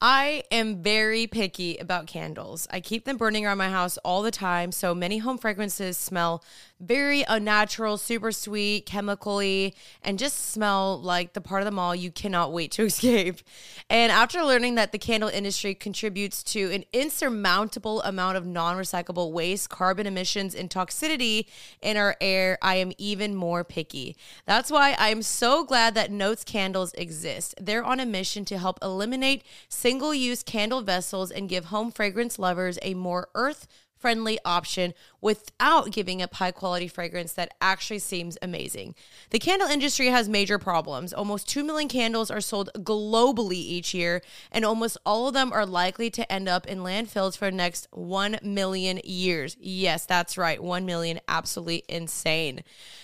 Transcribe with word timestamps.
I 0.00 0.44
am 0.50 0.82
very 0.82 1.26
picky 1.26 1.78
about 1.78 2.06
candles. 2.06 2.68
I 2.70 2.80
keep 2.80 3.06
them 3.06 3.16
burning 3.16 3.46
around 3.46 3.56
my 3.56 3.70
house 3.70 3.96
all 3.98 4.20
the 4.20 4.30
time, 4.30 4.70
so 4.70 4.94
many 4.94 5.18
home 5.18 5.38
fragrances 5.38 5.96
smell 5.96 6.44
very 6.78 7.24
unnatural, 7.26 7.96
super 7.96 8.30
sweet, 8.30 8.84
chemically, 8.84 9.74
and 10.02 10.18
just 10.18 10.50
smell 10.50 11.00
like 11.00 11.32
the 11.32 11.40
part 11.40 11.62
of 11.62 11.64
the 11.64 11.70
mall 11.70 11.94
you 11.94 12.10
cannot 12.10 12.52
wait 12.52 12.70
to 12.72 12.82
escape. 12.86 13.40
And 13.88 14.12
after 14.12 14.42
learning 14.42 14.74
that 14.74 14.92
the 14.92 14.98
candle 14.98 15.30
industry 15.30 15.74
contributes 15.74 16.42
to 16.44 16.70
an 16.72 16.84
insurmountable 16.92 18.02
amount 18.02 18.36
of 18.36 18.46
non 18.46 18.76
recyclable 18.76 19.32
waste, 19.32 19.70
carbon 19.70 20.06
emissions, 20.06 20.54
and 20.54 20.68
toxicity 20.68 21.46
in 21.80 21.96
our 21.96 22.16
air, 22.20 22.58
I 22.60 22.76
am 22.76 22.92
even 22.98 23.34
more 23.34 23.64
picky. 23.64 24.16
That's 24.44 24.70
why 24.70 24.94
I 24.98 25.08
am 25.08 25.22
so 25.22 25.64
glad 25.64 25.94
that 25.94 26.10
Notes 26.10 26.44
candles 26.44 26.92
exist. 26.94 27.54
They're 27.60 27.84
on 27.84 28.00
a 28.00 28.06
mission 28.06 28.44
to 28.46 28.58
help 28.58 28.78
eliminate 28.82 29.42
single 29.86 30.12
use 30.12 30.42
candle 30.42 30.82
vessels 30.82 31.30
and 31.30 31.48
give 31.48 31.66
home 31.66 31.92
fragrance 31.92 32.40
lovers 32.40 32.76
a 32.82 32.92
more 32.94 33.28
earth 33.36 33.68
friendly 33.96 34.36
option 34.44 34.92
without 35.26 35.90
giving 35.90 36.22
up 36.22 36.34
high 36.34 36.52
quality 36.52 36.86
fragrance 36.86 37.32
that 37.32 37.52
actually 37.60 37.98
seems 37.98 38.38
amazing. 38.42 38.94
The 39.30 39.40
candle 39.40 39.66
industry 39.66 40.06
has 40.06 40.28
major 40.28 40.56
problems. 40.56 41.12
Almost 41.12 41.48
2 41.48 41.64
million 41.64 41.88
candles 41.88 42.30
are 42.30 42.40
sold 42.40 42.70
globally 42.76 43.54
each 43.54 43.92
year, 43.92 44.22
and 44.52 44.64
almost 44.64 44.96
all 45.04 45.26
of 45.26 45.34
them 45.34 45.52
are 45.52 45.66
likely 45.66 46.10
to 46.10 46.32
end 46.32 46.48
up 46.48 46.64
in 46.68 46.78
landfills 46.78 47.36
for 47.36 47.50
the 47.50 47.56
next 47.56 47.88
1 47.90 48.38
million 48.44 49.00
years. 49.02 49.56
Yes, 49.58 50.06
that's 50.06 50.38
right, 50.38 50.62
1 50.62 50.86
million, 50.86 51.18
absolutely 51.26 51.82
insane. 51.88 52.62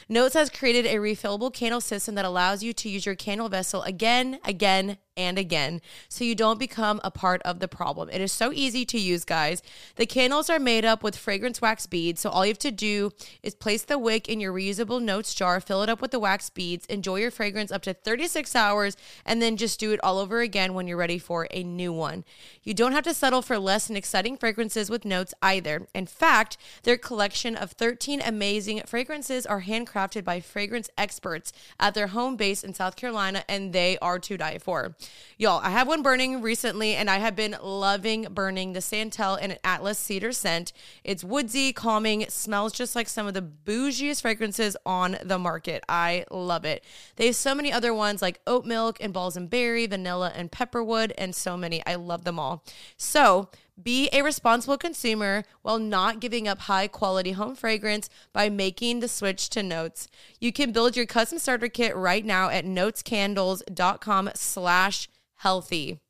Notes 0.09 0.34
has 0.34 0.48
created 0.48 0.86
a 0.86 0.98
refillable 0.98 1.52
candle 1.52 1.80
system 1.80 2.14
that 2.14 2.24
allows 2.24 2.62
you 2.62 2.73
to 2.73 2.88
use 2.88 3.04
your 3.04 3.16
candle 3.16 3.48
vessel 3.48 3.82
again, 3.82 4.38
again, 4.45 4.98
and 5.16 5.38
again 5.38 5.80
so 6.09 6.24
you 6.24 6.34
don't 6.34 6.59
become 6.59 7.00
a 7.04 7.10
part 7.10 7.42
of 7.42 7.60
the 7.60 7.68
problem. 7.68 8.09
It 8.10 8.20
is 8.20 8.32
so 8.32 8.52
easy 8.52 8.84
to 8.86 8.98
use, 8.98 9.24
guys. 9.24 9.62
The 9.96 10.07
candles 10.07 10.48
are 10.51 10.59
made 10.59 10.84
up 10.84 11.02
with 11.02 11.16
fragrance 11.16 11.60
wax 11.60 11.86
beads, 11.86 12.12
so 12.18 12.30
all 12.30 12.45
you 12.45 12.51
have 12.51 12.59
to 12.59 12.71
do 12.71 13.10
is 13.43 13.55
place 13.55 13.82
the 13.82 13.99
wick 13.99 14.29
in 14.29 14.41
your 14.41 14.52
reusable 14.52 15.02
notes 15.02 15.35
jar, 15.35 15.60
fill 15.60 15.82
it 15.82 15.88
up 15.88 16.01
with 16.01 16.10
the 16.10 16.19
wax 16.19 16.51
beads, 16.51 16.87
enjoy 16.87 17.16
your 17.16 17.30
fragrance 17.30 17.73
up 17.73 17.82
to 17.82 17.95
36 17.95 18.54
hours, 18.54 18.96
and 19.24 19.41
then 19.41 19.57
just 19.57 19.80
do 19.80 19.93
it 19.93 20.01
all 20.02 20.19
over 20.19 20.41
again 20.41 20.74
when 20.74 20.87
you're 20.87 20.96
ready 20.96 21.19
for 21.19 21.49
a 21.51 21.63
new 21.63 21.93
one. 21.93 22.24
You 22.63 22.74
don't 22.74 22.93
have 22.93 23.04
to 23.04 23.15
settle 23.15 23.43
for 23.43 23.59
less 23.59 23.88
and 23.88 23.96
exciting 23.96 24.37
fragrances 24.37 24.91
with 24.91 25.04
notes 25.04 25.35
either. 25.43 25.87
In 25.95 26.07
fact, 26.07 26.57
their 26.82 26.96
collection 26.96 27.57
of 27.57 27.73
13 27.73 28.21
amazing 28.21 28.82
fragrances 28.87 29.47
are 29.47 29.63
handcrafted 29.63 30.24
by 30.24 30.41
fragrance 30.41 30.91
experts 30.97 31.52
at 31.79 31.95
their 31.95 32.09
home 32.09 32.37
base 32.37 32.65
in 32.65 32.74
South 32.74 32.97
Carolina, 32.97 33.45
and 33.49 33.73
they 33.73 33.99
are 33.99 34.19
to 34.19 34.37
die 34.37 34.59
for. 34.59 34.95
Y'all, 35.38 35.60
I 35.63 35.71
have 35.71 35.88
one 35.88 36.02
burning 36.02 36.41
recently 36.43 36.95
and 36.95 37.10
I 37.10 37.19
have 37.19 37.35
been 37.35 37.57
loving 37.63 38.26
burning 38.30 38.73
the 38.73 38.80
Santal 38.80 39.35
and 39.35 39.59
Atlas 39.65 39.99
Cedar 39.99 40.32
scent. 40.32 40.73
It's 41.04 41.24
woodsy, 41.24 41.73
calming, 41.93 42.24
smells 42.30 42.73
just 42.73 42.96
like 42.96 43.07
some 43.07 43.26
of 43.26 43.35
the 43.35 43.43
bougiest 43.43 44.23
fragrances 44.23 44.79
on 44.87 45.18
the 45.23 45.38
market. 45.38 45.85
I 45.90 46.24
love 46.30 46.65
it. 46.65 46.82
They 47.16 47.26
have 47.26 47.37
so 47.37 47.54
many 47.54 47.71
other 47.71 47.93
ones 47.93 48.23
like 48.23 48.40
oat 48.46 48.65
milk 48.65 48.96
and 48.98 49.12
balsam 49.12 49.46
berry, 49.46 49.87
vanilla 49.87 50.32
and 50.35 50.51
pepperwood, 50.51 51.13
and 51.18 51.35
so 51.35 51.54
many. 51.54 51.85
I 51.85 51.96
love 51.96 52.24
them 52.24 52.38
all. 52.38 52.65
So, 52.96 53.51
be 53.82 54.09
a 54.10 54.23
responsible 54.23 54.79
consumer 54.79 55.45
while 55.60 55.79
not 55.79 56.18
giving 56.18 56.48
up 56.48 56.60
high 56.60 56.88
quality 56.88 57.32
home 57.32 57.54
fragrance 57.54 58.09
by 58.32 58.48
making 58.48 59.01
the 59.01 59.09
switch 59.09 59.51
to 59.51 59.63
Notes. 59.63 60.09
You 60.40 60.51
can 60.51 60.73
build 60.73 60.96
your 60.96 61.04
custom 61.04 61.38
starter 61.38 61.68
kit 61.68 61.95
right 61.95 62.24
now 62.24 62.48
at 62.48 62.65
notescandles.com 62.65 64.31
slash 64.34 65.10
healthy. 65.37 66.00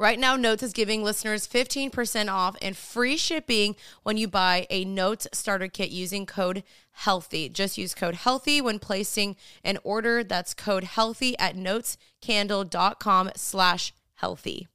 Right 0.00 0.20
now, 0.20 0.36
Notes 0.36 0.62
is 0.62 0.72
giving 0.72 1.02
listeners 1.02 1.48
15% 1.48 2.32
off 2.32 2.56
and 2.62 2.76
free 2.76 3.16
shipping 3.16 3.74
when 4.04 4.16
you 4.16 4.28
buy 4.28 4.68
a 4.70 4.84
Notes 4.84 5.26
starter 5.32 5.66
kit 5.66 5.90
using 5.90 6.24
code 6.24 6.62
HEALTHY. 7.04 7.48
Just 7.48 7.76
use 7.76 7.96
code 7.96 8.14
HEALTHY 8.14 8.60
when 8.60 8.78
placing 8.78 9.34
an 9.64 9.76
order. 9.82 10.22
That's 10.22 10.54
code 10.54 10.84
HEALTHY 10.84 11.36
at 11.40 11.56
notescandle.com 11.56 13.32
slash 13.34 13.92
healthy. 14.14 14.68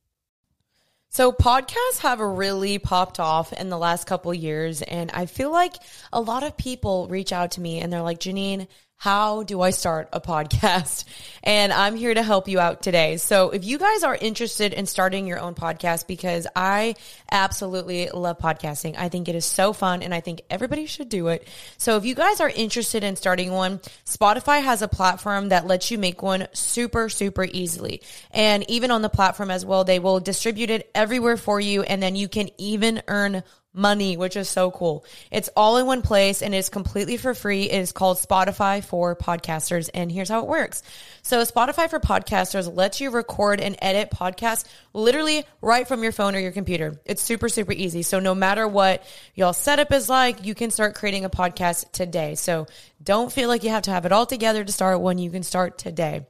So 1.07 1.31
podcasts 1.31 1.99
have 1.99 2.19
really 2.19 2.77
popped 2.77 3.19
off 3.19 3.53
in 3.53 3.69
the 3.69 3.77
last 3.77 4.05
couple 4.05 4.33
years 4.33 4.81
and 4.81 5.09
I 5.11 5.27
feel 5.27 5.51
like 5.51 5.75
a 6.11 6.19
lot 6.19 6.43
of 6.43 6.57
people 6.57 7.07
reach 7.07 7.31
out 7.31 7.51
to 7.51 7.61
me 7.61 7.79
and 7.79 7.93
they're 7.93 8.01
like, 8.01 8.19
Jeanine, 8.19 8.67
how 9.03 9.43
do 9.43 9.59
I 9.59 9.71
start 9.71 10.07
a 10.13 10.21
podcast? 10.21 11.03
And 11.45 11.73
I'm 11.73 11.97
here 11.97 12.13
to 12.13 12.23
help 12.23 12.47
you 12.47 12.61
out 12.61 12.81
today. 12.81 13.17
So 13.17 13.49
if 13.49 13.65
you 13.65 13.77
guys 13.77 14.03
are 14.03 14.15
interested 14.15 14.71
in 14.71 14.85
starting 14.85 15.27
your 15.27 15.39
own 15.39 15.55
podcast, 15.55 16.07
because 16.07 16.47
I 16.55 16.95
absolutely 17.29 18.07
love 18.07 18.37
podcasting, 18.37 18.95
I 18.97 19.09
think 19.09 19.27
it 19.27 19.35
is 19.35 19.43
so 19.43 19.73
fun 19.73 20.03
and 20.03 20.13
I 20.13 20.21
think 20.21 20.43
everybody 20.49 20.85
should 20.85 21.09
do 21.09 21.27
it. 21.27 21.45
So 21.77 21.97
if 21.97 22.05
you 22.05 22.15
guys 22.15 22.39
are 22.39 22.47
interested 22.47 23.03
in 23.03 23.17
starting 23.17 23.51
one, 23.51 23.79
Spotify 24.05 24.63
has 24.63 24.81
a 24.81 24.87
platform 24.87 25.49
that 25.49 25.67
lets 25.67 25.91
you 25.91 25.97
make 25.97 26.23
one 26.23 26.47
super, 26.53 27.09
super 27.09 27.43
easily. 27.43 28.01
And 28.31 28.63
even 28.69 28.89
on 28.89 29.01
the 29.01 29.09
platform 29.09 29.51
as 29.51 29.65
well, 29.65 29.83
they 29.83 29.99
will 29.99 30.21
distribute 30.21 30.69
it 30.69 30.89
everywhere 30.95 31.35
for 31.35 31.59
you. 31.59 31.83
And 31.83 32.01
then 32.01 32.15
you 32.15 32.29
can 32.29 32.51
even 32.57 33.01
earn 33.09 33.43
money, 33.73 34.17
which 34.17 34.35
is 34.35 34.47
so 34.47 34.71
cool. 34.71 35.05
It's 35.31 35.49
all 35.55 35.77
in 35.77 35.85
one 35.85 36.01
place 36.01 36.41
and 36.41 36.53
it's 36.53 36.69
completely 36.69 37.17
for 37.17 37.33
free. 37.33 37.63
It 37.63 37.81
is 37.81 37.91
called 37.91 38.17
Spotify 38.17 38.83
for 38.83 39.15
Podcasters. 39.15 39.89
And 39.93 40.11
here's 40.11 40.29
how 40.29 40.41
it 40.41 40.47
works. 40.47 40.83
So 41.23 41.41
Spotify 41.41 41.89
for 41.89 41.99
Podcasters 41.99 42.73
lets 42.73 43.01
you 43.01 43.09
record 43.09 43.59
and 43.59 43.75
edit 43.81 44.11
podcasts 44.11 44.65
literally 44.93 45.45
right 45.61 45.87
from 45.87 46.03
your 46.03 46.11
phone 46.11 46.35
or 46.35 46.39
your 46.39 46.51
computer. 46.51 46.99
It's 47.05 47.21
super, 47.21 47.49
super 47.49 47.73
easy. 47.73 48.03
So 48.03 48.19
no 48.19 48.35
matter 48.35 48.67
what 48.67 49.03
y'all 49.33 49.53
setup 49.53 49.91
is 49.91 50.09
like, 50.09 50.45
you 50.45 50.53
can 50.53 50.71
start 50.71 50.95
creating 50.95 51.25
a 51.25 51.29
podcast 51.29 51.91
today. 51.91 52.35
So 52.35 52.67
don't 53.01 53.31
feel 53.31 53.49
like 53.49 53.63
you 53.63 53.69
have 53.71 53.83
to 53.83 53.91
have 53.91 54.05
it 54.05 54.11
all 54.11 54.25
together 54.25 54.63
to 54.63 54.71
start 54.71 55.01
one. 55.01 55.17
You 55.17 55.31
can 55.31 55.43
start 55.43 55.77
today. 55.77 56.25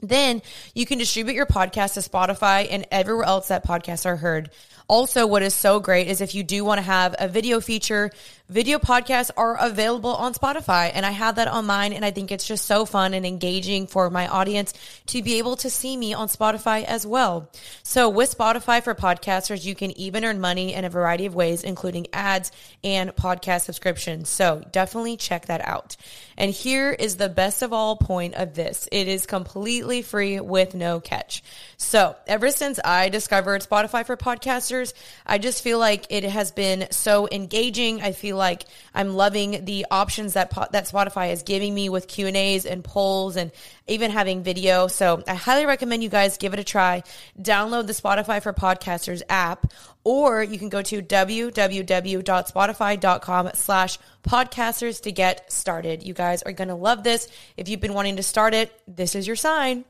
Then 0.00 0.42
you 0.74 0.86
can 0.86 0.98
distribute 0.98 1.34
your 1.34 1.46
podcast 1.46 1.94
to 1.94 2.00
Spotify 2.00 2.66
and 2.70 2.86
everywhere 2.90 3.24
else 3.24 3.48
that 3.48 3.66
podcasts 3.66 4.06
are 4.06 4.16
heard. 4.16 4.50
Also, 4.86 5.26
what 5.26 5.42
is 5.42 5.52
so 5.52 5.80
great 5.80 6.08
is 6.08 6.22
if 6.22 6.34
you 6.34 6.42
do 6.42 6.64
want 6.64 6.78
to 6.78 6.82
have 6.82 7.14
a 7.18 7.28
video 7.28 7.60
feature, 7.60 8.10
video 8.48 8.78
podcasts 8.78 9.30
are 9.36 9.58
available 9.60 10.14
on 10.14 10.32
Spotify. 10.32 10.90
And 10.94 11.04
I 11.04 11.10
have 11.10 11.34
that 11.34 11.46
on 11.46 11.66
mine. 11.66 11.92
And 11.92 12.04
I 12.06 12.10
think 12.10 12.32
it's 12.32 12.46
just 12.46 12.64
so 12.64 12.86
fun 12.86 13.12
and 13.12 13.26
engaging 13.26 13.86
for 13.86 14.08
my 14.08 14.28
audience 14.28 14.72
to 15.08 15.22
be 15.22 15.38
able 15.38 15.56
to 15.56 15.68
see 15.68 15.94
me 15.94 16.14
on 16.14 16.28
Spotify 16.28 16.84
as 16.84 17.06
well. 17.06 17.50
So 17.82 18.08
with 18.08 18.34
Spotify 18.34 18.82
for 18.82 18.94
podcasters, 18.94 19.62
you 19.62 19.74
can 19.74 19.90
even 19.98 20.24
earn 20.24 20.40
money 20.40 20.72
in 20.72 20.86
a 20.86 20.90
variety 20.90 21.26
of 21.26 21.34
ways, 21.34 21.64
including 21.64 22.06
ads 22.14 22.50
and 22.82 23.14
podcast 23.14 23.62
subscriptions. 23.62 24.30
So 24.30 24.64
definitely 24.72 25.18
check 25.18 25.46
that 25.46 25.60
out. 25.60 25.96
And 26.38 26.50
here 26.50 26.92
is 26.92 27.16
the 27.16 27.28
best 27.28 27.60
of 27.60 27.74
all 27.74 27.96
point 27.96 28.36
of 28.36 28.54
this. 28.54 28.88
It 28.90 29.08
is 29.08 29.26
completely 29.26 29.87
free 30.02 30.40
with 30.40 30.74
no 30.74 31.00
catch. 31.00 31.42
So 31.76 32.16
ever 32.26 32.50
since 32.50 32.78
I 32.84 33.08
discovered 33.08 33.62
Spotify 33.62 34.04
for 34.04 34.16
podcasters, 34.16 34.92
I 35.26 35.38
just 35.38 35.62
feel 35.62 35.78
like 35.78 36.06
it 36.10 36.24
has 36.24 36.50
been 36.50 36.88
so 36.90 37.28
engaging. 37.30 38.02
I 38.02 38.12
feel 38.12 38.36
like 38.36 38.64
I'm 38.94 39.14
loving 39.14 39.64
the 39.64 39.86
options 39.90 40.34
that 40.34 40.50
that 40.72 40.88
Spotify 40.88 41.32
is 41.32 41.42
giving 41.42 41.74
me 41.74 41.88
with 41.88 42.08
Q 42.08 42.26
and 42.26 42.36
A's 42.36 42.66
and 42.66 42.84
polls 42.84 43.36
and 43.36 43.50
even 43.86 44.10
having 44.10 44.42
video. 44.42 44.86
So 44.86 45.22
I 45.26 45.34
highly 45.34 45.66
recommend 45.66 46.02
you 46.02 46.08
guys 46.08 46.36
give 46.36 46.52
it 46.52 46.60
a 46.60 46.64
try. 46.64 47.02
Download 47.40 47.86
the 47.86 47.92
Spotify 47.92 48.42
for 48.42 48.52
Podcasters 48.52 49.22
app, 49.28 49.72
or 50.08 50.42
you 50.42 50.58
can 50.58 50.70
go 50.70 50.80
to 50.80 51.02
www.spotify.com 51.02 53.50
slash 53.52 53.98
podcasters 54.26 55.02
to 55.02 55.12
get 55.12 55.52
started. 55.52 56.02
You 56.02 56.14
guys 56.14 56.42
are 56.44 56.52
going 56.52 56.68
to 56.68 56.74
love 56.74 57.04
this. 57.04 57.28
If 57.58 57.68
you've 57.68 57.82
been 57.82 57.92
wanting 57.92 58.16
to 58.16 58.22
start 58.22 58.54
it, 58.54 58.72
this 58.88 59.14
is 59.14 59.26
your 59.26 59.36
sign. 59.36 59.84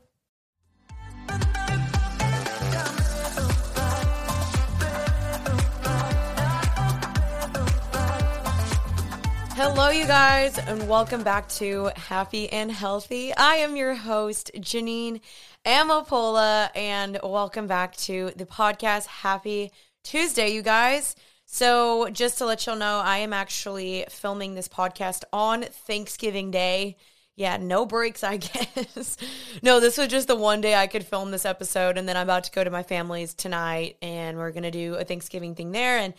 Hello, 9.55 9.91
you 9.91 10.07
guys, 10.07 10.59
and 10.59 10.89
welcome 10.89 11.23
back 11.23 11.49
to 11.51 11.93
Happy 11.95 12.53
and 12.53 12.73
Healthy. 12.73 13.33
I 13.37 13.55
am 13.57 13.77
your 13.77 13.95
host, 13.95 14.51
Jeanine 14.57 15.21
Amapola, 15.65 16.71
and 16.75 17.21
welcome 17.23 17.69
back 17.69 17.97
to 17.99 18.33
the 18.35 18.47
podcast. 18.47 19.07
Happy 19.07 19.71
Tuesday, 20.05 20.49
you 20.51 20.63
guys. 20.63 21.15
So, 21.47 22.09
just 22.11 22.39
to 22.39 22.47
let 22.47 22.67
y'all 22.67 22.77
know, 22.77 23.01
I 23.03 23.19
am 23.19 23.33
actually 23.33 24.05
filming 24.11 24.55
this 24.55 24.69
podcast 24.69 25.25
on 25.33 25.63
Thanksgiving 25.63 26.51
Day. 26.51 26.97
Yeah, 27.37 27.57
no 27.57 27.87
breaks, 27.87 28.23
I 28.23 28.37
guess. 28.39 29.17
no, 29.63 29.81
this 29.81 29.97
was 29.97 30.09
just 30.09 30.29
the 30.29 30.37
one 30.37 30.61
day 30.61 30.75
I 30.75 30.87
could 30.87 31.07
film 31.07 31.31
this 31.31 31.47
episode, 31.47 31.97
and 31.97 32.09
then 32.09 32.17
I'm 32.17 32.25
about 32.25 32.45
to 32.45 32.51
go 32.53 32.65
to 32.65 32.71
my 32.71 32.83
family's 32.83 33.33
tonight, 33.35 33.97
and 34.03 34.37
we're 34.37 34.51
gonna 34.53 34.71
do 34.71 34.95
a 34.97 35.05
Thanksgiving 35.05 35.55
thing 35.55 35.73
there. 35.73 35.99
And 35.99 36.15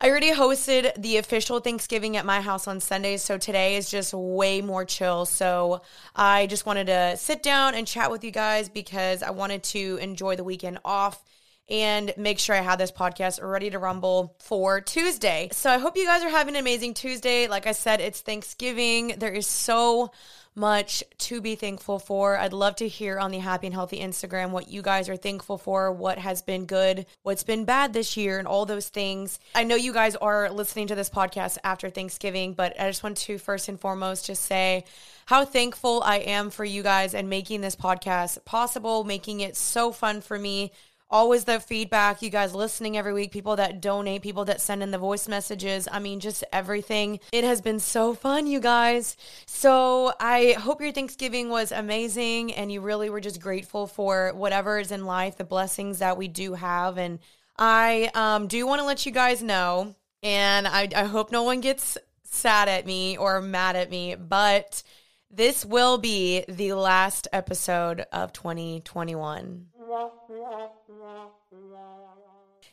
I 0.00 0.08
already 0.08 0.32
hosted 0.32 0.94
the 1.00 1.18
official 1.18 1.60
Thanksgiving 1.60 2.16
at 2.16 2.24
my 2.24 2.40
house 2.40 2.68
on 2.68 2.80
Sundays, 2.80 3.22
so 3.22 3.38
today 3.38 3.76
is 3.76 3.90
just 3.90 4.14
way 4.14 4.60
more 4.60 4.84
chill. 4.84 5.26
So 5.26 5.82
I 6.14 6.46
just 6.46 6.64
wanted 6.64 6.86
to 6.86 7.16
sit 7.16 7.42
down 7.42 7.74
and 7.74 7.86
chat 7.86 8.10
with 8.10 8.24
you 8.24 8.30
guys 8.30 8.68
because 8.68 9.22
I 9.22 9.30
wanted 9.30 9.62
to 9.64 9.98
enjoy 10.00 10.36
the 10.36 10.44
weekend 10.44 10.78
off 10.84 11.22
and 11.70 12.12
make 12.16 12.38
sure 12.38 12.56
I 12.56 12.60
have 12.60 12.78
this 12.78 12.90
podcast 12.90 13.42
ready 13.42 13.70
to 13.70 13.78
rumble 13.78 14.34
for 14.40 14.80
Tuesday. 14.80 15.48
So 15.52 15.70
I 15.70 15.78
hope 15.78 15.96
you 15.96 16.04
guys 16.04 16.22
are 16.22 16.28
having 16.28 16.56
an 16.56 16.60
amazing 16.60 16.94
Tuesday. 16.94 17.46
Like 17.46 17.66
I 17.66 17.72
said, 17.72 18.00
it's 18.00 18.20
Thanksgiving. 18.20 19.14
There 19.18 19.32
is 19.32 19.46
so 19.46 20.10
much 20.56 21.04
to 21.16 21.40
be 21.40 21.54
thankful 21.54 21.98
for. 21.98 22.36
I'd 22.36 22.52
love 22.52 22.76
to 22.76 22.88
hear 22.88 23.18
on 23.18 23.30
the 23.30 23.38
Happy 23.38 23.68
and 23.68 23.74
Healthy 23.74 24.00
Instagram 24.00 24.50
what 24.50 24.68
you 24.68 24.82
guys 24.82 25.08
are 25.08 25.16
thankful 25.16 25.58
for, 25.58 25.92
what 25.92 26.18
has 26.18 26.42
been 26.42 26.66
good, 26.66 27.06
what's 27.22 27.44
been 27.44 27.64
bad 27.64 27.92
this 27.92 28.16
year, 28.16 28.38
and 28.38 28.48
all 28.48 28.66
those 28.66 28.88
things. 28.88 29.38
I 29.54 29.62
know 29.62 29.76
you 29.76 29.92
guys 29.92 30.16
are 30.16 30.50
listening 30.50 30.88
to 30.88 30.96
this 30.96 31.08
podcast 31.08 31.58
after 31.62 31.88
Thanksgiving, 31.88 32.54
but 32.54 32.78
I 32.80 32.88
just 32.88 33.04
want 33.04 33.16
to 33.18 33.38
first 33.38 33.68
and 33.68 33.80
foremost 33.80 34.26
just 34.26 34.44
say 34.44 34.84
how 35.26 35.44
thankful 35.44 36.02
I 36.02 36.16
am 36.16 36.50
for 36.50 36.64
you 36.64 36.82
guys 36.82 37.14
and 37.14 37.30
making 37.30 37.60
this 37.60 37.76
podcast 37.76 38.44
possible, 38.44 39.04
making 39.04 39.40
it 39.40 39.56
so 39.56 39.92
fun 39.92 40.20
for 40.20 40.36
me 40.38 40.72
always 41.10 41.44
the 41.44 41.60
feedback, 41.60 42.22
you 42.22 42.30
guys 42.30 42.54
listening 42.54 42.96
every 42.96 43.12
week, 43.12 43.32
people 43.32 43.56
that 43.56 43.80
donate, 43.80 44.22
people 44.22 44.44
that 44.44 44.60
send 44.60 44.82
in 44.82 44.90
the 44.90 44.98
voice 44.98 45.26
messages. 45.28 45.88
I 45.90 45.98
mean, 45.98 46.20
just 46.20 46.44
everything. 46.52 47.20
It 47.32 47.44
has 47.44 47.60
been 47.60 47.80
so 47.80 48.14
fun, 48.14 48.46
you 48.46 48.60
guys. 48.60 49.16
So 49.46 50.12
I 50.20 50.52
hope 50.52 50.80
your 50.80 50.92
Thanksgiving 50.92 51.48
was 51.48 51.72
amazing 51.72 52.52
and 52.52 52.70
you 52.70 52.80
really 52.80 53.10
were 53.10 53.20
just 53.20 53.40
grateful 53.40 53.86
for 53.86 54.32
whatever 54.34 54.78
is 54.78 54.92
in 54.92 55.04
life, 55.04 55.36
the 55.36 55.44
blessings 55.44 55.98
that 55.98 56.16
we 56.16 56.28
do 56.28 56.54
have. 56.54 56.98
And 56.98 57.18
I 57.58 58.10
um, 58.14 58.46
do 58.46 58.66
want 58.66 58.80
to 58.80 58.86
let 58.86 59.04
you 59.04 59.12
guys 59.12 59.42
know, 59.42 59.94
and 60.22 60.66
I, 60.66 60.88
I 60.94 61.04
hope 61.04 61.30
no 61.30 61.42
one 61.42 61.60
gets 61.60 61.98
sad 62.24 62.68
at 62.68 62.86
me 62.86 63.16
or 63.16 63.40
mad 63.40 63.76
at 63.76 63.90
me, 63.90 64.14
but 64.14 64.82
this 65.30 65.64
will 65.64 65.98
be 65.98 66.44
the 66.48 66.72
last 66.72 67.28
episode 67.32 68.06
of 68.12 68.32
2021. 68.32 69.69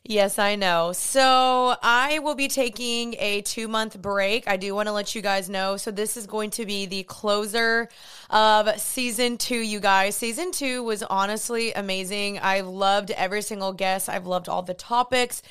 Yes, 0.09 0.39
I 0.39 0.55
know. 0.55 0.93
So 0.93 1.75
I 1.81 2.19
will 2.19 2.35
be 2.35 2.47
taking 2.47 3.15
a 3.19 3.41
two 3.41 3.67
month 3.67 4.01
break. 4.01 4.47
I 4.47 4.55
do 4.55 4.73
want 4.73 4.87
to 4.87 4.93
let 4.93 5.13
you 5.15 5.21
guys 5.21 5.49
know. 5.49 5.75
So 5.75 5.91
this 5.91 6.15
is 6.15 6.25
going 6.27 6.51
to 6.51 6.65
be 6.65 6.85
the 6.85 7.03
closer 7.03 7.89
of 8.29 8.79
season 8.79 9.37
two, 9.37 9.57
you 9.57 9.81
guys. 9.81 10.15
Season 10.15 10.51
two 10.51 10.81
was 10.83 11.03
honestly 11.03 11.73
amazing. 11.73 12.39
I've 12.39 12.67
loved 12.67 13.11
every 13.11 13.41
single 13.41 13.73
guest, 13.73 14.07
I've 14.07 14.27
loved 14.27 14.47
all 14.47 14.61
the 14.61 14.73
topics. 14.73 15.41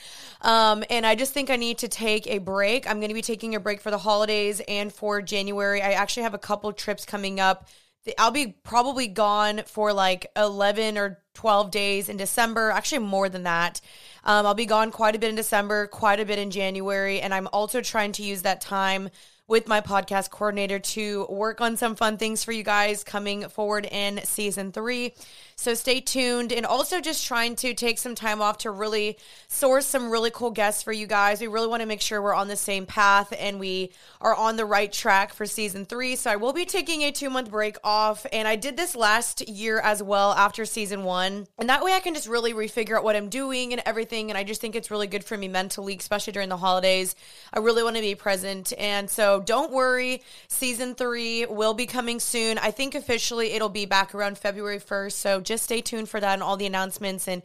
Um, 0.41 0.85
and 0.89 1.05
I 1.05 1.17
just 1.17 1.35
think 1.35 1.51
I 1.51 1.57
need 1.57 1.79
to 1.79 1.89
take 1.89 2.27
a 2.27 2.39
break. 2.39 2.89
I'm 2.89 2.99
going 2.99 3.11
to 3.11 3.15
be 3.15 3.23
taking 3.23 3.55
a 3.55 3.61
break 3.61 3.83
for 3.83 3.91
the 3.91 3.99
holidays 3.99 4.63
and 4.69 4.91
for 4.91 5.21
January. 5.21 5.83
I 5.83 5.93
actually 5.93 6.23
have 6.23 6.35
a 6.35 6.39
couple 6.39 6.73
trips 6.73 7.05
coming 7.05 7.41
up 7.41 7.69
I'll 8.19 8.31
be 8.31 8.56
probably 8.62 9.08
gone 9.08 9.62
for 9.67 9.93
like 9.93 10.26
11 10.37 10.99
or 10.99 11.23
12 11.35 11.70
days 11.70 12.08
in 12.08 12.17
December, 12.17 12.70
actually 12.70 13.00
more 13.00 13.29
than 13.29 13.44
that. 13.44 13.81
Um, 14.25 14.47
I'll 14.47 14.55
be 14.55 14.67
gone 14.67 14.91
quite 14.91 15.14
a 15.14 15.19
bit 15.19 15.31
in 15.31 15.37
December, 15.37 15.87
quite 15.87 16.20
a 16.20 16.25
bit 16.25 16.38
in 16.38 16.50
January, 16.50 17.20
and 17.20 17.35
I'm 17.35 17.49
also 17.53 17.81
trying 17.81 18.12
to 18.12 18.23
use 18.23 18.43
that 18.43 18.61
time 18.61 19.11
with 19.49 19.69
my 19.69 19.81
podcast 19.81 20.31
coordinator 20.31 20.79
to 20.79 21.26
work 21.29 21.61
on 21.61 21.76
some 21.76 21.94
fun 21.94 22.17
things 22.17 22.43
for 22.43 22.53
you 22.53 22.64
guys 22.64 23.05
coming 23.05 23.49
forward 23.49 23.87
in 23.91 24.20
season 24.25 24.73
three. 24.73 25.14
So 25.58 25.73
stay 25.73 26.00
tuned 26.03 26.53
and 26.53 26.67
also 26.67 27.00
just 27.00 27.26
trying 27.26 27.56
to 27.56 27.73
take 27.73 27.97
some 27.97 28.14
time 28.14 28.43
off 28.43 28.58
to 28.58 28.70
really 28.70 29.17
source 29.49 29.87
some 29.87 30.11
really 30.11 30.31
cool 30.31 30.50
guests 30.50 30.82
for 30.82 30.93
you 30.93 31.06
guys. 31.06 31.41
We 31.41 31.47
really 31.47 31.67
want 31.67 31.81
to 31.81 31.87
make 31.87 32.03
sure 32.03 32.20
we're 32.20 32.35
on 32.35 32.49
the 32.49 32.56
same 32.56 32.85
path 32.85 33.32
and 33.37 33.58
we 33.58 33.91
are 34.20 34.35
on 34.35 34.56
the 34.56 34.67
right 34.67 34.93
track 34.93 35.32
for 35.32 35.47
season 35.47 35.87
three. 35.87 36.14
So 36.14 36.31
I 36.31 36.37
will 36.37 36.53
be 36.53 36.67
taking 36.67 37.03
a 37.03 37.11
two 37.11 37.31
month 37.31 37.50
break 37.50 37.79
off. 37.82 38.26
And 38.35 38.47
I 38.47 38.56
did 38.56 38.76
this 38.76 38.94
last 38.94 39.49
year 39.49 39.81
as 39.81 40.03
well 40.03 40.32
after 40.32 40.67
season 40.67 41.05
one. 41.05 41.47
And 41.58 41.70
that 41.70 41.82
way 41.82 41.94
I 41.94 42.00
can 42.00 42.12
just 42.12 42.29
really 42.29 42.53
refigure 42.53 42.99
out 42.99 43.03
what 43.03 43.17
I'm 43.17 43.31
doing 43.31 43.73
and 43.73 43.81
everything. 43.87 44.31
And 44.31 44.37
I 44.37 44.44
just 44.44 44.61
think 44.61 44.76
it's 44.76 44.91
really 44.91 45.06
good 45.06 45.25
for 45.25 45.38
me 45.38 45.49
mentally, 45.49 45.97
especially 45.99 46.35
during 46.35 46.50
the 46.50 46.58
holidays. 46.58 47.17
I 47.50 47.61
really 47.61 47.82
want 47.82 47.97
to 47.97 48.03
be 48.03 48.14
present. 48.14 48.75
And 48.76 49.08
so 49.08 49.41
don't 49.41 49.73
worry, 49.73 50.23
season 50.49 50.94
three 50.94 51.47
will 51.47 51.75
be 51.75 51.87
coming 51.87 52.20
soon. 52.20 52.58
I 52.58 52.73
think 52.73 52.94
officially 52.94 53.53
it'll 53.53 53.70
be 53.70 53.87
back 53.87 54.14
around 54.14 54.37
February 54.37 54.81
1st. 54.81 55.12
So 55.12 55.41
just 55.46 55.64
stay 55.64 55.81
tuned 55.81 56.08
for 56.08 56.20
that 56.20 56.34
and 56.34 56.43
all 56.43 56.56
the 56.56 56.66
announcements 56.66 57.26
and 57.26 57.43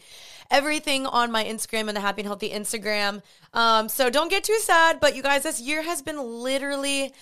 everything 0.50 1.06
on 1.06 1.32
my 1.32 1.44
Instagram 1.44 1.88
and 1.88 1.96
the 1.96 2.02
Happy 2.02 2.22
and 2.22 2.28
Healthy 2.28 2.50
Instagram. 2.50 3.22
Um, 3.54 3.88
so 3.88 4.10
don't 4.10 4.30
get 4.30 4.44
too 4.44 4.60
sad, 4.60 5.00
but 5.00 5.16
you 5.16 5.24
guys, 5.24 5.44
this 5.44 5.62
year 5.62 5.82
has 5.84 6.02
been 6.02 6.20
literally 6.20 7.14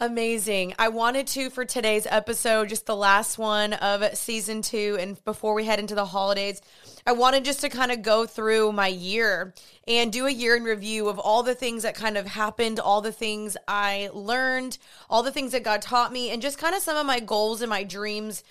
amazing. 0.00 0.74
I 0.78 0.88
wanted 0.88 1.26
to 1.28 1.50
for 1.50 1.64
today's 1.64 2.06
episode, 2.08 2.68
just 2.68 2.86
the 2.86 2.96
last 2.96 3.36
one 3.36 3.72
of 3.72 4.16
season 4.16 4.62
two, 4.62 4.96
and 5.00 5.22
before 5.24 5.54
we 5.54 5.64
head 5.64 5.80
into 5.80 5.96
the 5.96 6.04
holidays, 6.04 6.62
I 7.04 7.12
wanted 7.12 7.44
just 7.44 7.60
to 7.62 7.68
kind 7.68 7.90
of 7.90 8.02
go 8.02 8.24
through 8.24 8.72
my 8.72 8.86
year 8.86 9.54
and 9.88 10.12
do 10.12 10.26
a 10.26 10.30
year 10.30 10.56
in 10.56 10.62
review 10.62 11.08
of 11.08 11.18
all 11.18 11.42
the 11.42 11.54
things 11.54 11.82
that 11.82 11.94
kind 11.94 12.16
of 12.16 12.26
happened, 12.26 12.78
all 12.78 13.00
the 13.00 13.12
things 13.12 13.56
I 13.66 14.10
learned, 14.12 14.78
all 15.10 15.22
the 15.22 15.32
things 15.32 15.52
that 15.52 15.64
God 15.64 15.82
taught 15.82 16.12
me, 16.12 16.30
and 16.30 16.40
just 16.40 16.58
kind 16.58 16.76
of 16.76 16.82
some 16.82 16.96
of 16.96 17.06
my 17.06 17.18
goals 17.18 17.60
and 17.60 17.70
my 17.70 17.82
dreams 17.82 18.44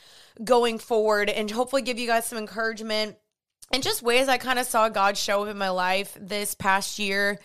going 0.44 0.80
forward 0.80 1.30
and 1.30 1.50
hopefully 1.50 1.82
give 1.82 2.00
you 2.00 2.08
guys 2.08 2.26
some 2.26 2.38
encouragement 2.38 3.18
and 3.72 3.84
just 3.84 4.02
ways 4.02 4.28
I 4.28 4.38
kind 4.38 4.60
of 4.60 4.66
saw 4.66 4.90
God 4.90 5.18
show 5.18 5.44
up 5.44 5.50
in 5.50 5.58
my 5.58 5.70
life 5.70 6.18
this 6.20 6.56
past 6.56 7.00
year. 7.00 7.40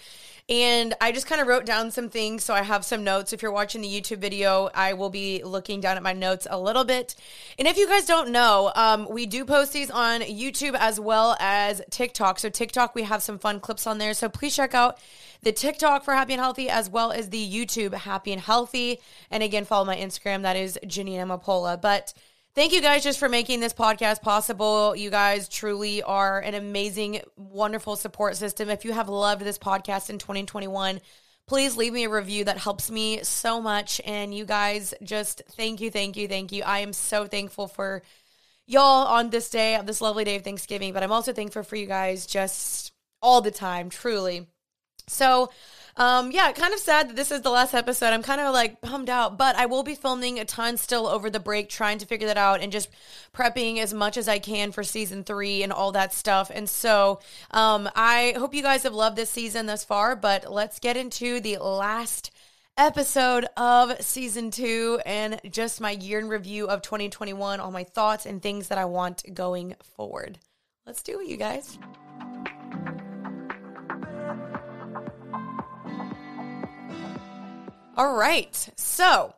And 0.48 0.92
I 1.00 1.12
just 1.12 1.26
kind 1.26 1.40
of 1.40 1.46
wrote 1.46 1.64
down 1.64 1.90
some 1.92 2.08
things. 2.08 2.44
So 2.44 2.52
I 2.52 2.62
have 2.62 2.84
some 2.84 3.04
notes. 3.04 3.32
If 3.32 3.42
you're 3.42 3.52
watching 3.52 3.80
the 3.80 3.88
YouTube 3.88 4.18
video, 4.18 4.68
I 4.74 4.92
will 4.92 5.08
be 5.08 5.42
looking 5.44 5.80
down 5.80 5.96
at 5.96 6.02
my 6.02 6.12
notes 6.12 6.46
a 6.50 6.58
little 6.58 6.84
bit. 6.84 7.14
And 7.58 7.68
if 7.68 7.76
you 7.76 7.86
guys 7.86 8.06
don't 8.06 8.30
know, 8.30 8.72
um, 8.74 9.06
we 9.08 9.24
do 9.26 9.44
post 9.44 9.72
these 9.72 9.90
on 9.90 10.20
YouTube 10.20 10.76
as 10.78 10.98
well 10.98 11.36
as 11.38 11.80
TikTok. 11.90 12.40
So, 12.40 12.50
TikTok, 12.50 12.94
we 12.94 13.04
have 13.04 13.22
some 13.22 13.38
fun 13.38 13.60
clips 13.60 13.86
on 13.86 13.98
there. 13.98 14.14
So, 14.14 14.28
please 14.28 14.54
check 14.54 14.74
out 14.74 14.98
the 15.42 15.52
TikTok 15.52 16.04
for 16.04 16.12
Happy 16.12 16.34
and 16.34 16.42
Healthy 16.42 16.68
as 16.68 16.90
well 16.90 17.12
as 17.12 17.30
the 17.30 17.48
YouTube 17.50 17.94
Happy 17.94 18.32
and 18.32 18.40
Healthy. 18.40 18.98
And 19.30 19.42
again, 19.42 19.64
follow 19.64 19.84
my 19.84 19.96
Instagram. 19.96 20.42
That 20.42 20.56
is 20.56 20.78
Jeanine 20.84 21.18
Amapola. 21.18 21.80
But 21.80 22.12
Thank 22.54 22.74
you 22.74 22.82
guys 22.82 23.02
just 23.02 23.18
for 23.18 23.30
making 23.30 23.60
this 23.60 23.72
podcast 23.72 24.20
possible. 24.20 24.94
You 24.94 25.08
guys 25.08 25.48
truly 25.48 26.02
are 26.02 26.38
an 26.38 26.52
amazing, 26.52 27.22
wonderful 27.34 27.96
support 27.96 28.36
system. 28.36 28.68
If 28.68 28.84
you 28.84 28.92
have 28.92 29.08
loved 29.08 29.40
this 29.40 29.58
podcast 29.58 30.10
in 30.10 30.18
2021, 30.18 31.00
please 31.46 31.78
leave 31.78 31.94
me 31.94 32.04
a 32.04 32.10
review. 32.10 32.44
That 32.44 32.58
helps 32.58 32.90
me 32.90 33.22
so 33.22 33.62
much. 33.62 34.02
And 34.04 34.34
you 34.34 34.44
guys 34.44 34.92
just 35.02 35.40
thank 35.52 35.80
you, 35.80 35.90
thank 35.90 36.18
you, 36.18 36.28
thank 36.28 36.52
you. 36.52 36.62
I 36.62 36.80
am 36.80 36.92
so 36.92 37.26
thankful 37.26 37.68
for 37.68 38.02
y'all 38.66 39.06
on 39.06 39.30
this 39.30 39.48
day, 39.48 39.74
on 39.74 39.86
this 39.86 40.02
lovely 40.02 40.24
day 40.24 40.36
of 40.36 40.44
Thanksgiving, 40.44 40.92
but 40.92 41.02
I'm 41.02 41.12
also 41.12 41.32
thankful 41.32 41.62
for 41.62 41.76
you 41.76 41.86
guys 41.86 42.26
just 42.26 42.92
all 43.22 43.40
the 43.40 43.50
time, 43.50 43.88
truly. 43.88 44.46
So, 45.08 45.50
um, 45.96 46.30
yeah, 46.30 46.50
kind 46.52 46.72
of 46.72 46.80
sad 46.80 47.08
that 47.08 47.16
this 47.16 47.30
is 47.30 47.42
the 47.42 47.50
last 47.50 47.74
episode. 47.74 48.12
I'm 48.12 48.22
kind 48.22 48.40
of 48.40 48.54
like 48.54 48.80
bummed 48.80 49.10
out, 49.10 49.36
but 49.36 49.56
I 49.56 49.66
will 49.66 49.82
be 49.82 49.94
filming 49.94 50.38
a 50.38 50.44
ton 50.44 50.76
still 50.76 51.06
over 51.06 51.28
the 51.28 51.40
break, 51.40 51.68
trying 51.68 51.98
to 51.98 52.06
figure 52.06 52.28
that 52.28 52.38
out 52.38 52.60
and 52.60 52.72
just 52.72 52.88
prepping 53.34 53.78
as 53.78 53.92
much 53.92 54.16
as 54.16 54.28
I 54.28 54.38
can 54.38 54.72
for 54.72 54.82
season 54.82 55.22
three 55.22 55.62
and 55.62 55.72
all 55.72 55.92
that 55.92 56.14
stuff. 56.14 56.50
And 56.52 56.68
so, 56.68 57.20
um, 57.50 57.88
I 57.94 58.34
hope 58.38 58.54
you 58.54 58.62
guys 58.62 58.84
have 58.84 58.94
loved 58.94 59.16
this 59.16 59.30
season 59.30 59.66
thus 59.66 59.84
far, 59.84 60.16
but 60.16 60.50
let's 60.50 60.78
get 60.78 60.96
into 60.96 61.40
the 61.40 61.58
last 61.58 62.30
episode 62.78 63.46
of 63.56 64.00
season 64.00 64.50
two 64.50 64.98
and 65.04 65.40
just 65.50 65.80
my 65.80 65.90
year 65.90 66.18
in 66.18 66.28
review 66.28 66.66
of 66.68 66.80
2021, 66.80 67.60
all 67.60 67.70
my 67.70 67.84
thoughts 67.84 68.24
and 68.24 68.40
things 68.40 68.68
that 68.68 68.78
I 68.78 68.86
want 68.86 69.34
going 69.34 69.76
forward. 69.96 70.38
Let's 70.86 71.02
do 71.02 71.20
it, 71.20 71.28
you 71.28 71.36
guys. 71.36 71.78
All 77.94 78.14
right. 78.14 78.54
So 78.76 79.34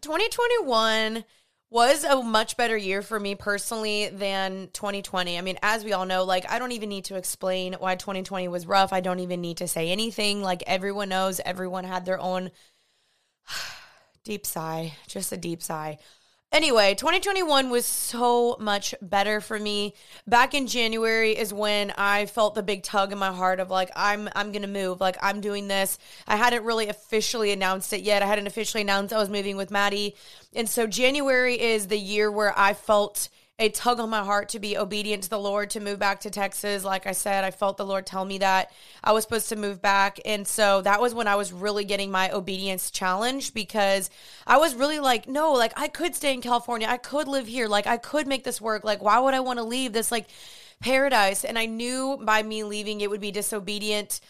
2021 0.00 1.24
was 1.70 2.04
a 2.04 2.20
much 2.22 2.56
better 2.56 2.76
year 2.76 3.00
for 3.00 3.18
me 3.18 3.34
personally 3.36 4.08
than 4.08 4.70
2020. 4.72 5.38
I 5.38 5.40
mean, 5.40 5.58
as 5.62 5.84
we 5.84 5.92
all 5.92 6.04
know, 6.04 6.24
like 6.24 6.50
I 6.50 6.58
don't 6.58 6.72
even 6.72 6.88
need 6.88 7.04
to 7.06 7.16
explain 7.16 7.74
why 7.74 7.94
2020 7.94 8.48
was 8.48 8.66
rough. 8.66 8.92
I 8.92 9.00
don't 9.00 9.20
even 9.20 9.40
need 9.40 9.58
to 9.58 9.68
say 9.68 9.90
anything. 9.90 10.42
Like 10.42 10.64
everyone 10.66 11.10
knows, 11.10 11.40
everyone 11.44 11.84
had 11.84 12.04
their 12.04 12.18
own 12.18 12.50
deep 14.24 14.46
sigh, 14.46 14.94
just 15.06 15.30
a 15.30 15.36
deep 15.36 15.62
sigh. 15.62 15.98
Anyway, 16.56 16.94
2021 16.94 17.68
was 17.68 17.84
so 17.84 18.56
much 18.58 18.94
better 19.02 19.42
for 19.42 19.58
me. 19.58 19.92
Back 20.26 20.54
in 20.54 20.66
January 20.66 21.36
is 21.36 21.52
when 21.52 21.92
I 21.98 22.24
felt 22.24 22.54
the 22.54 22.62
big 22.62 22.82
tug 22.82 23.12
in 23.12 23.18
my 23.18 23.30
heart 23.30 23.60
of 23.60 23.68
like 23.68 23.90
I'm 23.94 24.30
I'm 24.34 24.52
going 24.52 24.62
to 24.62 24.68
move, 24.68 24.98
like 24.98 25.18
I'm 25.20 25.42
doing 25.42 25.68
this. 25.68 25.98
I 26.26 26.36
hadn't 26.36 26.64
really 26.64 26.88
officially 26.88 27.52
announced 27.52 27.92
it 27.92 28.00
yet. 28.00 28.22
I 28.22 28.26
hadn't 28.26 28.46
officially 28.46 28.80
announced 28.80 29.12
I 29.12 29.18
was 29.18 29.28
moving 29.28 29.58
with 29.58 29.70
Maddie. 29.70 30.16
And 30.54 30.66
so 30.66 30.86
January 30.86 31.60
is 31.60 31.88
the 31.88 31.98
year 31.98 32.32
where 32.32 32.58
I 32.58 32.72
felt 32.72 33.28
a 33.58 33.70
tug 33.70 34.00
on 34.00 34.10
my 34.10 34.22
heart 34.22 34.50
to 34.50 34.58
be 34.58 34.76
obedient 34.76 35.22
to 35.22 35.30
the 35.30 35.38
Lord 35.38 35.70
to 35.70 35.80
move 35.80 35.98
back 35.98 36.20
to 36.20 36.30
Texas. 36.30 36.84
Like 36.84 37.06
I 37.06 37.12
said, 37.12 37.42
I 37.42 37.50
felt 37.50 37.78
the 37.78 37.86
Lord 37.86 38.06
tell 38.06 38.24
me 38.24 38.38
that 38.38 38.70
I 39.02 39.12
was 39.12 39.24
supposed 39.24 39.48
to 39.48 39.56
move 39.56 39.80
back. 39.80 40.20
And 40.26 40.46
so 40.46 40.82
that 40.82 41.00
was 41.00 41.14
when 41.14 41.26
I 41.26 41.36
was 41.36 41.52
really 41.52 41.84
getting 41.84 42.10
my 42.10 42.30
obedience 42.30 42.90
challenged 42.90 43.54
because 43.54 44.10
I 44.46 44.58
was 44.58 44.74
really 44.74 44.98
like, 44.98 45.26
no, 45.26 45.52
like 45.52 45.72
I 45.74 45.88
could 45.88 46.14
stay 46.14 46.34
in 46.34 46.42
California. 46.42 46.86
I 46.86 46.98
could 46.98 47.28
live 47.28 47.46
here. 47.46 47.66
Like 47.66 47.86
I 47.86 47.96
could 47.96 48.26
make 48.26 48.44
this 48.44 48.60
work. 48.60 48.84
Like, 48.84 49.02
why 49.02 49.18
would 49.18 49.32
I 49.32 49.40
want 49.40 49.58
to 49.58 49.64
leave 49.64 49.94
this 49.94 50.12
like 50.12 50.26
paradise. 50.80 51.44
And 51.44 51.58
I 51.58 51.66
knew 51.66 52.18
by 52.22 52.42
me 52.42 52.64
leaving, 52.64 53.00
it 53.00 53.10
would 53.10 53.20
be 53.20 53.30
disobedient. 53.30 54.20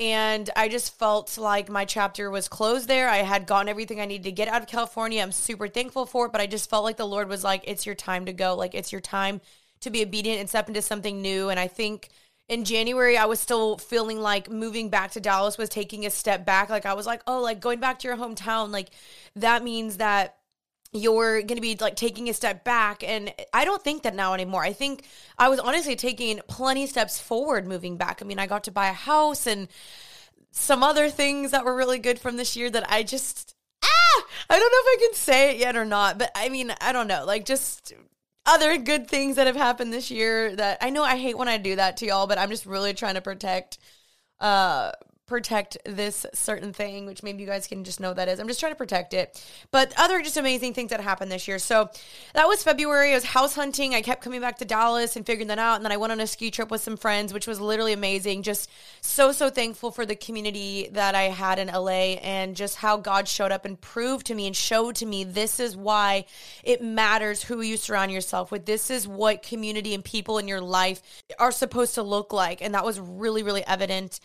And 0.00 0.48
I 0.56 0.68
just 0.70 0.98
felt 0.98 1.36
like 1.36 1.68
my 1.68 1.84
chapter 1.84 2.30
was 2.30 2.48
closed 2.48 2.88
there. 2.88 3.06
I 3.06 3.18
had 3.18 3.46
gotten 3.46 3.68
everything 3.68 4.00
I 4.00 4.06
needed 4.06 4.24
to 4.24 4.32
get 4.32 4.48
out 4.48 4.62
of 4.62 4.66
California. 4.66 5.22
I'm 5.22 5.30
super 5.30 5.68
thankful 5.68 6.06
for 6.06 6.24
it, 6.24 6.32
but 6.32 6.40
I 6.40 6.46
just 6.46 6.70
felt 6.70 6.84
like 6.84 6.96
the 6.96 7.06
Lord 7.06 7.28
was 7.28 7.44
like, 7.44 7.64
it's 7.66 7.84
your 7.84 7.94
time 7.94 8.24
to 8.24 8.32
go. 8.32 8.56
Like, 8.56 8.74
it's 8.74 8.92
your 8.92 9.02
time 9.02 9.42
to 9.80 9.90
be 9.90 10.02
obedient 10.02 10.40
and 10.40 10.48
step 10.48 10.68
into 10.68 10.80
something 10.80 11.20
new. 11.20 11.50
And 11.50 11.60
I 11.60 11.68
think 11.68 12.08
in 12.48 12.64
January, 12.64 13.18
I 13.18 13.26
was 13.26 13.40
still 13.40 13.76
feeling 13.76 14.18
like 14.20 14.50
moving 14.50 14.88
back 14.88 15.10
to 15.12 15.20
Dallas 15.20 15.58
was 15.58 15.68
taking 15.68 16.06
a 16.06 16.10
step 16.10 16.46
back. 16.46 16.70
Like, 16.70 16.86
I 16.86 16.94
was 16.94 17.04
like, 17.04 17.20
oh, 17.26 17.42
like 17.42 17.60
going 17.60 17.78
back 17.78 17.98
to 17.98 18.08
your 18.08 18.16
hometown, 18.16 18.70
like 18.70 18.88
that 19.36 19.62
means 19.62 19.98
that 19.98 20.36
you're 20.92 21.42
going 21.42 21.56
to 21.56 21.60
be 21.60 21.76
like 21.80 21.94
taking 21.94 22.28
a 22.28 22.34
step 22.34 22.64
back 22.64 23.04
and 23.04 23.32
i 23.54 23.64
don't 23.64 23.82
think 23.82 24.02
that 24.02 24.14
now 24.14 24.34
anymore. 24.34 24.64
I 24.64 24.72
think 24.72 25.04
i 25.38 25.48
was 25.48 25.60
honestly 25.60 25.96
taking 25.96 26.40
plenty 26.48 26.86
steps 26.86 27.20
forward 27.20 27.66
moving 27.66 27.96
back. 27.96 28.20
I 28.20 28.24
mean 28.24 28.38
i 28.38 28.46
got 28.46 28.64
to 28.64 28.72
buy 28.72 28.88
a 28.88 28.94
house 28.94 29.46
and 29.46 29.68
some 30.50 30.82
other 30.82 31.08
things 31.08 31.52
that 31.52 31.64
were 31.64 31.76
really 31.76 31.98
good 31.98 32.18
from 32.18 32.36
this 32.36 32.56
year 32.56 32.70
that 32.70 32.90
i 32.90 33.02
just 33.02 33.54
ah 33.84 34.24
i 34.50 34.58
don't 34.58 34.72
know 34.72 34.92
if 34.92 34.98
i 34.98 35.06
can 35.06 35.14
say 35.14 35.50
it 35.52 35.58
yet 35.58 35.76
or 35.76 35.84
not 35.84 36.18
but 36.18 36.30
i 36.34 36.48
mean 36.48 36.72
i 36.80 36.92
don't 36.92 37.06
know. 37.06 37.24
Like 37.24 37.44
just 37.44 37.92
other 38.46 38.76
good 38.78 39.06
things 39.06 39.36
that 39.36 39.46
have 39.46 39.56
happened 39.56 39.92
this 39.92 40.10
year 40.10 40.56
that 40.56 40.78
i 40.80 40.90
know 40.90 41.04
i 41.04 41.16
hate 41.16 41.38
when 41.38 41.46
i 41.46 41.56
do 41.56 41.76
that 41.76 41.98
to 41.98 42.06
y'all 42.06 42.26
but 42.26 42.38
i'm 42.38 42.50
just 42.50 42.66
really 42.66 42.94
trying 42.94 43.14
to 43.14 43.20
protect 43.20 43.78
uh 44.40 44.90
protect 45.30 45.78
this 45.86 46.26
certain 46.34 46.72
thing, 46.72 47.06
which 47.06 47.22
maybe 47.22 47.40
you 47.40 47.46
guys 47.46 47.68
can 47.68 47.84
just 47.84 48.00
know 48.00 48.12
that 48.12 48.28
is. 48.28 48.40
I'm 48.40 48.48
just 48.48 48.58
trying 48.58 48.72
to 48.72 48.76
protect 48.76 49.14
it. 49.14 49.42
But 49.70 49.94
other 49.96 50.20
just 50.20 50.36
amazing 50.36 50.74
things 50.74 50.90
that 50.90 51.00
happened 51.00 51.30
this 51.30 51.46
year. 51.46 51.60
So 51.60 51.88
that 52.34 52.48
was 52.48 52.64
February. 52.64 53.12
I 53.12 53.14
was 53.14 53.24
house 53.24 53.54
hunting. 53.54 53.94
I 53.94 54.02
kept 54.02 54.22
coming 54.22 54.40
back 54.40 54.58
to 54.58 54.64
Dallas 54.64 55.14
and 55.14 55.24
figuring 55.24 55.46
that 55.46 55.60
out. 55.60 55.76
And 55.76 55.84
then 55.84 55.92
I 55.92 55.96
went 55.96 56.12
on 56.12 56.18
a 56.18 56.26
ski 56.26 56.50
trip 56.50 56.68
with 56.68 56.80
some 56.80 56.96
friends, 56.96 57.32
which 57.32 57.46
was 57.46 57.60
literally 57.60 57.92
amazing. 57.92 58.42
Just 58.42 58.68
so, 59.00 59.30
so 59.30 59.48
thankful 59.48 59.92
for 59.92 60.04
the 60.04 60.16
community 60.16 60.88
that 60.92 61.14
I 61.14 61.22
had 61.22 61.60
in 61.60 61.68
LA 61.68 62.18
and 62.20 62.56
just 62.56 62.76
how 62.76 62.96
God 62.96 63.28
showed 63.28 63.52
up 63.52 63.64
and 63.64 63.80
proved 63.80 64.26
to 64.26 64.34
me 64.34 64.48
and 64.48 64.56
showed 64.56 64.96
to 64.96 65.06
me 65.06 65.22
this 65.22 65.60
is 65.60 65.76
why 65.76 66.24
it 66.64 66.82
matters 66.82 67.44
who 67.44 67.60
you 67.60 67.76
surround 67.76 68.10
yourself 68.10 68.50
with. 68.50 68.66
This 68.66 68.90
is 68.90 69.06
what 69.06 69.44
community 69.44 69.94
and 69.94 70.04
people 70.04 70.38
in 70.38 70.48
your 70.48 70.60
life 70.60 71.00
are 71.38 71.52
supposed 71.52 71.94
to 71.94 72.02
look 72.02 72.32
like. 72.32 72.60
And 72.60 72.74
that 72.74 72.84
was 72.84 72.98
really, 72.98 73.44
really 73.44 73.64
evident. 73.64 74.18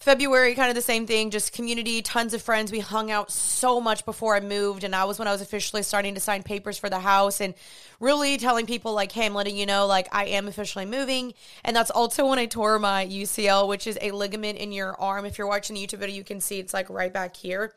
February, 0.00 0.54
kind 0.54 0.68
of 0.68 0.76
the 0.76 0.82
same 0.82 1.06
thing, 1.06 1.30
just 1.30 1.52
community, 1.52 2.02
tons 2.02 2.32
of 2.32 2.40
friends. 2.40 2.70
We 2.70 2.78
hung 2.78 3.10
out 3.10 3.32
so 3.32 3.80
much 3.80 4.04
before 4.04 4.36
I 4.36 4.40
moved. 4.40 4.84
And 4.84 4.94
I 4.94 5.04
was 5.04 5.18
when 5.18 5.26
I 5.26 5.32
was 5.32 5.40
officially 5.40 5.82
starting 5.82 6.14
to 6.14 6.20
sign 6.20 6.44
papers 6.44 6.78
for 6.78 6.88
the 6.88 7.00
house 7.00 7.40
and 7.40 7.52
really 7.98 8.36
telling 8.36 8.64
people, 8.64 8.94
like, 8.94 9.10
hey, 9.10 9.26
I'm 9.26 9.34
letting 9.34 9.56
you 9.56 9.66
know, 9.66 9.86
like, 9.86 10.06
I 10.12 10.26
am 10.26 10.46
officially 10.46 10.86
moving. 10.86 11.34
And 11.64 11.74
that's 11.74 11.90
also 11.90 12.28
when 12.28 12.38
I 12.38 12.46
tore 12.46 12.78
my 12.78 13.06
UCL, 13.06 13.66
which 13.66 13.88
is 13.88 13.98
a 14.00 14.12
ligament 14.12 14.58
in 14.58 14.70
your 14.70 14.98
arm. 15.00 15.24
If 15.24 15.36
you're 15.36 15.48
watching 15.48 15.74
the 15.74 15.84
YouTube 15.84 15.98
video, 15.98 16.14
you 16.14 16.24
can 16.24 16.40
see 16.40 16.60
it's 16.60 16.72
like 16.72 16.88
right 16.88 17.12
back 17.12 17.34
here. 17.34 17.74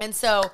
And 0.00 0.12
so, 0.12 0.50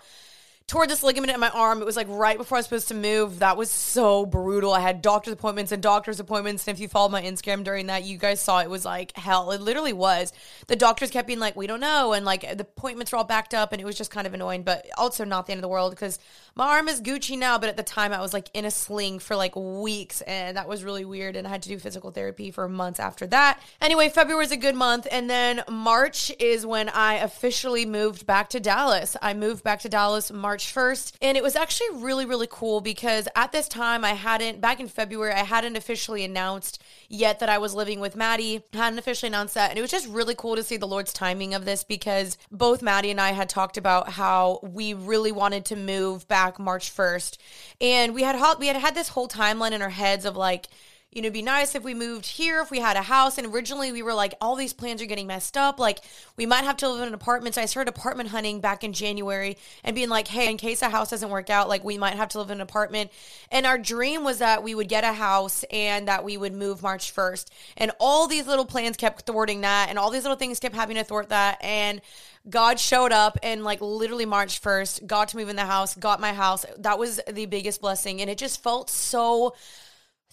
tore 0.68 0.86
this 0.86 1.02
ligament 1.02 1.32
in 1.32 1.40
my 1.40 1.48
arm. 1.48 1.80
It 1.80 1.86
was 1.86 1.96
like 1.96 2.06
right 2.10 2.36
before 2.36 2.56
I 2.56 2.58
was 2.58 2.66
supposed 2.66 2.88
to 2.88 2.94
move. 2.94 3.38
That 3.38 3.56
was 3.56 3.70
so 3.70 4.26
brutal. 4.26 4.72
I 4.74 4.80
had 4.80 5.00
doctor's 5.00 5.32
appointments 5.32 5.72
and 5.72 5.82
doctor's 5.82 6.20
appointments. 6.20 6.68
And 6.68 6.76
if 6.76 6.80
you 6.80 6.88
followed 6.88 7.10
my 7.10 7.22
Instagram 7.22 7.64
during 7.64 7.86
that, 7.86 8.04
you 8.04 8.18
guys 8.18 8.38
saw 8.40 8.60
it 8.60 8.68
was 8.68 8.84
like 8.84 9.16
hell. 9.16 9.50
It 9.50 9.62
literally 9.62 9.94
was. 9.94 10.30
The 10.66 10.76
doctors 10.76 11.10
kept 11.10 11.26
being 11.26 11.38
like, 11.38 11.56
we 11.56 11.66
don't 11.66 11.80
know. 11.80 12.12
And 12.12 12.26
like 12.26 12.42
the 12.42 12.60
appointments 12.60 13.12
were 13.12 13.18
all 13.18 13.24
backed 13.24 13.54
up 13.54 13.72
and 13.72 13.80
it 13.80 13.86
was 13.86 13.96
just 13.96 14.10
kind 14.10 14.26
of 14.26 14.34
annoying, 14.34 14.62
but 14.62 14.86
also 14.98 15.24
not 15.24 15.46
the 15.46 15.52
end 15.52 15.58
of 15.58 15.62
the 15.62 15.68
world 15.68 15.90
because 15.90 16.18
my 16.58 16.66
arm 16.66 16.88
is 16.88 17.00
Gucci 17.00 17.38
now. 17.38 17.58
But 17.58 17.70
at 17.70 17.78
the 17.78 17.82
time, 17.82 18.12
I 18.12 18.20
was 18.20 18.34
like 18.34 18.50
in 18.52 18.66
a 18.66 18.70
sling 18.70 19.18
for 19.18 19.36
like 19.36 19.56
weeks 19.56 20.20
and 20.22 20.56
that 20.58 20.68
was 20.68 20.84
really 20.84 21.06
weird. 21.06 21.36
And 21.36 21.46
I 21.46 21.50
had 21.50 21.62
to 21.62 21.70
do 21.70 21.78
physical 21.78 22.10
therapy 22.10 22.50
for 22.50 22.68
months 22.68 23.00
after 23.00 23.26
that. 23.28 23.60
Anyway, 23.80 24.10
February 24.10 24.44
is 24.44 24.52
a 24.52 24.56
good 24.56 24.74
month. 24.74 25.06
And 25.10 25.30
then 25.30 25.62
March 25.70 26.30
is 26.38 26.66
when 26.66 26.90
I 26.90 27.14
officially 27.14 27.86
moved 27.86 28.26
back 28.26 28.50
to 28.50 28.60
Dallas. 28.60 29.16
I 29.22 29.32
moved 29.32 29.64
back 29.64 29.80
to 29.80 29.88
Dallas 29.88 30.30
March 30.30 30.58
March 30.58 30.74
1st. 30.74 31.12
And 31.22 31.36
it 31.36 31.42
was 31.42 31.54
actually 31.54 32.02
really, 32.02 32.26
really 32.26 32.48
cool 32.50 32.80
because 32.80 33.28
at 33.36 33.52
this 33.52 33.68
time, 33.68 34.04
I 34.04 34.14
hadn't, 34.14 34.60
back 34.60 34.80
in 34.80 34.88
February, 34.88 35.32
I 35.32 35.44
hadn't 35.44 35.76
officially 35.76 36.24
announced 36.24 36.82
yet 37.08 37.40
that 37.40 37.48
I 37.48 37.58
was 37.58 37.74
living 37.74 38.00
with 38.00 38.16
Maddie. 38.16 38.62
Hadn't 38.72 38.98
officially 38.98 39.28
announced 39.28 39.54
that. 39.54 39.70
And 39.70 39.78
it 39.78 39.82
was 39.82 39.90
just 39.90 40.06
really 40.08 40.34
cool 40.34 40.56
to 40.56 40.62
see 40.62 40.76
the 40.76 40.86
Lord's 40.86 41.12
timing 41.12 41.54
of 41.54 41.64
this 41.64 41.84
because 41.84 42.36
both 42.50 42.82
Maddie 42.82 43.10
and 43.10 43.20
I 43.20 43.32
had 43.32 43.48
talked 43.48 43.76
about 43.76 44.10
how 44.10 44.60
we 44.62 44.94
really 44.94 45.32
wanted 45.32 45.64
to 45.66 45.76
move 45.76 46.28
back 46.28 46.58
March 46.58 46.94
1st. 46.94 47.38
And 47.80 48.14
we 48.14 48.22
had, 48.22 48.36
we 48.58 48.66
had 48.66 48.76
had 48.76 48.94
this 48.94 49.08
whole 49.08 49.28
timeline 49.28 49.72
in 49.72 49.82
our 49.82 49.88
heads 49.88 50.24
of 50.24 50.36
like, 50.36 50.68
you 51.10 51.22
know, 51.22 51.26
it'd 51.26 51.32
be 51.32 51.42
nice 51.42 51.74
if 51.74 51.82
we 51.82 51.94
moved 51.94 52.26
here, 52.26 52.60
if 52.60 52.70
we 52.70 52.80
had 52.80 52.96
a 52.96 53.02
house. 53.02 53.38
And 53.38 53.46
originally 53.46 53.92
we 53.92 54.02
were 54.02 54.12
like, 54.12 54.34
all 54.42 54.56
these 54.56 54.74
plans 54.74 55.00
are 55.00 55.06
getting 55.06 55.26
messed 55.26 55.56
up. 55.56 55.78
Like, 55.78 56.00
we 56.36 56.44
might 56.44 56.64
have 56.64 56.76
to 56.78 56.88
live 56.88 57.00
in 57.00 57.08
an 57.08 57.14
apartment. 57.14 57.54
So 57.54 57.62
I 57.62 57.64
started 57.64 57.88
apartment 57.88 58.28
hunting 58.28 58.60
back 58.60 58.84
in 58.84 58.92
January 58.92 59.56
and 59.82 59.96
being 59.96 60.10
like, 60.10 60.28
hey, 60.28 60.50
in 60.50 60.58
case 60.58 60.82
a 60.82 60.90
house 60.90 61.08
doesn't 61.08 61.30
work 61.30 61.48
out, 61.48 61.66
like, 61.66 61.82
we 61.82 61.96
might 61.96 62.16
have 62.16 62.28
to 62.30 62.38
live 62.38 62.50
in 62.50 62.58
an 62.58 62.60
apartment. 62.60 63.10
And 63.50 63.64
our 63.64 63.78
dream 63.78 64.22
was 64.22 64.38
that 64.40 64.62
we 64.62 64.74
would 64.74 64.88
get 64.88 65.02
a 65.02 65.14
house 65.14 65.64
and 65.70 66.08
that 66.08 66.24
we 66.24 66.36
would 66.36 66.52
move 66.52 66.82
March 66.82 67.14
1st. 67.14 67.46
And 67.78 67.90
all 67.98 68.26
these 68.26 68.46
little 68.46 68.66
plans 68.66 68.98
kept 68.98 69.22
thwarting 69.22 69.62
that. 69.62 69.86
And 69.88 69.98
all 69.98 70.10
these 70.10 70.24
little 70.24 70.36
things 70.36 70.60
kept 70.60 70.74
having 70.74 70.96
to 70.96 71.04
thwart 71.04 71.30
that. 71.30 71.56
And 71.62 72.02
God 72.50 72.78
showed 72.78 73.12
up 73.12 73.38
and 73.42 73.64
like 73.64 73.80
literally 73.80 74.26
March 74.26 74.60
1st, 74.60 75.06
got 75.06 75.28
to 75.28 75.36
move 75.36 75.48
in 75.48 75.56
the 75.56 75.66
house, 75.66 75.94
got 75.94 76.20
my 76.20 76.32
house. 76.32 76.66
That 76.78 76.98
was 76.98 77.20
the 77.30 77.46
biggest 77.46 77.80
blessing. 77.80 78.20
And 78.20 78.30
it 78.30 78.38
just 78.38 78.62
felt 78.62 78.90
so 78.90 79.54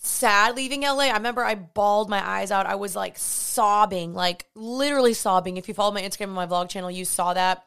sad 0.06 0.56
leaving 0.56 0.82
LA. 0.82 1.06
I 1.06 1.14
remember 1.14 1.44
I 1.44 1.56
bawled 1.56 2.10
my 2.10 2.26
eyes 2.26 2.52
out. 2.52 2.66
I 2.66 2.76
was 2.76 2.96
like 2.96 3.18
sobbing, 3.18 4.14
like 4.14 4.46
literally 4.56 5.14
sobbing. 5.14 5.58
If 5.58 5.68
you 5.68 5.74
follow 5.74 5.94
my 5.94 6.02
Instagram 6.02 6.26
and 6.26 6.34
my 6.34 6.48
vlog 6.48 6.70
channel, 6.70 6.92
you 6.92 7.06
saw 7.06 7.34
that. 7.34 7.66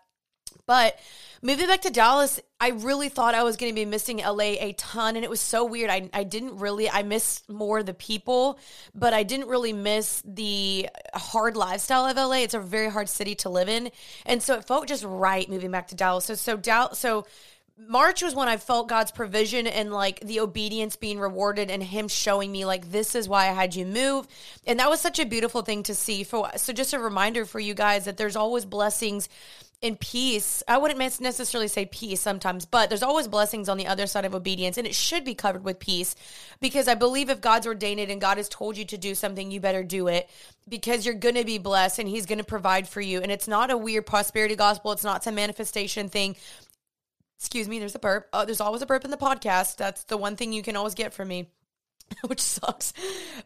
But 0.66 0.98
moving 1.42 1.66
back 1.66 1.82
to 1.82 1.90
Dallas, 1.90 2.40
I 2.60 2.70
really 2.70 3.08
thought 3.08 3.34
I 3.34 3.42
was 3.42 3.56
going 3.56 3.72
to 3.72 3.74
be 3.74 3.84
missing 3.84 4.18
LA 4.18 4.56
a 4.60 4.74
ton. 4.76 5.16
And 5.16 5.24
it 5.24 5.30
was 5.30 5.40
so 5.40 5.64
weird. 5.64 5.90
I, 5.90 6.10
I 6.12 6.24
didn't 6.24 6.58
really, 6.58 6.90
I 6.90 7.02
missed 7.02 7.48
more 7.48 7.82
the 7.82 7.94
people, 7.94 8.58
but 8.94 9.12
I 9.12 9.22
didn't 9.22 9.48
really 9.48 9.72
miss 9.72 10.22
the 10.26 10.88
hard 11.14 11.56
lifestyle 11.56 12.04
of 12.04 12.16
LA. 12.16 12.38
It's 12.38 12.54
a 12.54 12.60
very 12.60 12.90
hard 12.90 13.08
city 13.08 13.34
to 13.36 13.48
live 13.48 13.68
in. 13.68 13.90
And 14.26 14.42
so 14.42 14.54
it 14.54 14.66
felt 14.66 14.88
just 14.88 15.04
right 15.04 15.48
moving 15.48 15.70
back 15.70 15.88
to 15.88 15.94
Dallas. 15.94 16.26
So, 16.26 16.34
so 16.34 16.56
Dallas, 16.56 16.98
so 16.98 17.26
March 17.86 18.22
was 18.22 18.34
when 18.34 18.48
I 18.48 18.56
felt 18.56 18.88
God's 18.88 19.12
provision 19.12 19.68
and 19.68 19.92
like 19.92 20.18
the 20.20 20.40
obedience 20.40 20.96
being 20.96 21.20
rewarded 21.20 21.70
and 21.70 21.80
him 21.80 22.08
showing 22.08 22.50
me 22.50 22.64
like 22.64 22.90
this 22.90 23.14
is 23.14 23.28
why 23.28 23.48
I 23.48 23.52
had 23.52 23.76
you 23.76 23.86
move. 23.86 24.26
And 24.66 24.80
that 24.80 24.90
was 24.90 25.00
such 25.00 25.20
a 25.20 25.24
beautiful 25.24 25.62
thing 25.62 25.84
to 25.84 25.94
see 25.94 26.24
for 26.24 26.50
so 26.56 26.72
just 26.72 26.92
a 26.92 26.98
reminder 26.98 27.44
for 27.44 27.60
you 27.60 27.74
guys 27.74 28.04
that 28.06 28.16
there's 28.16 28.34
always 28.34 28.64
blessings 28.64 29.28
and 29.80 29.98
peace. 30.00 30.60
I 30.66 30.76
wouldn't 30.76 30.98
necessarily 31.20 31.68
say 31.68 31.86
peace 31.86 32.20
sometimes, 32.20 32.64
but 32.64 32.88
there's 32.88 33.04
always 33.04 33.28
blessings 33.28 33.68
on 33.68 33.78
the 33.78 33.86
other 33.86 34.08
side 34.08 34.24
of 34.24 34.34
obedience 34.34 34.76
and 34.76 34.86
it 34.86 34.94
should 34.94 35.24
be 35.24 35.36
covered 35.36 35.62
with 35.62 35.78
peace 35.78 36.16
because 36.60 36.88
I 36.88 36.96
believe 36.96 37.30
if 37.30 37.40
God's 37.40 37.68
ordained 37.68 38.00
it 38.00 38.10
and 38.10 38.20
God 38.20 38.38
has 38.38 38.48
told 38.48 38.76
you 38.76 38.84
to 38.86 38.98
do 38.98 39.14
something, 39.14 39.52
you 39.52 39.60
better 39.60 39.84
do 39.84 40.08
it 40.08 40.28
because 40.68 41.06
you're 41.06 41.14
going 41.14 41.36
to 41.36 41.44
be 41.44 41.58
blessed 41.58 42.00
and 42.00 42.08
he's 42.08 42.26
going 42.26 42.38
to 42.38 42.44
provide 42.44 42.88
for 42.88 43.00
you. 43.00 43.22
And 43.22 43.30
it's 43.30 43.46
not 43.46 43.70
a 43.70 43.76
weird 43.76 44.04
prosperity 44.04 44.56
gospel. 44.56 44.90
It's 44.90 45.04
not 45.04 45.22
some 45.22 45.36
manifestation 45.36 46.08
thing. 46.08 46.34
Excuse 47.38 47.68
me, 47.68 47.78
there's 47.78 47.94
a 47.94 48.00
burp. 48.00 48.28
Uh, 48.32 48.44
there's 48.44 48.60
always 48.60 48.82
a 48.82 48.86
burp 48.86 49.04
in 49.04 49.10
the 49.10 49.16
podcast. 49.16 49.76
That's 49.76 50.04
the 50.04 50.16
one 50.16 50.36
thing 50.36 50.52
you 50.52 50.62
can 50.62 50.76
always 50.76 50.94
get 50.94 51.14
from 51.14 51.28
me. 51.28 51.48
which 52.26 52.40
sucks. 52.40 52.92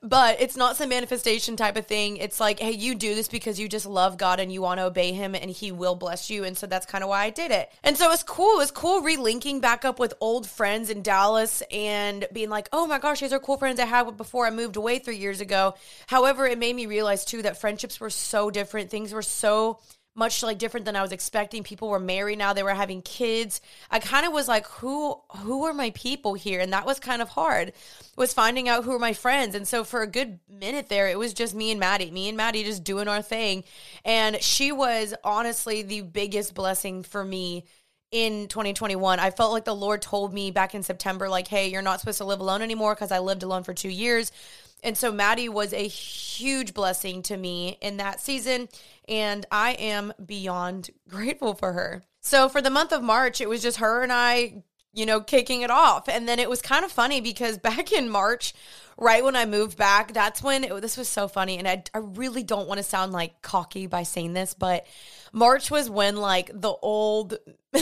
But 0.02 0.40
it's 0.40 0.56
not 0.56 0.76
some 0.76 0.88
manifestation 0.88 1.56
type 1.56 1.76
of 1.76 1.87
thing. 1.87 2.16
It's 2.16 2.40
like, 2.40 2.61
hey, 2.61 2.72
you 2.72 2.94
do 2.94 3.14
this 3.14 3.28
because 3.28 3.58
you 3.58 3.68
just 3.68 3.87
love 3.87 4.16
God 4.16 4.40
and 4.40 4.52
you 4.52 4.62
want 4.62 4.78
to 4.78 4.84
obey 4.84 5.12
Him 5.12 5.34
and 5.34 5.50
He 5.50 5.72
will 5.72 5.94
bless 5.94 6.30
you. 6.30 6.44
And 6.44 6.56
so 6.56 6.66
that's 6.66 6.87
kind 6.87 7.04
of 7.04 7.11
why 7.11 7.25
I 7.25 7.30
did 7.30 7.50
it. 7.50 7.70
And 7.82 7.96
so 7.96 8.11
it's 8.12 8.22
cool. 8.22 8.61
It's 8.61 8.70
cool 8.70 9.02
relinking 9.02 9.61
back 9.61 9.84
up 9.84 9.99
with 9.99 10.14
old 10.20 10.46
friends 10.46 10.90
in 10.90 11.02
Dallas 11.02 11.62
and 11.70 12.26
being 12.32 12.50
like, 12.50 12.68
oh 12.72 12.87
my 12.87 12.99
gosh, 12.99 13.20
these 13.20 13.32
are 13.32 13.40
cool 13.40 13.58
friends 13.58 13.80
I 13.80 13.87
had 13.87 14.16
before 14.16 14.46
I 14.46 14.50
moved 14.50 14.76
away 14.76 14.99
three 14.99 15.18
years 15.18 15.40
ago. 15.40 15.75
However, 16.06 16.46
it 16.46 16.58
made 16.58 16.76
me 16.76 16.87
realize 16.87 17.25
too 17.25 17.42
that 17.42 17.61
friendships 17.61 18.00
were 18.00 18.11
so 18.11 18.50
different. 18.50 18.90
Things 18.90 19.12
were 19.12 19.22
so 19.22 19.80
much 20.14 20.42
like 20.42 20.59
different 20.59 20.85
than 20.85 20.97
I 20.97 21.02
was 21.02 21.12
expecting. 21.12 21.62
People 21.62 21.88
were 21.88 21.99
married 21.99 22.38
now, 22.38 22.52
they 22.52 22.62
were 22.62 22.75
having 22.75 23.02
kids. 23.02 23.61
I 23.90 23.99
kind 23.99 24.26
of 24.26 24.33
was 24.33 24.49
like, 24.49 24.66
who 24.66 25.21
who 25.38 25.64
are 25.64 25.75
my 25.75 25.90
people 25.90 26.35
here? 26.35 26.61
And 26.61 26.73
that 26.73 26.87
was 26.87 27.00
kind 27.00 27.23
of 27.23 27.31
hard. 27.31 27.73
Was 28.16 28.33
finding 28.35 28.69
out 28.69 28.85
who 28.85 28.92
are 28.92 28.99
my 28.99 29.14
friends. 29.14 29.54
And 29.54 29.66
so 29.66 29.85
for 29.85 30.02
a 30.02 30.07
good 30.07 30.38
minute 30.49 30.88
there, 30.88 31.09
it 31.09 31.19
was 31.19 31.33
just 31.33 31.54
me 31.54 31.71
and 31.71 31.81
Maddie. 31.81 32.11
Me 32.11 32.28
and 32.28 32.37
Maddie 32.37 32.64
just 32.64 32.85
doing 32.85 33.09
our 33.09 33.23
thing. 33.23 33.64
And 34.04 34.42
she 34.42 34.73
was 34.73 35.14
honestly 35.25 35.83
the 35.83 36.02
biggest 36.02 36.54
blessing 36.54 37.02
for 37.02 37.25
me 37.25 37.64
in 38.11 38.47
2021. 38.49 39.19
I 39.19 39.31
felt 39.31 39.52
like 39.52 39.64
the 39.64 39.75
Lord 39.75 40.02
told 40.02 40.35
me 40.35 40.50
back 40.50 40.75
in 40.75 40.83
September, 40.83 41.28
like, 41.28 41.49
hey, 41.49 41.69
you're 41.69 41.83
not 41.83 41.99
supposed 41.99 42.19
to 42.19 42.26
live 42.26 42.40
alone 42.40 42.61
anymore 42.61 42.95
because 42.95 43.11
I 43.11 43.19
lived 43.19 43.42
alone 43.42 43.64
for 43.64 43.73
two 43.73 43.88
years. 43.88 44.31
And 44.82 44.96
so 44.96 45.12
Maddie 45.12 45.48
was 45.48 45.72
a 45.72 45.86
huge 45.86 46.74
blessing 46.74 47.22
to 47.22 47.36
me 47.36 47.78
in 47.80 47.98
that 47.98 48.20
season. 48.20 48.68
And 49.08 49.46
I 49.50 49.72
am 49.72 50.12
beyond 50.24 50.90
grateful 51.08 51.54
for 51.54 51.72
her. 51.72 52.02
So 52.20 52.48
for 52.48 52.62
the 52.62 52.70
month 52.70 52.92
of 52.92 53.02
March, 53.02 53.40
it 53.40 53.48
was 53.48 53.62
just 53.62 53.78
her 53.78 54.02
and 54.02 54.12
I 54.12 54.62
you 54.92 55.06
know, 55.06 55.20
kicking 55.20 55.62
it 55.62 55.70
off. 55.70 56.08
And 56.08 56.28
then 56.28 56.38
it 56.38 56.50
was 56.50 56.60
kind 56.60 56.84
of 56.84 56.92
funny 56.92 57.20
because 57.20 57.58
back 57.58 57.92
in 57.92 58.08
March, 58.08 58.54
right 58.96 59.24
when 59.24 59.36
I 59.36 59.46
moved 59.46 59.76
back, 59.76 60.12
that's 60.12 60.42
when 60.42 60.64
it, 60.64 60.82
this 60.82 60.96
was 60.96 61.08
so 61.08 61.28
funny. 61.28 61.58
And 61.58 61.66
I, 61.66 61.82
I 61.94 61.98
really 61.98 62.42
don't 62.42 62.68
want 62.68 62.78
to 62.78 62.84
sound 62.84 63.12
like 63.12 63.42
cocky 63.42 63.86
by 63.86 64.02
saying 64.02 64.34
this, 64.34 64.54
but 64.54 64.86
March 65.32 65.70
was 65.70 65.88
when 65.88 66.16
like 66.16 66.50
the 66.52 66.72
old. 66.82 67.38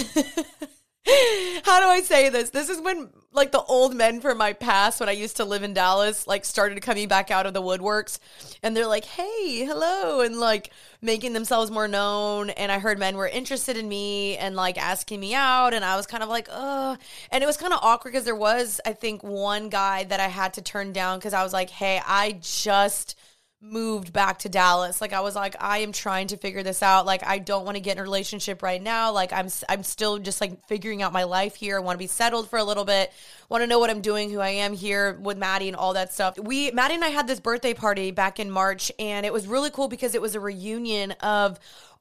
How 1.64 1.80
do 1.80 1.86
I 1.86 2.02
say 2.04 2.28
this? 2.28 2.50
This 2.50 2.68
is 2.68 2.80
when 2.80 3.10
like 3.32 3.52
the 3.52 3.62
old 3.62 3.94
men 3.94 4.20
from 4.20 4.38
my 4.38 4.52
past 4.52 4.98
when 4.98 5.08
I 5.08 5.12
used 5.12 5.36
to 5.36 5.44
live 5.44 5.62
in 5.62 5.72
Dallas 5.72 6.26
like 6.26 6.44
started 6.44 6.80
coming 6.82 7.06
back 7.06 7.30
out 7.30 7.46
of 7.46 7.54
the 7.54 7.62
woodworks 7.62 8.18
and 8.62 8.76
they're 8.76 8.86
like, 8.86 9.04
"Hey, 9.04 9.64
hello," 9.64 10.20
and 10.20 10.38
like 10.38 10.70
making 11.00 11.32
themselves 11.32 11.70
more 11.70 11.88
known 11.88 12.50
and 12.50 12.72
I 12.72 12.78
heard 12.78 12.98
men 12.98 13.16
were 13.16 13.28
interested 13.28 13.76
in 13.76 13.88
me 13.88 14.36
and 14.36 14.56
like 14.56 14.76
asking 14.78 15.20
me 15.20 15.34
out 15.34 15.74
and 15.74 15.84
I 15.84 15.96
was 15.96 16.06
kind 16.06 16.22
of 16.22 16.28
like, 16.28 16.48
oh, 16.50 16.96
And 17.30 17.42
it 17.42 17.46
was 17.46 17.56
kind 17.56 17.72
of 17.72 17.78
awkward 17.82 18.12
because 18.12 18.24
there 18.24 18.34
was 18.36 18.80
I 18.84 18.92
think 18.92 19.22
one 19.22 19.68
guy 19.68 20.04
that 20.04 20.20
I 20.20 20.28
had 20.28 20.54
to 20.54 20.62
turn 20.62 20.92
down 20.92 21.20
cuz 21.20 21.32
I 21.32 21.42
was 21.42 21.52
like, 21.52 21.70
"Hey, 21.70 22.00
I 22.04 22.32
just 22.42 23.16
moved 23.62 24.10
back 24.12 24.38
to 24.38 24.48
Dallas. 24.48 25.02
Like 25.02 25.12
I 25.12 25.20
was 25.20 25.34
like 25.34 25.54
I 25.60 25.78
am 25.78 25.92
trying 25.92 26.28
to 26.28 26.38
figure 26.38 26.62
this 26.62 26.82
out. 26.82 27.04
Like 27.04 27.22
I 27.26 27.38
don't 27.38 27.64
want 27.64 27.76
to 27.76 27.80
get 27.80 27.92
in 27.92 27.98
a 27.98 28.02
relationship 28.02 28.62
right 28.62 28.82
now. 28.82 29.12
Like 29.12 29.32
I'm 29.32 29.48
I'm 29.68 29.82
still 29.82 30.18
just 30.18 30.40
like 30.40 30.66
figuring 30.66 31.02
out 31.02 31.12
my 31.12 31.24
life 31.24 31.56
here. 31.56 31.76
I 31.76 31.80
want 31.80 31.96
to 31.96 31.98
be 31.98 32.06
settled 32.06 32.48
for 32.48 32.58
a 32.58 32.64
little 32.64 32.86
bit. 32.86 33.12
Want 33.50 33.62
to 33.62 33.66
know 33.66 33.78
what 33.78 33.90
I'm 33.90 34.00
doing, 34.00 34.30
who 34.30 34.40
I 34.40 34.48
am 34.48 34.72
here 34.72 35.18
with 35.20 35.36
Maddie 35.36 35.68
and 35.68 35.76
all 35.76 35.92
that 35.92 36.12
stuff. 36.12 36.38
We 36.38 36.70
Maddie 36.70 36.94
and 36.94 37.04
I 37.04 37.08
had 37.08 37.26
this 37.26 37.40
birthday 37.40 37.74
party 37.74 38.12
back 38.12 38.40
in 38.40 38.50
March 38.50 38.90
and 38.98 39.26
it 39.26 39.32
was 39.32 39.46
really 39.46 39.70
cool 39.70 39.88
because 39.88 40.14
it 40.14 40.22
was 40.22 40.34
a 40.34 40.40
reunion 40.40 41.12
of 41.20 41.60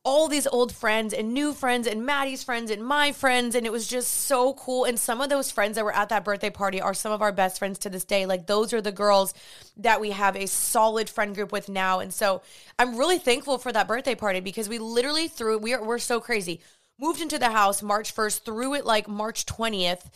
all 0.10 0.28
these 0.28 0.48
old 0.48 0.72
friends 0.72 1.14
and 1.14 1.36
new 1.36 1.54
friends 1.54 1.86
and 1.86 2.04
Maddie's 2.04 2.44
friends 2.44 2.72
and 2.72 2.84
my 2.84 3.12
friends. 3.12 3.54
And 3.54 3.64
it 3.64 3.72
was 3.72 3.86
just 3.86 4.12
so 4.12 4.56
cool. 4.56 4.86
And 4.86 5.00
some 5.00 5.22
of 5.22 5.30
those 5.30 5.52
friends 5.52 5.76
that 5.76 5.86
were 5.86 5.94
at 5.94 6.10
that 6.10 6.26
birthday 6.26 6.50
party 6.50 6.82
are 6.82 6.96
some 6.96 7.12
of 7.12 7.22
our 7.22 7.32
best 7.32 7.60
friends 7.60 7.78
to 7.80 7.92
this 7.92 8.06
day. 8.06 8.26
Like 8.26 8.48
those 8.48 8.74
are 8.74 8.82
the 8.82 8.92
girls 8.92 9.36
that 9.78 10.02
we 10.02 10.10
have 10.10 10.36
a 10.36 10.48
solid 10.48 11.12
friend 11.12 11.36
group 11.36 11.52
with 11.52 11.70
now. 11.70 12.00
And 12.00 12.12
so 12.12 12.42
I'm 12.80 12.98
really 12.98 13.20
thankful 13.20 13.60
for 13.60 13.72
that 13.72 13.88
birthday 13.88 14.16
party 14.16 14.40
because 14.40 14.68
we 14.68 14.80
literally 14.80 15.28
threw 15.28 15.60
we 15.60 15.76
are 15.76 15.84
we're 15.84 16.00
so 16.00 16.20
crazy. 16.20 16.60
Moved 17.00 17.22
into 17.22 17.38
the 17.38 17.52
house 17.52 17.84
March 17.84 18.16
1st, 18.16 18.46
threw 18.46 18.74
it 18.74 18.88
like 18.88 19.08
March 19.08 19.46
20th 19.46 20.10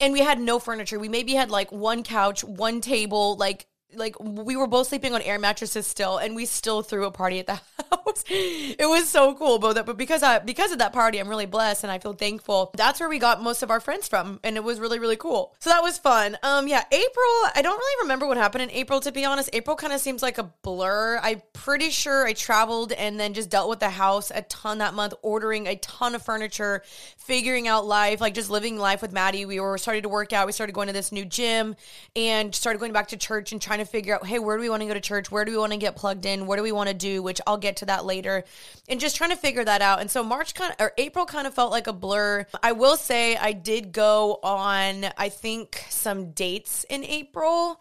and 0.00 0.12
we 0.12 0.20
had 0.20 0.38
no 0.38 0.58
furniture. 0.58 0.98
We 0.98 1.08
maybe 1.08 1.32
had 1.32 1.50
like 1.50 1.72
one 1.72 2.02
couch, 2.02 2.44
one 2.44 2.82
table, 2.82 3.36
like 3.36 3.66
like 3.94 4.18
we 4.20 4.56
were 4.56 4.66
both 4.66 4.88
sleeping 4.88 5.14
on 5.14 5.22
air 5.22 5.38
mattresses 5.38 5.86
still 5.86 6.18
and 6.18 6.34
we 6.34 6.46
still 6.46 6.82
threw 6.82 7.04
a 7.06 7.10
party 7.10 7.38
at 7.38 7.46
the 7.46 7.54
house. 7.90 8.24
It 8.28 8.88
was 8.88 9.08
so 9.08 9.34
cool 9.34 9.58
but, 9.58 9.86
but 9.86 9.96
because 9.96 10.22
I, 10.22 10.38
because 10.38 10.72
of 10.72 10.78
that 10.78 10.92
party 10.92 11.18
i'm 11.18 11.28
really 11.28 11.46
blessed 11.46 11.84
and 11.84 11.90
i 11.90 11.98
feel 11.98 12.12
thankful. 12.12 12.70
That's 12.76 13.00
where 13.00 13.08
we 13.08 13.18
got 13.18 13.42
most 13.42 13.62
of 13.62 13.70
our 13.70 13.80
friends 13.80 14.08
from 14.08 14.40
and 14.44 14.56
it 14.56 14.64
was 14.64 14.80
really 14.80 14.98
really 14.98 15.16
cool. 15.16 15.54
So 15.60 15.70
that 15.70 15.82
was 15.82 15.98
fun. 15.98 16.36
Um 16.42 16.68
yeah 16.68 16.84
april 16.90 17.50
i 17.54 17.60
don't 17.62 17.78
really 17.78 18.04
remember 18.04 18.26
what 18.26 18.36
happened 18.36 18.62
in 18.62 18.70
april 18.70 19.00
to 19.00 19.12
be 19.12 19.24
honest. 19.24 19.50
April 19.52 19.76
kind 19.76 19.92
of 19.92 20.00
seems 20.00 20.22
like 20.22 20.38
a 20.38 20.44
blur. 20.62 21.18
I'm 21.22 21.42
pretty 21.52 21.90
sure 21.90 22.26
i 22.26 22.32
traveled 22.32 22.92
and 22.92 23.18
then 23.18 23.34
just 23.34 23.50
dealt 23.50 23.68
with 23.68 23.80
the 23.80 23.90
house 23.90 24.30
a 24.34 24.42
ton 24.42 24.78
that 24.78 24.94
month 24.94 25.14
ordering 25.22 25.66
a 25.66 25.76
ton 25.76 26.14
of 26.14 26.22
furniture 26.22 26.82
figuring 27.16 27.68
out 27.68 27.86
life 27.86 28.20
like 28.20 28.34
just 28.34 28.50
living 28.50 28.78
life 28.78 29.02
with 29.02 29.12
maddie. 29.12 29.44
We 29.46 29.60
were 29.60 29.78
starting 29.78 30.02
to 30.02 30.08
work 30.08 30.32
out. 30.32 30.46
We 30.46 30.52
started 30.52 30.72
going 30.72 30.86
to 30.88 30.92
this 30.92 31.12
new 31.12 31.24
gym 31.24 31.76
and 32.16 32.54
started 32.54 32.78
going 32.78 32.92
back 32.92 33.08
to 33.08 33.16
church 33.16 33.52
and 33.52 33.60
trying 33.60 33.79
to 33.80 33.90
figure 33.90 34.14
out, 34.14 34.26
hey, 34.26 34.38
where 34.38 34.56
do 34.56 34.62
we 34.62 34.70
want 34.70 34.82
to 34.82 34.88
go 34.88 34.94
to 34.94 35.00
church? 35.00 35.30
Where 35.30 35.44
do 35.44 35.52
we 35.52 35.58
want 35.58 35.72
to 35.72 35.78
get 35.78 35.96
plugged 35.96 36.26
in? 36.26 36.46
What 36.46 36.56
do 36.56 36.62
we 36.62 36.72
want 36.72 36.88
to 36.88 36.94
do? 36.94 37.22
Which 37.22 37.40
I'll 37.46 37.58
get 37.58 37.76
to 37.78 37.86
that 37.86 38.04
later. 38.04 38.44
And 38.88 39.00
just 39.00 39.16
trying 39.16 39.30
to 39.30 39.36
figure 39.36 39.64
that 39.64 39.82
out. 39.82 40.00
And 40.00 40.10
so 40.10 40.22
March 40.22 40.54
kind 40.54 40.72
of, 40.72 40.76
or 40.80 40.92
April 40.98 41.26
kind 41.26 41.46
of 41.46 41.54
felt 41.54 41.70
like 41.70 41.86
a 41.86 41.92
blur. 41.92 42.46
I 42.62 42.72
will 42.72 42.96
say 42.96 43.36
I 43.36 43.52
did 43.52 43.92
go 43.92 44.38
on, 44.42 45.06
I 45.16 45.28
think, 45.28 45.84
some 45.90 46.32
dates 46.32 46.84
in 46.88 47.04
April. 47.04 47.80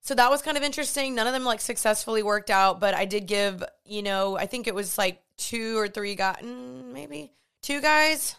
So 0.00 0.14
that 0.14 0.30
was 0.30 0.42
kind 0.42 0.56
of 0.56 0.62
interesting. 0.62 1.14
None 1.14 1.26
of 1.26 1.32
them 1.32 1.44
like 1.44 1.60
successfully 1.60 2.22
worked 2.22 2.50
out, 2.50 2.80
but 2.80 2.94
I 2.94 3.04
did 3.04 3.26
give, 3.26 3.62
you 3.84 4.02
know, 4.02 4.36
I 4.36 4.46
think 4.46 4.66
it 4.66 4.74
was 4.74 4.96
like 4.96 5.22
two 5.36 5.78
or 5.78 5.88
three 5.88 6.14
guys, 6.14 6.38
mm, 6.42 6.92
maybe 6.92 7.30
two 7.62 7.80
guys 7.80 8.36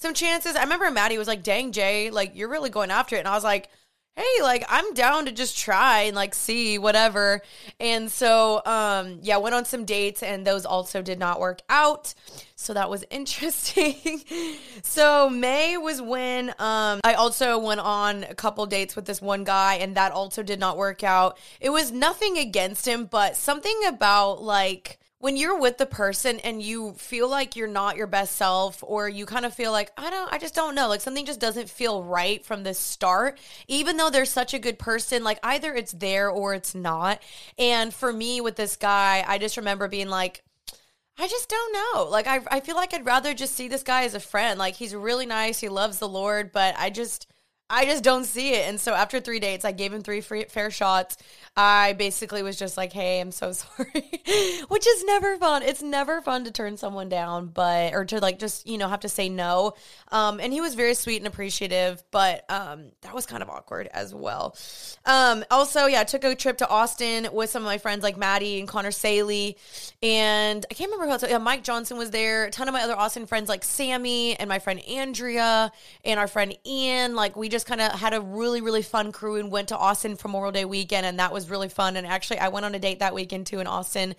some 0.00 0.14
chances. 0.14 0.56
I 0.56 0.62
remember 0.62 0.90
Maddie 0.90 1.18
was 1.18 1.28
like, 1.28 1.42
dang, 1.42 1.72
Jay, 1.72 2.10
like 2.10 2.32
you're 2.34 2.48
really 2.48 2.70
going 2.70 2.90
after 2.90 3.16
it. 3.16 3.20
And 3.20 3.28
I 3.28 3.34
was 3.34 3.44
like, 3.44 3.68
hey, 4.16 4.42
like 4.42 4.64
I'm 4.68 4.92
down 4.94 5.26
to 5.26 5.32
just 5.32 5.58
try 5.58 6.02
and 6.02 6.16
like 6.16 6.34
see 6.34 6.78
whatever. 6.78 7.42
And 7.78 8.10
so 8.10 8.62
um 8.66 9.18
yeah, 9.22 9.38
went 9.38 9.54
on 9.54 9.64
some 9.64 9.84
dates 9.84 10.22
and 10.22 10.46
those 10.46 10.66
also 10.66 11.02
did 11.02 11.18
not 11.18 11.40
work 11.40 11.60
out. 11.68 12.14
So 12.56 12.74
that 12.74 12.90
was 12.90 13.04
interesting. 13.10 14.20
so 14.82 15.30
May 15.30 15.76
was 15.76 16.02
when 16.02 16.50
um 16.58 17.00
I 17.04 17.14
also 17.16 17.58
went 17.58 17.80
on 17.80 18.24
a 18.24 18.34
couple 18.34 18.66
dates 18.66 18.94
with 18.96 19.06
this 19.06 19.22
one 19.22 19.44
guy 19.44 19.74
and 19.74 19.96
that 19.96 20.12
also 20.12 20.42
did 20.42 20.60
not 20.60 20.76
work 20.76 21.02
out. 21.02 21.38
It 21.60 21.70
was 21.70 21.90
nothing 21.90 22.38
against 22.38 22.86
him, 22.86 23.06
but 23.06 23.36
something 23.36 23.80
about 23.86 24.42
like 24.42 24.98
when 25.20 25.36
you're 25.36 25.58
with 25.58 25.76
the 25.76 25.86
person 25.86 26.40
and 26.40 26.62
you 26.62 26.92
feel 26.94 27.28
like 27.28 27.54
you're 27.54 27.68
not 27.68 27.96
your 27.96 28.06
best 28.06 28.36
self 28.36 28.82
or 28.82 29.08
you 29.08 29.26
kind 29.26 29.46
of 29.46 29.54
feel 29.54 29.70
like 29.70 29.92
i 29.96 30.10
don't 30.10 30.32
i 30.32 30.38
just 30.38 30.54
don't 30.54 30.74
know 30.74 30.88
like 30.88 31.00
something 31.00 31.24
just 31.24 31.40
doesn't 31.40 31.68
feel 31.68 32.02
right 32.02 32.44
from 32.44 32.64
the 32.64 32.74
start 32.74 33.38
even 33.68 33.96
though 33.96 34.10
they're 34.10 34.24
such 34.24 34.52
a 34.52 34.58
good 34.58 34.78
person 34.78 35.22
like 35.22 35.38
either 35.42 35.74
it's 35.74 35.92
there 35.92 36.28
or 36.28 36.54
it's 36.54 36.74
not 36.74 37.22
and 37.58 37.94
for 37.94 38.12
me 38.12 38.40
with 38.40 38.56
this 38.56 38.76
guy 38.76 39.24
i 39.28 39.38
just 39.38 39.56
remember 39.56 39.86
being 39.86 40.08
like 40.08 40.42
I 41.22 41.28
just 41.28 41.50
don't 41.50 41.74
know. 41.74 42.04
Like 42.04 42.26
I 42.26 42.40
I 42.50 42.60
feel 42.60 42.76
like 42.76 42.94
I'd 42.94 43.04
rather 43.04 43.34
just 43.34 43.54
see 43.54 43.68
this 43.68 43.82
guy 43.82 44.04
as 44.04 44.14
a 44.14 44.20
friend. 44.20 44.58
Like 44.58 44.74
he's 44.74 44.94
really 44.94 45.26
nice, 45.26 45.60
he 45.60 45.68
loves 45.68 45.98
the 45.98 46.08
Lord, 46.08 46.50
but 46.50 46.74
I 46.78 46.88
just 46.88 47.26
I 47.72 47.84
just 47.84 48.02
don't 48.02 48.24
see 48.24 48.52
it. 48.52 48.68
And 48.68 48.80
so 48.80 48.92
after 48.92 49.20
three 49.20 49.38
dates, 49.38 49.64
I 49.64 49.70
gave 49.70 49.92
him 49.92 50.02
three 50.02 50.20
free, 50.20 50.44
fair 50.44 50.72
shots. 50.72 51.16
I 51.56 51.92
basically 51.94 52.42
was 52.42 52.56
just 52.56 52.76
like, 52.76 52.92
"Hey, 52.92 53.20
I'm 53.20 53.32
so 53.32 53.52
sorry," 53.52 54.22
which 54.68 54.86
is 54.86 55.04
never 55.04 55.36
fun. 55.38 55.62
It's 55.62 55.82
never 55.82 56.20
fun 56.20 56.44
to 56.44 56.50
turn 56.50 56.76
someone 56.76 57.08
down, 57.08 57.46
but 57.48 57.94
or 57.94 58.04
to 58.06 58.18
like 58.18 58.38
just 58.38 58.66
you 58.66 58.78
know 58.78 58.88
have 58.88 59.00
to 59.00 59.08
say 59.08 59.28
no. 59.28 59.74
Um, 60.10 60.40
and 60.40 60.52
he 60.52 60.60
was 60.60 60.74
very 60.74 60.94
sweet 60.94 61.18
and 61.18 61.26
appreciative, 61.26 62.02
but 62.10 62.44
um, 62.50 62.86
that 63.02 63.14
was 63.14 63.26
kind 63.26 63.42
of 63.42 63.48
awkward 63.48 63.88
as 63.92 64.14
well. 64.14 64.56
Um, 65.04 65.44
also, 65.50 65.86
yeah, 65.86 66.00
I 66.00 66.04
took 66.04 66.24
a 66.24 66.34
trip 66.34 66.58
to 66.58 66.68
Austin 66.68 67.28
with 67.32 67.50
some 67.50 67.62
of 67.62 67.66
my 67.66 67.78
friends 67.78 68.02
like 68.02 68.16
Maddie 68.16 68.58
and 68.58 68.68
Connor 68.68 68.92
Saley, 68.92 69.56
and 70.02 70.64
I 70.70 70.74
can't 70.74 70.90
remember 70.90 71.06
who 71.06 71.12
else. 71.12 71.24
Yeah, 71.28 71.38
Mike 71.38 71.62
Johnson 71.62 71.98
was 71.98 72.10
there. 72.10 72.46
A 72.46 72.50
ton 72.50 72.68
of 72.68 72.74
my 72.74 72.82
other 72.82 72.96
Austin 72.96 73.26
friends 73.26 73.48
like 73.48 73.64
Sammy 73.64 74.34
and 74.36 74.48
my 74.48 74.58
friend 74.58 74.80
Andrea 74.88 75.72
and 76.04 76.18
our 76.18 76.26
friend 76.28 76.56
Ian. 76.66 77.14
Like 77.14 77.36
we 77.36 77.48
just 77.48 77.59
just 77.60 77.68
kind 77.68 77.82
of 77.82 77.92
had 77.92 78.14
a 78.14 78.22
really, 78.22 78.62
really 78.62 78.80
fun 78.80 79.12
crew 79.12 79.36
and 79.36 79.50
went 79.50 79.68
to 79.68 79.76
Austin 79.76 80.16
for 80.16 80.28
Memorial 80.28 80.52
Day 80.52 80.64
weekend. 80.64 81.04
And 81.04 81.18
that 81.18 81.30
was 81.30 81.50
really 81.50 81.68
fun. 81.68 81.96
And 81.96 82.06
actually, 82.06 82.38
I 82.38 82.48
went 82.48 82.64
on 82.64 82.74
a 82.74 82.78
date 82.78 83.00
that 83.00 83.14
weekend 83.14 83.46
too 83.46 83.60
in 83.60 83.66
Austin 83.66 84.14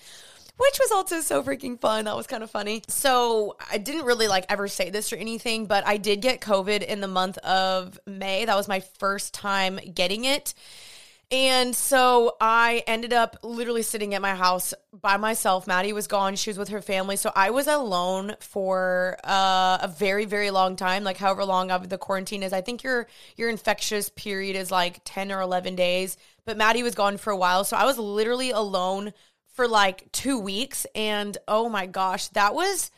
which 0.58 0.80
was 0.80 0.92
also 0.92 1.22
so 1.22 1.42
freaking 1.42 1.80
fun. 1.80 2.06
That 2.06 2.16
was 2.16 2.28
kind 2.28 2.44
of 2.44 2.52
funny. 2.52 2.84
So 2.88 3.56
I 3.72 3.80
didn't 3.80 4.06
really 4.06 4.28
like 4.28 4.46
ever 4.48 4.68
say 4.68 4.92
this 4.92 5.12
or 5.12 5.16
anything, 5.16 5.66
but 5.66 5.88
I 5.88 5.98
did 5.98 6.22
get 6.22 6.40
COVID 6.40 6.84
in 6.84 7.02
the 7.02 7.08
month 7.08 7.40
of 7.40 8.00
May. 8.06 8.46
That 8.46 8.56
was 8.56 8.68
my 8.68 8.82
first 9.00 9.34
time 9.34 9.80
getting 9.96 10.26
it. 10.26 10.54
And 11.32 11.74
so 11.74 12.36
I 12.42 12.84
ended 12.88 13.14
up 13.14 13.38
literally 13.42 13.84
sitting 13.84 14.14
at 14.14 14.22
my 14.22 14.36
house 14.36 14.74
by 14.92 15.16
myself. 15.16 15.66
Maddie 15.66 15.94
was 15.94 16.06
gone. 16.06 16.36
She 16.36 16.50
was 16.50 16.58
with 16.58 16.68
her 16.70 16.82
family. 16.82 17.16
So 17.16 17.32
I 17.34 17.52
was 17.52 17.68
alone 17.68 18.36
for 18.42 19.18
uh, 19.24 19.78
a 19.82 19.88
very, 19.88 20.26
very 20.26 20.52
long 20.52 20.76
time, 20.76 21.06
like 21.06 21.16
however 21.16 21.46
long 21.46 21.72
of 21.72 21.88
the 21.88 21.98
quarantine 21.98 22.44
is. 22.44 22.52
I 22.52 22.60
think 22.60 22.84
your 22.84 23.08
your 23.38 23.50
infectious 23.50 24.10
period 24.10 24.58
is 24.58 24.72
like 24.72 25.00
10 25.06 25.32
or 25.32 25.40
11 25.40 25.76
days. 25.78 26.18
But 26.44 26.58
Maddie 26.58 26.84
was 26.84 26.96
gone 26.96 27.16
for 27.16 27.32
a 27.32 27.38
while. 27.38 27.64
So 27.64 27.78
I 27.78 27.86
was 27.86 27.98
literally 27.98 28.52
alone 28.52 29.14
for 29.54 29.70
like 29.70 30.12
two 30.12 30.38
weeks. 30.38 30.86
And 30.96 31.38
oh 31.48 31.70
my 31.70 31.86
gosh, 31.86 32.28
that 32.30 32.54
was 32.54 32.92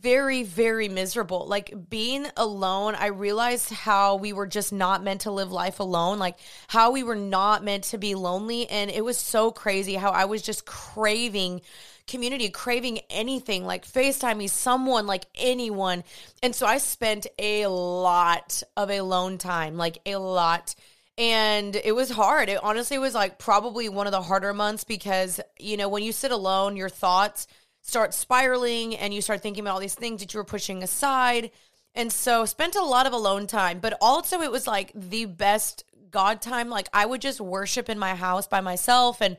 very, 0.00 0.42
very 0.42 0.88
miserable. 0.88 1.46
Like 1.46 1.74
being 1.88 2.26
alone, 2.36 2.94
I 2.94 3.06
realized 3.06 3.70
how 3.70 4.16
we 4.16 4.32
were 4.32 4.46
just 4.46 4.72
not 4.72 5.02
meant 5.02 5.22
to 5.22 5.30
live 5.30 5.50
life 5.50 5.80
alone, 5.80 6.18
like 6.18 6.36
how 6.68 6.90
we 6.90 7.02
were 7.02 7.16
not 7.16 7.64
meant 7.64 7.84
to 7.84 7.98
be 7.98 8.14
lonely. 8.14 8.68
And 8.68 8.90
it 8.90 9.02
was 9.02 9.16
so 9.16 9.50
crazy 9.50 9.94
how 9.94 10.10
I 10.10 10.26
was 10.26 10.42
just 10.42 10.66
craving 10.66 11.62
community, 12.06 12.50
craving 12.50 12.98
anything 13.08 13.64
like 13.64 13.86
FaceTime 13.86 14.36
me, 14.36 14.46
someone, 14.46 15.06
like 15.06 15.24
anyone. 15.34 16.04
And 16.42 16.54
so 16.54 16.66
I 16.66 16.78
spent 16.78 17.26
a 17.38 17.66
lot 17.66 18.62
of 18.76 18.90
alone 18.90 19.38
time, 19.38 19.76
like 19.76 19.98
a 20.04 20.16
lot 20.16 20.74
and 21.16 21.76
it 21.76 21.94
was 21.94 22.10
hard. 22.10 22.48
It 22.48 22.62
honestly 22.62 22.98
was 22.98 23.14
like 23.14 23.38
probably 23.38 23.88
one 23.88 24.06
of 24.06 24.12
the 24.12 24.20
harder 24.20 24.52
months 24.52 24.84
because, 24.84 25.40
you 25.58 25.76
know, 25.76 25.88
when 25.88 26.02
you 26.02 26.12
sit 26.12 26.32
alone, 26.32 26.76
your 26.76 26.88
thoughts 26.88 27.46
start 27.84 28.14
spiraling 28.14 28.96
and 28.96 29.12
you 29.12 29.20
start 29.20 29.42
thinking 29.42 29.62
about 29.62 29.74
all 29.74 29.80
these 29.80 29.94
things 29.94 30.20
that 30.20 30.32
you 30.32 30.38
were 30.38 30.44
pushing 30.44 30.82
aside. 30.82 31.50
And 31.94 32.10
so 32.10 32.46
spent 32.46 32.74
a 32.74 32.82
lot 32.82 33.06
of 33.06 33.12
alone 33.12 33.46
time, 33.46 33.78
but 33.78 33.96
also 34.00 34.40
it 34.40 34.50
was 34.50 34.66
like 34.66 34.90
the 34.94 35.26
best 35.26 35.84
God 36.10 36.40
time. 36.40 36.70
Like 36.70 36.88
I 36.94 37.04
would 37.04 37.20
just 37.20 37.40
worship 37.40 37.90
in 37.90 37.98
my 37.98 38.14
house 38.14 38.48
by 38.48 38.62
myself 38.62 39.20
and 39.20 39.36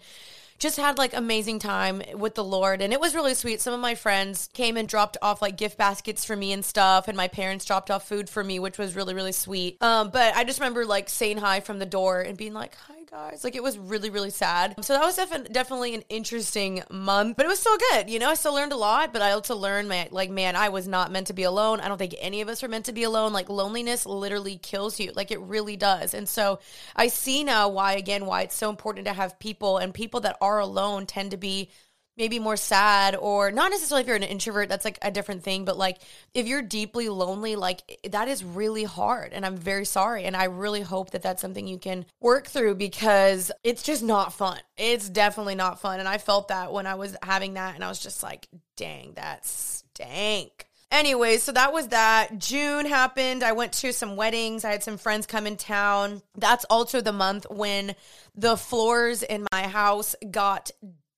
just 0.60 0.78
had 0.78 0.98
like 0.98 1.14
amazing 1.14 1.60
time 1.60 2.02
with 2.14 2.36
the 2.36 2.44
Lord 2.44 2.82
and 2.82 2.94
it 2.94 3.00
was 3.02 3.16
really 3.16 3.34
sweet. 3.34 3.60
Some 3.60 3.74
of 3.74 3.80
my 3.80 3.96
friends 3.96 4.48
came 4.54 4.78
and 4.78 4.88
dropped 4.88 5.18
off 5.22 5.42
like 5.42 5.58
gift 5.58 5.78
baskets 5.78 6.24
for 6.24 6.36
me 6.36 6.54
and 6.54 6.64
stuff 6.64 7.08
and 7.08 7.18
my 7.18 7.28
parents 7.28 7.66
dropped 7.66 7.92
off 7.92 8.08
food 8.08 8.30
for 8.30 8.44
me, 8.44 8.60
which 8.60 8.78
was 8.78 8.96
really 8.96 9.14
really 9.14 9.34
sweet. 9.34 9.82
Um 9.82 10.12
but 10.12 10.36
I 10.36 10.46
just 10.46 10.60
remember 10.60 10.86
like 10.86 11.10
saying 11.10 11.38
hi 11.40 11.60
from 11.60 11.80
the 11.80 11.86
door 11.86 12.22
and 12.22 12.38
being 12.38 12.54
like, 12.54 12.76
"Hi 12.88 12.95
guys." 13.10 13.44
Like 13.44 13.56
it 13.56 13.64
was 13.64 13.78
really 13.78 14.10
really 14.10 14.30
sad. 14.30 14.76
So 14.84 14.94
that 14.94 15.02
was 15.02 15.16
defi- 15.16 15.50
definitely 15.52 15.96
an 15.96 16.04
interesting 16.10 16.84
month, 16.90 17.38
but 17.38 17.46
it 17.46 17.50
was 17.50 17.60
still 17.60 17.78
good. 17.92 18.10
You 18.10 18.20
know, 18.20 18.30
I 18.30 18.34
still 18.36 18.54
learned 18.54 18.74
a 18.74 18.78
lot, 18.78 19.14
but 19.14 19.22
I 19.22 19.32
also 19.32 19.56
learned 19.56 19.90
man, 19.90 20.08
like 20.12 20.30
man, 20.30 20.56
I 20.56 20.70
was 20.70 20.88
not 20.88 21.12
meant 21.12 21.28
to 21.28 21.34
be 21.34 21.44
alone. 21.44 21.80
I 21.80 21.88
don't 21.88 21.98
think 21.98 22.16
any 22.20 22.42
of 22.42 22.50
us 22.50 22.64
are 22.64 22.68
meant 22.68 22.86
to 22.86 22.94
be 22.94 23.04
alone. 23.04 23.34
Like 23.34 23.50
loneliness 23.50 24.06
literally 24.06 24.58
kills 24.58 25.00
you. 25.00 25.12
Like 25.16 25.32
it 25.32 25.40
really 25.40 25.76
does. 25.78 26.14
And 26.14 26.28
so 26.28 26.60
I 26.96 27.08
see 27.08 27.44
now 27.44 27.70
why 27.70 27.94
again 27.94 28.26
why 28.26 28.42
it's 28.44 28.56
so 28.56 28.70
important 28.70 29.08
to 29.08 29.14
have 29.14 29.40
people 29.40 29.78
and 29.78 29.94
people 29.94 30.22
that 30.22 30.38
are 30.42 30.60
alone 30.60 31.06
tend 31.06 31.32
to 31.32 31.38
be 31.38 31.70
maybe 32.18 32.40
more 32.40 32.58
sad 32.58 33.16
or 33.16 33.52
not 33.52 33.72
necessarily 33.72 34.02
if 34.02 34.08
you're 34.08 34.16
an 34.16 34.24
introvert 34.24 34.70
that's 34.70 34.86
like 34.86 34.98
a 35.02 35.12
different 35.12 35.44
thing 35.44 35.66
but 35.66 35.78
like 35.78 35.98
if 36.34 36.48
you're 36.48 36.62
deeply 36.62 37.10
lonely 37.10 37.56
like 37.56 38.00
that 38.10 38.28
is 38.28 38.44
really 38.44 38.84
hard 38.84 39.34
and 39.34 39.46
i'm 39.46 39.58
very 39.58 39.86
sorry 39.86 40.24
and 40.24 40.36
i 40.36 40.46
really 40.46 40.82
hope 40.82 41.12
that 41.12 41.22
that's 41.22 41.42
something 41.42 41.68
you 41.68 41.78
can 41.78 42.06
work 42.20 42.48
through 42.48 42.76
because 42.76 43.52
it's 43.64 43.84
just 43.84 44.04
not 44.04 44.34
fun 44.34 44.60
it's 44.78 45.10
definitely 45.10 45.56
not 45.56 45.80
fun 45.80 46.00
and 46.00 46.08
i 46.08 46.18
felt 46.18 46.48
that 46.50 46.72
when 46.72 46.88
i 46.88 46.96
was 46.96 47.16
having 47.22 47.56
that 47.56 47.76
and 47.76 47.84
i 47.84 47.90
was 47.90 48.00
just 48.00 48.24
like 48.24 48.48
dang 48.76 49.14
that 49.14 49.46
stank 49.46 50.68
Anyway, 50.92 51.38
so 51.38 51.52
that 51.52 51.74
was 51.74 51.90
that. 51.90 52.38
June 52.38 52.86
happened. 52.86 53.44
I 53.44 53.52
went 53.52 53.74
to 53.74 53.92
some 53.92 54.16
weddings. 54.16 54.64
I 54.64 54.72
had 54.72 54.84
some 54.84 54.98
friends 54.98 55.26
come 55.26 55.46
in 55.46 55.58
town. 55.58 56.22
That's 56.38 56.64
also 56.66 57.02
the 57.02 57.12
month 57.12 57.46
when 57.50 57.96
the 58.36 58.56
floors 58.56 59.22
in 59.22 59.46
my 59.52 59.68
house 59.68 60.16
got 60.32 60.72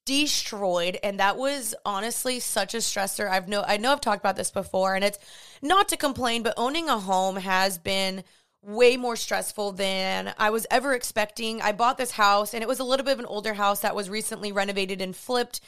destroyed 0.08 0.98
and 1.04 1.20
that 1.20 1.38
was 1.38 1.76
honestly 1.86 2.40
such 2.40 2.74
a 2.74 2.78
stressor. 2.78 3.30
I've 3.30 3.50
know 3.50 3.64
I 3.68 3.76
know 3.76 3.92
I've 3.92 4.02
talked 4.02 4.22
about 4.22 4.38
this 4.38 4.50
before 4.50 4.96
and 4.96 5.04
it's 5.04 5.20
not 5.62 5.90
to 5.90 5.98
complain, 5.98 6.44
but 6.44 6.54
owning 6.56 6.88
a 6.88 6.98
home 6.98 7.36
has 7.36 7.78
been 7.78 8.24
way 8.64 8.96
more 8.96 9.18
stressful 9.18 9.74
than 9.74 10.34
I 10.38 10.50
was 10.50 10.66
ever 10.72 10.94
expecting. 10.94 11.62
I 11.62 11.74
bought 11.74 11.98
this 11.98 12.12
house 12.12 12.54
and 12.54 12.64
it 12.64 12.68
was 12.68 12.80
a 12.80 12.86
little 12.86 13.06
bit 13.06 13.14
of 13.14 13.20
an 13.20 13.26
older 13.26 13.54
house 13.54 13.82
that 13.82 13.96
was 13.96 14.10
recently 14.10 14.54
renovated 14.54 15.02
and 15.02 15.16
flipped. 15.16 15.60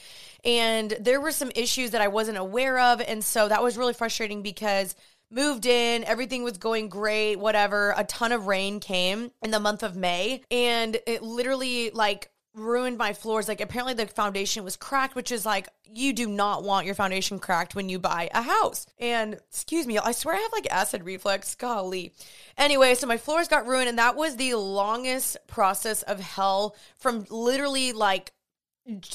And 0.46 0.96
there 1.00 1.22
were 1.22 1.32
some 1.32 1.52
issues 1.54 1.92
that 1.92 2.02
I 2.02 2.08
wasn't 2.08 2.38
aware 2.38 2.80
of. 2.80 3.02
And 3.02 3.24
so 3.24 3.50
that 3.50 3.62
was 3.62 3.78
really 3.78 3.94
frustrating 3.94 4.42
because 4.42 4.96
moved 5.30 5.66
in, 5.66 6.06
everything 6.06 6.44
was 6.44 6.58
going 6.58 6.88
great, 6.88 7.36
whatever. 7.36 7.94
A 7.98 8.06
ton 8.06 8.32
of 8.32 8.48
rain 8.48 8.80
came 8.80 9.32
in 9.42 9.52
the 9.52 9.60
month 9.60 9.84
of 9.84 9.98
May. 9.98 10.42
And 10.50 10.98
it 11.06 11.22
literally, 11.22 11.92
like, 11.92 12.32
ruined 12.60 12.98
my 12.98 13.14
floors. 13.14 13.48
Like 13.48 13.62
apparently 13.62 13.94
the 13.94 14.08
foundation 14.08 14.64
was 14.64 14.76
cracked, 14.76 15.16
which 15.16 15.32
is 15.32 15.46
like 15.46 15.68
you 15.92 16.14
do 16.14 16.28
not 16.28 16.64
want 16.64 16.86
your 16.86 16.96
foundation 16.96 17.40
cracked 17.40 17.76
when 17.76 17.90
you 17.90 18.00
buy 18.00 18.30
a 18.34 18.42
house. 18.42 18.86
And 19.00 19.36
excuse 19.36 19.88
me, 19.88 19.98
I 19.98 20.12
swear 20.12 20.36
I 20.36 20.40
have 20.40 20.52
like 20.52 20.72
acid 20.72 21.04
reflux. 21.04 21.56
Golly. 21.56 22.14
Anyway, 22.58 22.96
so 22.96 23.08
my 23.08 23.18
floors 23.18 23.48
got 23.48 23.68
ruined, 23.68 23.90
and 23.90 23.98
that 23.98 24.16
was 24.16 24.36
the 24.36 24.56
longest 24.56 25.38
process 25.48 26.04
of 26.04 26.20
hell 26.20 26.76
from 26.98 27.26
literally 27.30 27.92
like 27.92 28.34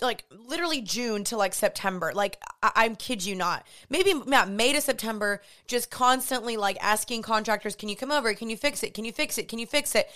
like 0.01 0.25
literally 0.31 0.81
June 0.81 1.25
to 1.25 1.37
like 1.37 1.55
September. 1.55 2.13
Like 2.15 2.39
I, 2.63 2.73
I 2.77 2.89
kid 2.91 3.25
you 3.25 3.35
not. 3.35 3.67
Maybe 3.89 4.15
not 4.15 4.49
May 4.49 4.73
to 4.73 4.81
September, 4.81 5.43
just 5.67 5.91
constantly 5.91 6.57
like 6.57 6.77
asking 6.81 7.23
contractors, 7.23 7.75
"Can 7.75 7.89
you 7.89 7.97
come 7.97 8.13
over? 8.13 8.35
Can 8.35 8.51
you 8.51 8.57
fix 8.57 8.83
it? 8.83 8.95
Can 8.95 9.05
you 9.05 9.13
fix 9.13 9.39
it? 9.39 9.49
Can 9.49 9.59
you 9.59 9.67
fix 9.67 9.95
it?" 9.95 10.09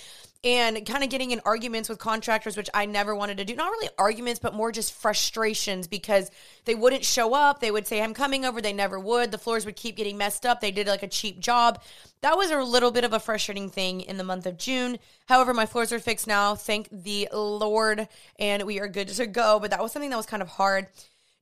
And 0.44 0.86
kind 0.86 1.02
of 1.02 1.10
getting 1.10 1.32
in 1.32 1.40
arguments 1.44 1.88
with 1.88 1.98
contractors, 1.98 2.56
which 2.56 2.70
I 2.72 2.86
never 2.86 3.12
wanted 3.14 3.38
to 3.38 3.44
do. 3.44 3.56
Not 3.56 3.70
really 3.72 3.88
arguments, 3.98 4.38
but 4.38 4.54
more 4.54 4.70
just 4.70 4.92
frustrations 4.92 5.88
because 5.88 6.30
they 6.64 6.76
wouldn't 6.76 7.04
show 7.04 7.34
up. 7.34 7.60
They 7.60 7.72
would 7.72 7.88
say, 7.88 8.00
I'm 8.00 8.14
coming 8.14 8.44
over. 8.44 8.60
They 8.60 8.72
never 8.72 9.00
would. 9.00 9.32
The 9.32 9.38
floors 9.38 9.66
would 9.66 9.74
keep 9.74 9.96
getting 9.96 10.16
messed 10.16 10.46
up. 10.46 10.60
They 10.60 10.70
did 10.70 10.86
like 10.86 11.02
a 11.02 11.08
cheap 11.08 11.40
job. 11.40 11.82
That 12.20 12.36
was 12.36 12.52
a 12.52 12.62
little 12.62 12.92
bit 12.92 13.02
of 13.02 13.12
a 13.12 13.18
frustrating 13.18 13.68
thing 13.68 14.00
in 14.02 14.16
the 14.16 14.24
month 14.24 14.46
of 14.46 14.58
June. 14.58 14.98
However, 15.26 15.52
my 15.52 15.66
floors 15.66 15.92
are 15.92 15.98
fixed 15.98 16.28
now. 16.28 16.54
Thank 16.54 16.88
the 16.92 17.28
Lord. 17.32 18.06
And 18.38 18.62
we 18.62 18.78
are 18.78 18.88
good 18.88 19.08
to 19.08 19.26
go. 19.26 19.58
But 19.58 19.72
that 19.72 19.82
was 19.82 19.90
something 19.90 20.10
that 20.10 20.16
was 20.16 20.26
kind 20.26 20.42
of 20.42 20.48
hard. 20.48 20.86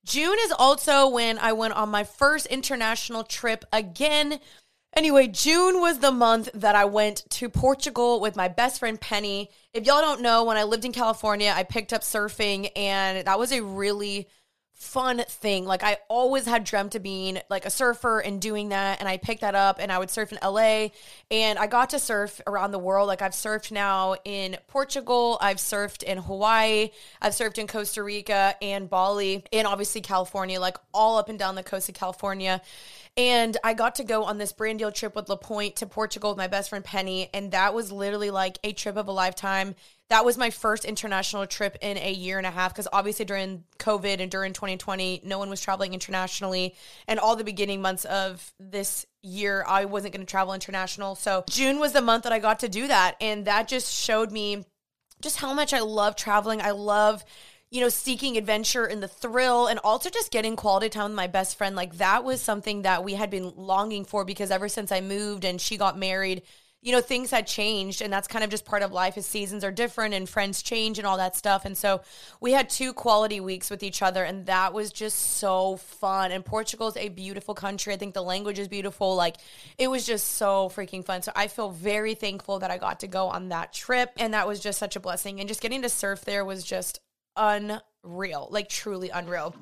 June 0.07 0.37
is 0.41 0.53
also 0.53 1.09
when 1.09 1.39
I 1.39 1.53
went 1.53 1.75
on 1.75 1.91
my 1.91 2.05
first 2.05 2.47
international 2.47 3.25
trip 3.25 3.65
again 3.73 4.41
Anyway, 4.95 5.27
June 5.27 5.81
was 5.81 5.99
the 5.99 6.11
month 6.11 6.49
that 6.55 6.75
I 6.75 6.87
went 6.87 7.25
to 7.31 7.51
Portugal 7.51 8.21
with 8.21 8.35
my 8.35 8.49
best 8.49 8.79
friend 8.79 8.99
Penny. 8.99 9.51
If 9.75 9.85
y'all 9.85 10.01
don't 10.01 10.23
know, 10.23 10.45
when 10.45 10.57
I 10.57 10.63
lived 10.63 10.87
in 10.87 10.93
California, 10.93 11.53
I 11.55 11.65
picked 11.65 11.93
up 11.93 12.01
surfing, 12.01 12.71
and 12.75 13.27
that 13.27 13.39
was 13.39 13.53
a 13.53 13.63
really 13.63 14.29
fun 14.77 15.23
thing. 15.27 15.65
Like 15.65 15.83
I 15.83 15.97
always 16.09 16.45
had 16.45 16.65
dreamt 16.65 16.95
of 16.95 17.03
being 17.03 17.41
like 17.49 17.65
a 17.65 17.71
surfer 17.71 18.21
and 18.21 18.43
doing 18.43 18.69
that 18.69 19.01
and 19.01 19.09
I 19.09 19.17
picked 19.17 19.41
that 19.41 19.55
up 19.55 19.79
and 19.81 19.91
I 19.91 19.99
would 19.99 20.11
surf 20.11 20.33
in 20.33 20.39
LA 20.45 20.89
and 21.31 21.59
I 21.59 21.67
got 21.67 21.91
to 21.91 21.99
surf 21.99 22.43
around 22.47 22.73
the 22.73 22.79
world. 22.79 23.09
Like 23.09 23.23
I've 23.23 23.33
surfed 23.33 23.73
now 23.73 24.17
in 24.27 24.59
Portugal, 24.69 25.39
I've 25.41 25.57
surfed 25.57 26.03
in 26.03 26.19
Hawaii, 26.19 26.91
I've 27.23 27.33
surfed 27.33 27.57
in 27.57 27.67
Costa 27.67 28.03
Rica 28.03 28.55
and 28.61 28.91
Bali 28.91 29.45
and 29.51 29.67
obviously 29.67 30.03
California, 30.03 30.61
like 30.61 30.77
all 30.93 31.17
up 31.17 31.31
and 31.31 31.39
down 31.39 31.55
the 31.55 31.63
coast 31.63 31.89
of 31.89 31.95
California. 31.95 32.61
And 33.17 33.57
I 33.65 33.73
got 33.73 33.95
to 33.95 34.05
go 34.05 34.25
on 34.25 34.37
this 34.37 34.53
brand 34.53 34.79
deal 34.79 34.93
trip 34.93 35.17
with 35.17 35.31
LaPointe 35.31 35.77
to 35.77 35.87
Portugal 35.87 36.33
with 36.33 36.39
my 36.39 36.49
best 36.49 36.69
friend 36.69 36.85
Penny 36.85 37.31
and 37.33 37.53
that 37.53 37.73
was 37.73 37.91
literally 37.91 38.31
like 38.31 38.59
a 38.63 38.75
trip 38.75 38.99
of 38.99 39.09
a 39.09 39.13
lifetime 39.13 39.75
that 40.09 40.25
was 40.25 40.39
my 40.39 40.51
first 40.51 40.85
international 40.85 41.47
trip 41.47 41.77
in 41.81 41.99
a 41.99 42.13
year 42.13 42.39
and 42.39 42.47
a 42.47 42.51
half 42.51 42.73
because 42.73 42.87
obviously 42.93 43.25
during 43.25 43.65
COVID 43.79 44.21
and 44.21 44.31
during 44.31 44.53
2020, 44.53 45.23
no 45.25 45.39
one 45.39 45.51
was 45.51 45.61
traveling 45.61 45.95
internationally. 45.95 46.77
And 47.09 47.19
all 47.19 47.35
the 47.35 47.45
beginning 47.45 47.83
months 47.83 48.05
of 48.05 48.53
this 48.61 49.05
year, 49.23 49.65
I 49.67 49.87
wasn't 49.87 50.15
going 50.15 50.25
to 50.25 50.31
travel 50.31 50.55
international. 50.55 51.17
So 51.17 51.45
June 51.51 51.81
was 51.81 51.93
the 51.93 52.03
month 52.03 52.23
that 52.23 52.33
I 52.33 52.39
got 52.39 52.61
to 52.61 52.69
do 52.69 52.87
that. 52.87 53.17
And 53.21 53.47
that 53.47 53.67
just 53.67 53.93
showed 53.93 54.31
me 54.31 54.65
just 55.21 55.39
how 55.39 55.53
much 55.53 55.73
I 55.73 55.81
love 55.81 56.15
traveling. 56.15 56.61
I 56.61 56.71
love 56.71 57.25
you 57.69 57.81
know, 57.81 57.89
seeking 57.89 58.37
adventure 58.37 58.85
and 58.85 59.03
the 59.03 59.09
thrill 59.09 59.67
and 59.67 59.81
also 59.83 60.09
just 60.09 60.31
getting 60.31 60.55
quality 60.55 60.89
time 60.89 61.11
with 61.11 61.17
my 61.17 61.27
best 61.27 61.59
friend. 61.59 61.75
Like 61.75 61.97
that 61.97 62.23
was 62.23 62.41
something 62.41 62.83
that 62.83 63.03
we 63.03 63.15
had 63.15 63.29
been 63.29 63.53
longing 63.57 64.05
for 64.05 64.25
because 64.25 64.53
ever 64.53 64.69
since 64.69 64.93
I 64.93 65.01
moved 65.01 65.45
and 65.45 65.61
she 65.61 65.77
got 65.77 65.99
married, 65.99 66.43
you 66.87 66.93
know, 66.93 67.01
things 67.01 67.33
had 67.33 67.49
changed 67.49 68.01
and 68.01 68.13
that's 68.13 68.29
kind 68.29 68.45
of 68.45 68.49
just 68.49 68.65
part 68.65 68.81
of 68.81 68.93
life 68.93 69.19
as 69.19 69.27
seasons 69.27 69.65
are 69.65 69.73
different 69.73 70.15
and 70.15 70.29
friends 70.29 70.63
change 70.63 70.99
and 70.99 71.07
all 71.07 71.17
that 71.17 71.35
stuff. 71.35 71.65
And 71.65 71.77
so 71.77 72.01
we 72.41 72.53
had 72.53 72.71
two 72.71 72.93
quality 72.93 73.41
weeks 73.41 73.71
with 73.71 73.83
each 73.83 74.03
other 74.03 74.23
and 74.23 74.47
that 74.47 74.73
was 74.73 74.93
just 74.93 75.19
so 75.19 75.79
fun. 75.79 76.31
And 76.31 76.45
Portugal 76.45 76.87
is 76.87 76.97
a 76.97 77.09
beautiful 77.09 77.55
country. 77.55 77.93
I 77.93 77.97
think 77.97 78.15
the 78.15 78.23
language 78.23 78.61
is 78.61 78.69
beautiful. 78.69 79.17
Like 79.17 79.39
it 79.79 79.89
was 79.89 80.07
just 80.07 80.35
so 80.35 80.71
freaking 80.73 81.05
fun. 81.05 81.23
So 81.23 81.33
I 81.35 81.49
feel 81.49 81.71
very 81.71 82.15
thankful 82.15 82.61
that 82.61 82.71
I 82.71 82.79
got 82.79 83.01
to 83.01 83.09
go 83.09 83.27
on 83.27 83.49
that 83.49 83.73
trip 83.73 84.13
and 84.17 84.33
that 84.33 84.47
was 84.47 84.61
just 84.61 84.79
such 84.79 84.95
a 84.95 85.01
blessing. 85.01 85.41
And 85.41 85.49
just 85.49 85.61
getting 85.61 85.83
to 85.83 85.89
surf 85.89 86.25
there 86.25 86.45
was 86.45 86.63
just 86.63 87.01
unreal, 87.37 88.47
like 88.53 88.69
truly 88.69 89.11
unreal. 89.11 89.57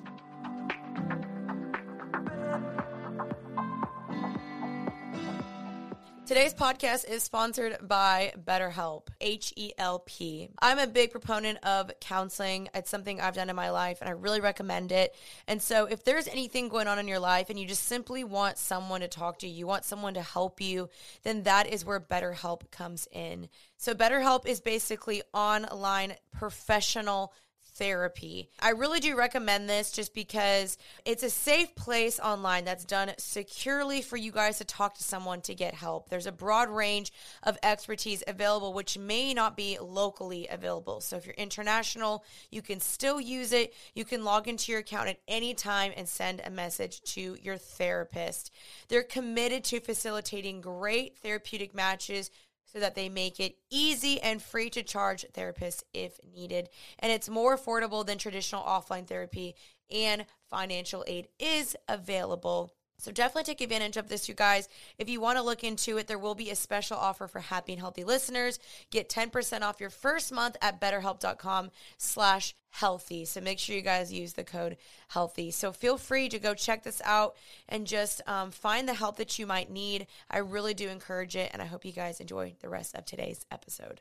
Today's 6.26 6.54
podcast 6.54 7.06
is 7.06 7.22
sponsored 7.22 7.76
by 7.86 8.32
BetterHelp, 8.42 9.08
H 9.20 9.52
E 9.56 9.72
L 9.76 9.98
P. 10.06 10.48
I'm 10.58 10.78
a 10.78 10.86
big 10.86 11.10
proponent 11.10 11.58
of 11.62 11.90
counseling. 12.00 12.70
It's 12.74 12.88
something 12.88 13.20
I've 13.20 13.34
done 13.34 13.50
in 13.50 13.56
my 13.56 13.68
life 13.68 13.98
and 14.00 14.08
I 14.08 14.14
really 14.14 14.40
recommend 14.40 14.90
it. 14.90 15.14
And 15.46 15.60
so, 15.60 15.84
if 15.84 16.02
there's 16.02 16.26
anything 16.26 16.70
going 16.70 16.88
on 16.88 16.98
in 16.98 17.08
your 17.08 17.18
life 17.18 17.50
and 17.50 17.60
you 17.60 17.66
just 17.66 17.82
simply 17.82 18.24
want 18.24 18.56
someone 18.56 19.02
to 19.02 19.08
talk 19.08 19.40
to, 19.40 19.46
you 19.46 19.66
want 19.66 19.84
someone 19.84 20.14
to 20.14 20.22
help 20.22 20.62
you, 20.62 20.88
then 21.24 21.42
that 21.42 21.66
is 21.66 21.84
where 21.84 22.00
BetterHelp 22.00 22.70
comes 22.70 23.06
in. 23.12 23.50
So, 23.76 23.92
BetterHelp 23.92 24.46
is 24.46 24.62
basically 24.62 25.20
online 25.34 26.14
professional 26.32 27.34
therapy. 27.76 28.48
I 28.60 28.70
really 28.70 29.00
do 29.00 29.16
recommend 29.16 29.68
this 29.68 29.90
just 29.90 30.14
because 30.14 30.78
it's 31.04 31.22
a 31.22 31.30
safe 31.30 31.74
place 31.74 32.20
online 32.20 32.64
that's 32.64 32.84
done 32.84 33.12
securely 33.18 34.02
for 34.02 34.16
you 34.16 34.32
guys 34.32 34.58
to 34.58 34.64
talk 34.64 34.94
to 34.94 35.02
someone 35.04 35.40
to 35.42 35.54
get 35.54 35.74
help. 35.74 36.08
There's 36.08 36.26
a 36.26 36.32
broad 36.32 36.70
range 36.70 37.12
of 37.42 37.58
expertise 37.62 38.22
available, 38.26 38.72
which 38.72 38.96
may 38.98 39.34
not 39.34 39.56
be 39.56 39.78
locally 39.80 40.46
available. 40.50 41.00
So 41.00 41.16
if 41.16 41.26
you're 41.26 41.34
international, 41.34 42.24
you 42.50 42.62
can 42.62 42.80
still 42.80 43.20
use 43.20 43.52
it. 43.52 43.74
You 43.94 44.04
can 44.04 44.24
log 44.24 44.48
into 44.48 44.72
your 44.72 44.80
account 44.80 45.08
at 45.08 45.18
any 45.28 45.54
time 45.54 45.92
and 45.96 46.08
send 46.08 46.40
a 46.44 46.50
message 46.50 47.02
to 47.14 47.36
your 47.42 47.56
therapist. 47.56 48.52
They're 48.88 49.02
committed 49.02 49.64
to 49.64 49.80
facilitating 49.80 50.60
great 50.60 51.18
therapeutic 51.18 51.74
matches 51.74 52.30
so 52.74 52.80
that 52.80 52.96
they 52.96 53.08
make 53.08 53.38
it 53.38 53.56
easy 53.70 54.20
and 54.20 54.42
free 54.42 54.68
to 54.70 54.82
charge 54.82 55.24
therapists 55.32 55.84
if 55.94 56.18
needed. 56.34 56.68
And 56.98 57.12
it's 57.12 57.28
more 57.28 57.56
affordable 57.56 58.04
than 58.04 58.18
traditional 58.18 58.64
offline 58.64 59.06
therapy, 59.06 59.54
and 59.90 60.26
financial 60.50 61.04
aid 61.06 61.28
is 61.38 61.76
available 61.88 62.72
So 62.98 63.10
definitely 63.12 63.44
take 63.44 63.60
advantage 63.60 63.96
of 63.96 64.08
this, 64.08 64.28
you 64.28 64.34
guys. 64.34 64.68
If 64.98 65.08
you 65.08 65.20
want 65.20 65.36
to 65.36 65.42
look 65.42 65.64
into 65.64 65.98
it, 65.98 66.06
there 66.06 66.18
will 66.18 66.34
be 66.34 66.50
a 66.50 66.56
special 66.56 66.96
offer 66.96 67.26
for 67.26 67.40
happy 67.40 67.72
and 67.72 67.80
healthy 67.80 68.04
listeners. 68.04 68.58
Get 68.90 69.08
10% 69.08 69.62
off 69.62 69.80
your 69.80 69.90
first 69.90 70.32
month 70.32 70.56
at 70.62 70.80
betterhelp.com 70.80 71.70
slash 71.98 72.54
healthy. 72.74 73.24
So 73.24 73.40
make 73.40 73.60
sure 73.60 73.76
you 73.76 73.82
guys 73.82 74.12
use 74.12 74.32
the 74.32 74.42
code 74.42 74.76
healthy. 75.08 75.52
So 75.52 75.70
feel 75.70 75.96
free 75.96 76.28
to 76.28 76.40
go 76.40 76.54
check 76.54 76.82
this 76.82 77.00
out 77.04 77.36
and 77.68 77.86
just 77.86 78.20
um, 78.26 78.50
find 78.50 78.88
the 78.88 78.94
help 78.94 79.16
that 79.18 79.38
you 79.38 79.46
might 79.46 79.70
need. 79.70 80.08
I 80.28 80.38
really 80.38 80.74
do 80.74 80.88
encourage 80.88 81.36
it. 81.36 81.50
And 81.52 81.62
I 81.62 81.66
hope 81.66 81.84
you 81.84 81.92
guys 81.92 82.20
enjoy 82.20 82.54
the 82.60 82.68
rest 82.68 82.96
of 82.96 83.04
today's 83.04 83.46
episode. 83.52 84.00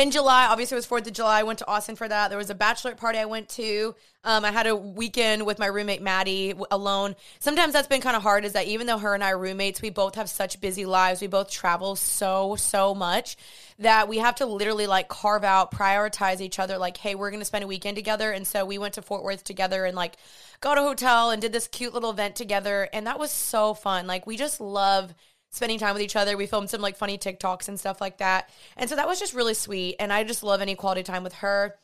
In 0.00 0.10
July, 0.10 0.46
obviously 0.46 0.76
it 0.76 0.78
was 0.78 0.86
Fourth 0.86 1.06
of 1.06 1.12
July. 1.12 1.40
I 1.40 1.42
went 1.42 1.58
to 1.58 1.68
Austin 1.68 1.94
for 1.94 2.08
that. 2.08 2.28
There 2.28 2.38
was 2.38 2.48
a 2.48 2.54
bachelorette 2.54 2.96
party 2.96 3.18
I 3.18 3.26
went 3.26 3.50
to. 3.50 3.94
Um, 4.24 4.44
I 4.44 4.50
had 4.50 4.66
a 4.66 4.74
weekend 4.74 5.44
with 5.44 5.58
my 5.58 5.66
roommate 5.66 6.00
Maddie 6.00 6.54
alone. 6.70 7.16
Sometimes 7.38 7.74
that's 7.74 7.86
been 7.86 8.00
kind 8.00 8.16
of 8.16 8.22
hard. 8.22 8.44
Is 8.44 8.54
that 8.54 8.66
even 8.66 8.86
though 8.86 8.98
her 8.98 9.14
and 9.14 9.22
I 9.22 9.32
are 9.32 9.38
roommates, 9.38 9.82
we 9.82 9.90
both 9.90 10.14
have 10.14 10.28
such 10.28 10.60
busy 10.60 10.86
lives. 10.86 11.20
We 11.20 11.26
both 11.26 11.50
travel 11.50 11.96
so 11.96 12.56
so 12.56 12.94
much 12.94 13.36
that 13.78 14.08
we 14.08 14.18
have 14.18 14.36
to 14.36 14.46
literally 14.46 14.86
like 14.86 15.08
carve 15.08 15.44
out, 15.44 15.70
prioritize 15.70 16.40
each 16.40 16.58
other. 16.58 16.78
Like, 16.78 16.96
hey, 16.96 17.14
we're 17.14 17.30
gonna 17.30 17.44
spend 17.44 17.64
a 17.64 17.66
weekend 17.66 17.96
together, 17.96 18.30
and 18.30 18.46
so 18.46 18.64
we 18.64 18.78
went 18.78 18.94
to 18.94 19.02
Fort 19.02 19.22
Worth 19.22 19.44
together 19.44 19.84
and 19.84 19.96
like 19.96 20.16
got 20.60 20.78
a 20.78 20.82
hotel 20.82 21.30
and 21.30 21.40
did 21.40 21.52
this 21.52 21.68
cute 21.68 21.94
little 21.94 22.10
event 22.10 22.36
together, 22.36 22.88
and 22.92 23.06
that 23.06 23.18
was 23.18 23.30
so 23.30 23.74
fun. 23.74 24.06
Like, 24.06 24.26
we 24.26 24.36
just 24.36 24.60
love 24.60 25.14
spending 25.50 25.78
time 25.78 25.94
with 25.94 26.02
each 26.02 26.16
other. 26.16 26.36
We 26.36 26.46
filmed 26.46 26.70
some 26.70 26.80
like 26.80 26.96
funny 26.96 27.18
TikToks 27.18 27.68
and 27.68 27.78
stuff 27.78 28.00
like 28.00 28.18
that. 28.18 28.48
And 28.76 28.88
so 28.88 28.96
that 28.96 29.08
was 29.08 29.18
just 29.18 29.34
really 29.34 29.54
sweet. 29.54 29.96
And 29.98 30.12
I 30.12 30.24
just 30.24 30.42
love 30.42 30.60
any 30.60 30.74
quality 30.74 31.02
time 31.02 31.24
with 31.24 31.34
her. 31.34 31.76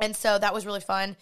And 0.00 0.16
so 0.16 0.38
that 0.38 0.54
was 0.54 0.64
really 0.64 0.80
fun. 0.80 1.16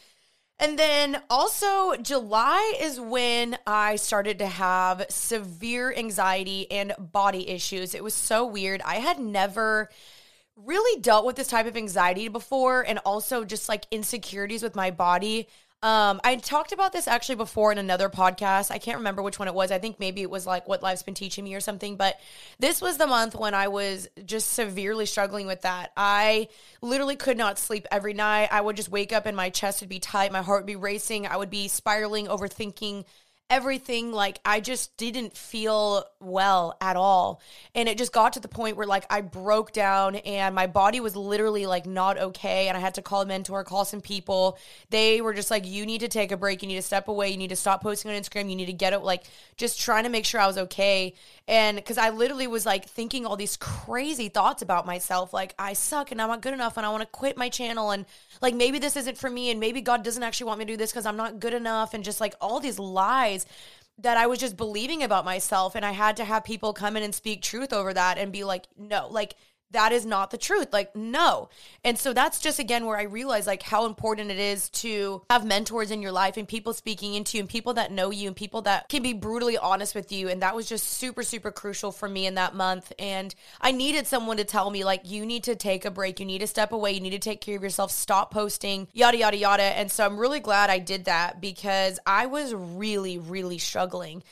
And 0.60 0.76
then 0.76 1.22
also, 1.30 1.94
July 1.96 2.74
is 2.80 2.98
when 2.98 3.56
I 3.64 3.94
started 3.94 4.40
to 4.40 4.46
have 4.46 5.06
severe 5.08 5.94
anxiety 5.94 6.68
and 6.70 6.94
body 6.98 7.48
issues. 7.48 7.94
It 7.94 8.02
was 8.02 8.14
so 8.14 8.44
weird. 8.44 8.82
I 8.82 8.96
had 8.96 9.20
never 9.20 9.88
really 10.56 11.00
dealt 11.00 11.24
with 11.24 11.36
this 11.36 11.46
type 11.46 11.66
of 11.66 11.76
anxiety 11.76 12.26
before, 12.26 12.82
and 12.82 12.98
also 13.06 13.44
just 13.44 13.68
like 13.68 13.86
insecurities 13.92 14.64
with 14.64 14.74
my 14.74 14.90
body. 14.90 15.46
Um, 15.80 16.20
I 16.24 16.34
talked 16.34 16.72
about 16.72 16.92
this 16.92 17.06
actually 17.06 17.36
before 17.36 17.70
in 17.70 17.78
another 17.78 18.08
podcast. 18.08 18.72
I 18.72 18.78
can't 18.78 18.98
remember 18.98 19.22
which 19.22 19.38
one 19.38 19.46
it 19.46 19.54
was. 19.54 19.70
I 19.70 19.78
think 19.78 20.00
maybe 20.00 20.22
it 20.22 20.30
was 20.30 20.44
like 20.44 20.66
what 20.66 20.82
life's 20.82 21.04
been 21.04 21.14
teaching 21.14 21.44
me 21.44 21.54
or 21.54 21.60
something. 21.60 21.94
But 21.96 22.18
this 22.58 22.80
was 22.80 22.96
the 22.98 23.06
month 23.06 23.36
when 23.36 23.54
I 23.54 23.68
was 23.68 24.08
just 24.24 24.54
severely 24.54 25.06
struggling 25.06 25.46
with 25.46 25.62
that. 25.62 25.92
I 25.96 26.48
literally 26.82 27.14
could 27.14 27.36
not 27.36 27.60
sleep 27.60 27.86
every 27.92 28.12
night. 28.12 28.48
I 28.50 28.60
would 28.60 28.74
just 28.74 28.90
wake 28.90 29.12
up 29.12 29.24
and 29.24 29.36
my 29.36 29.50
chest 29.50 29.80
would 29.80 29.88
be 29.88 30.00
tight, 30.00 30.32
my 30.32 30.42
heart 30.42 30.62
would 30.62 30.66
be 30.66 30.76
racing, 30.76 31.28
I 31.28 31.36
would 31.36 31.50
be 31.50 31.68
spiraling, 31.68 32.26
overthinking 32.26 33.04
everything 33.50 34.12
like 34.12 34.40
I 34.44 34.60
just 34.60 34.96
didn't 34.98 35.36
feel 35.36 36.04
well 36.20 36.76
at 36.80 36.96
all. 36.96 37.40
And 37.74 37.88
it 37.88 37.96
just 37.96 38.12
got 38.12 38.34
to 38.34 38.40
the 38.40 38.48
point 38.48 38.76
where 38.76 38.86
like 38.86 39.06
I 39.08 39.22
broke 39.22 39.72
down 39.72 40.16
and 40.16 40.54
my 40.54 40.66
body 40.66 41.00
was 41.00 41.16
literally 41.16 41.66
like 41.66 41.86
not 41.86 42.18
okay 42.18 42.68
and 42.68 42.76
I 42.76 42.80
had 42.80 42.94
to 42.94 43.02
call 43.02 43.22
a 43.22 43.26
mentor, 43.26 43.64
call 43.64 43.86
some 43.86 44.02
people. 44.02 44.58
They 44.90 45.22
were 45.22 45.32
just 45.32 45.50
like 45.50 45.66
you 45.66 45.86
need 45.86 46.00
to 46.00 46.08
take 46.08 46.30
a 46.30 46.36
break, 46.36 46.62
you 46.62 46.68
need 46.68 46.76
to 46.76 46.82
step 46.82 47.08
away, 47.08 47.30
you 47.30 47.38
need 47.38 47.48
to 47.48 47.56
stop 47.56 47.82
posting 47.82 48.10
on 48.10 48.20
Instagram, 48.20 48.50
you 48.50 48.56
need 48.56 48.66
to 48.66 48.72
get 48.74 48.92
it 48.92 49.00
like 49.00 49.24
just 49.56 49.80
trying 49.80 50.04
to 50.04 50.10
make 50.10 50.26
sure 50.26 50.40
I 50.40 50.46
was 50.46 50.58
okay. 50.58 51.14
And 51.48 51.84
cuz 51.84 51.98
I 51.98 52.10
literally 52.10 52.46
was 52.46 52.64
like 52.66 52.84
thinking 52.84 53.26
all 53.26 53.36
these 53.36 53.56
crazy 53.56 54.28
thoughts 54.28 54.62
about 54.62 54.86
myself 54.86 55.32
like 55.32 55.54
I 55.58 55.72
suck 55.72 56.12
and 56.12 56.22
I'm 56.22 56.28
not 56.28 56.42
good 56.42 56.54
enough 56.54 56.76
and 56.76 56.86
I 56.86 56.90
want 56.90 57.00
to 57.00 57.06
quit 57.06 57.36
my 57.36 57.48
channel 57.48 57.90
and 57.90 58.04
like 58.40 58.54
maybe 58.54 58.78
this 58.78 58.96
isn't 58.96 59.18
for 59.18 59.30
me 59.30 59.50
and 59.50 59.58
maybe 59.58 59.80
God 59.80 60.04
doesn't 60.04 60.22
actually 60.22 60.46
want 60.46 60.58
me 60.60 60.66
to 60.66 60.72
do 60.72 60.76
this 60.76 60.92
cuz 60.92 61.06
I'm 61.06 61.16
not 61.16 61.40
good 61.40 61.54
enough 61.54 61.94
and 61.94 62.04
just 62.04 62.20
like 62.20 62.34
all 62.40 62.60
these 62.60 62.78
lies 62.78 63.46
that 63.98 64.16
I 64.16 64.26
was 64.26 64.38
just 64.38 64.56
believing 64.56 65.02
about 65.02 65.24
myself. 65.24 65.74
And 65.74 65.84
I 65.84 65.92
had 65.92 66.16
to 66.18 66.24
have 66.24 66.44
people 66.44 66.72
come 66.72 66.96
in 66.96 67.02
and 67.02 67.14
speak 67.14 67.42
truth 67.42 67.72
over 67.72 67.92
that 67.92 68.16
and 68.18 68.32
be 68.32 68.44
like, 68.44 68.66
no, 68.76 69.08
like 69.10 69.34
that 69.70 69.92
is 69.92 70.06
not 70.06 70.30
the 70.30 70.38
truth. 70.38 70.72
Like, 70.72 70.96
no. 70.96 71.50
And 71.84 71.98
so 71.98 72.12
that's 72.12 72.40
just 72.40 72.58
again 72.58 72.86
where 72.86 72.96
I 72.96 73.02
realize 73.02 73.46
like 73.46 73.62
how 73.62 73.86
important 73.86 74.30
it 74.30 74.38
is 74.38 74.70
to 74.70 75.22
have 75.28 75.44
mentors 75.44 75.90
in 75.90 76.00
your 76.00 76.12
life 76.12 76.36
and 76.36 76.48
people 76.48 76.72
speaking 76.72 77.14
into 77.14 77.36
you 77.36 77.42
and 77.42 77.48
people 77.48 77.74
that 77.74 77.92
know 77.92 78.10
you 78.10 78.28
and 78.28 78.36
people 78.36 78.62
that 78.62 78.88
can 78.88 79.02
be 79.02 79.12
brutally 79.12 79.58
honest 79.58 79.94
with 79.94 80.10
you. 80.10 80.28
And 80.28 80.42
that 80.42 80.56
was 80.56 80.68
just 80.68 80.88
super, 80.88 81.22
super 81.22 81.50
crucial 81.50 81.92
for 81.92 82.08
me 82.08 82.26
in 82.26 82.34
that 82.36 82.54
month. 82.54 82.92
And 82.98 83.34
I 83.60 83.72
needed 83.72 84.06
someone 84.06 84.38
to 84.38 84.44
tell 84.44 84.70
me, 84.70 84.84
like, 84.84 85.02
you 85.04 85.26
need 85.26 85.44
to 85.44 85.56
take 85.56 85.84
a 85.84 85.90
break. 85.90 86.20
You 86.20 86.26
need 86.26 86.40
to 86.40 86.46
step 86.46 86.72
away. 86.72 86.92
You 86.92 87.00
need 87.00 87.10
to 87.10 87.18
take 87.18 87.40
care 87.40 87.56
of 87.56 87.62
yourself. 87.62 87.90
Stop 87.90 88.32
posting, 88.32 88.88
yada, 88.92 89.18
yada, 89.18 89.36
yada. 89.36 89.62
And 89.62 89.90
so 89.90 90.04
I'm 90.04 90.18
really 90.18 90.40
glad 90.40 90.70
I 90.70 90.78
did 90.78 91.04
that 91.04 91.40
because 91.40 91.98
I 92.06 92.26
was 92.26 92.54
really, 92.54 93.18
really 93.18 93.58
struggling. 93.58 94.22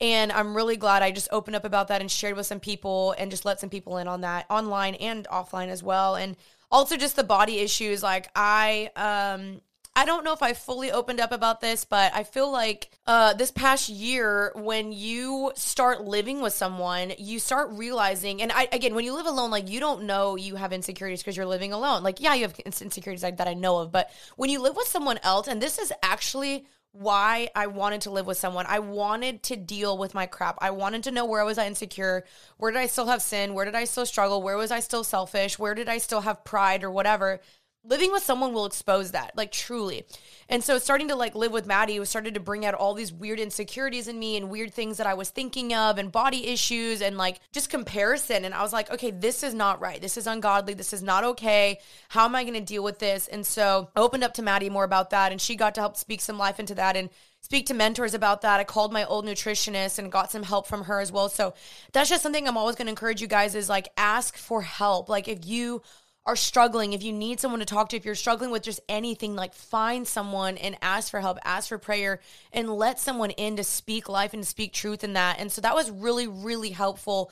And 0.00 0.32
I'm 0.32 0.56
really 0.56 0.76
glad 0.76 1.02
I 1.02 1.10
just 1.10 1.28
opened 1.30 1.56
up 1.56 1.64
about 1.64 1.88
that 1.88 2.00
and 2.00 2.10
shared 2.10 2.36
with 2.36 2.46
some 2.46 2.60
people 2.60 3.14
and 3.18 3.30
just 3.30 3.44
let 3.44 3.60
some 3.60 3.70
people 3.70 3.98
in 3.98 4.08
on 4.08 4.22
that 4.22 4.46
online 4.50 4.94
and 4.96 5.26
offline 5.28 5.68
as 5.68 5.82
well. 5.82 6.16
And 6.16 6.36
also 6.70 6.96
just 6.96 7.16
the 7.16 7.24
body 7.24 7.58
issues. 7.58 8.02
Like 8.02 8.28
I, 8.34 8.90
um, 8.96 9.60
I 9.96 10.04
don't 10.04 10.24
know 10.24 10.32
if 10.32 10.42
I 10.42 10.54
fully 10.54 10.90
opened 10.90 11.20
up 11.20 11.30
about 11.30 11.60
this, 11.60 11.84
but 11.84 12.12
I 12.14 12.24
feel 12.24 12.50
like 12.50 12.90
uh, 13.06 13.32
this 13.34 13.52
past 13.52 13.88
year, 13.88 14.50
when 14.56 14.90
you 14.90 15.52
start 15.54 16.02
living 16.02 16.40
with 16.40 16.52
someone, 16.52 17.12
you 17.16 17.38
start 17.38 17.70
realizing, 17.70 18.42
and 18.42 18.50
I 18.50 18.68
again, 18.72 18.96
when 18.96 19.04
you 19.04 19.14
live 19.14 19.26
alone, 19.26 19.52
like 19.52 19.70
you 19.70 19.78
don't 19.78 20.02
know 20.02 20.34
you 20.34 20.56
have 20.56 20.72
insecurities 20.72 21.20
because 21.20 21.36
you're 21.36 21.46
living 21.46 21.72
alone. 21.72 22.02
Like, 22.02 22.20
yeah, 22.20 22.34
you 22.34 22.42
have 22.42 22.58
insecurities 22.58 23.22
that 23.22 23.46
I 23.46 23.54
know 23.54 23.78
of, 23.78 23.92
but 23.92 24.10
when 24.34 24.50
you 24.50 24.60
live 24.60 24.74
with 24.74 24.88
someone 24.88 25.20
else, 25.22 25.46
and 25.46 25.62
this 25.62 25.78
is 25.78 25.92
actually 26.02 26.66
why 26.94 27.48
I 27.56 27.66
wanted 27.66 28.02
to 28.02 28.10
live 28.10 28.24
with 28.24 28.38
someone. 28.38 28.66
I 28.68 28.78
wanted 28.78 29.42
to 29.44 29.56
deal 29.56 29.98
with 29.98 30.14
my 30.14 30.26
crap. 30.26 30.56
I 30.60 30.70
wanted 30.70 31.02
to 31.04 31.10
know 31.10 31.24
where 31.24 31.44
was 31.44 31.58
I 31.58 31.66
insecure? 31.66 32.24
Where 32.56 32.70
did 32.70 32.78
I 32.78 32.86
still 32.86 33.06
have 33.06 33.20
sin? 33.20 33.52
Where 33.52 33.64
did 33.64 33.74
I 33.74 33.84
still 33.84 34.06
struggle? 34.06 34.42
Where 34.42 34.56
was 34.56 34.70
I 34.70 34.78
still 34.78 35.02
selfish? 35.02 35.58
Where 35.58 35.74
did 35.74 35.88
I 35.88 35.98
still 35.98 36.20
have 36.20 36.44
pride 36.44 36.84
or 36.84 36.92
whatever? 36.92 37.40
Living 37.84 38.10
with 38.10 38.22
someone 38.22 38.52
will 38.52 38.66
expose 38.66 39.10
that 39.10 39.32
like 39.36 39.52
truly 39.52 40.04
and 40.48 40.64
so 40.64 40.78
starting 40.78 41.08
to 41.08 41.14
like 41.14 41.34
live 41.34 41.52
with 41.52 41.66
maddie 41.66 41.98
was 42.00 42.08
started 42.08 42.34
to 42.34 42.40
bring 42.40 42.64
out 42.64 42.74
all 42.74 42.94
these 42.94 43.12
weird 43.12 43.38
insecurities 43.38 44.08
in 44.08 44.18
me 44.18 44.36
and 44.36 44.48
weird 44.48 44.72
things 44.72 44.96
that 44.96 45.06
i 45.06 45.14
was 45.14 45.30
thinking 45.30 45.74
of 45.74 45.98
and 45.98 46.10
body 46.10 46.46
issues 46.46 47.02
and 47.02 47.16
like 47.16 47.40
just 47.52 47.68
comparison 47.68 48.44
and 48.44 48.54
i 48.54 48.62
was 48.62 48.72
like 48.72 48.90
okay 48.90 49.10
this 49.10 49.42
is 49.42 49.54
not 49.54 49.80
right 49.80 50.00
this 50.00 50.16
is 50.16 50.26
ungodly 50.26 50.74
this 50.74 50.92
is 50.92 51.02
not 51.02 51.24
okay 51.24 51.78
how 52.08 52.24
am 52.24 52.34
i 52.34 52.42
going 52.42 52.54
to 52.54 52.60
deal 52.60 52.82
with 52.82 52.98
this 52.98 53.28
and 53.28 53.46
so 53.46 53.90
i 53.94 54.00
opened 54.00 54.24
up 54.24 54.34
to 54.34 54.42
maddie 54.42 54.70
more 54.70 54.84
about 54.84 55.10
that 55.10 55.30
and 55.30 55.40
she 55.40 55.54
got 55.54 55.74
to 55.74 55.80
help 55.80 55.96
speak 55.96 56.20
some 56.20 56.38
life 56.38 56.58
into 56.58 56.74
that 56.74 56.96
and 56.96 57.10
speak 57.44 57.66
to 57.66 57.74
mentors 57.74 58.14
about 58.14 58.40
that. 58.40 58.58
I 58.58 58.64
called 58.64 58.90
my 58.90 59.04
old 59.04 59.26
nutritionist 59.26 59.98
and 59.98 60.10
got 60.10 60.32
some 60.32 60.42
help 60.42 60.66
from 60.66 60.84
her 60.84 60.98
as 60.98 61.12
well. 61.12 61.28
So 61.28 61.52
that's 61.92 62.08
just 62.08 62.22
something 62.22 62.48
I'm 62.48 62.56
always 62.56 62.74
going 62.74 62.86
to 62.86 62.90
encourage 62.90 63.20
you 63.20 63.26
guys 63.26 63.54
is 63.54 63.68
like 63.68 63.90
ask 63.98 64.38
for 64.38 64.62
help. 64.62 65.10
Like 65.10 65.28
if 65.28 65.44
you 65.44 65.82
are 66.26 66.36
struggling, 66.36 66.94
if 66.94 67.02
you 67.02 67.12
need 67.12 67.38
someone 67.38 67.60
to 67.60 67.66
talk 67.66 67.90
to, 67.90 67.96
if 67.96 68.04
you're 68.04 68.14
struggling 68.14 68.50
with 68.50 68.62
just 68.62 68.80
anything, 68.88 69.36
like 69.36 69.52
find 69.52 70.08
someone 70.08 70.56
and 70.56 70.76
ask 70.80 71.10
for 71.10 71.20
help, 71.20 71.38
ask 71.44 71.68
for 71.68 71.78
prayer, 71.78 72.20
and 72.52 72.72
let 72.72 72.98
someone 72.98 73.30
in 73.30 73.56
to 73.56 73.64
speak 73.64 74.08
life 74.08 74.32
and 74.32 74.42
to 74.42 74.48
speak 74.48 74.72
truth 74.72 75.04
in 75.04 75.12
that. 75.12 75.38
And 75.38 75.52
so 75.52 75.60
that 75.60 75.74
was 75.74 75.90
really, 75.90 76.26
really 76.26 76.70
helpful 76.70 77.30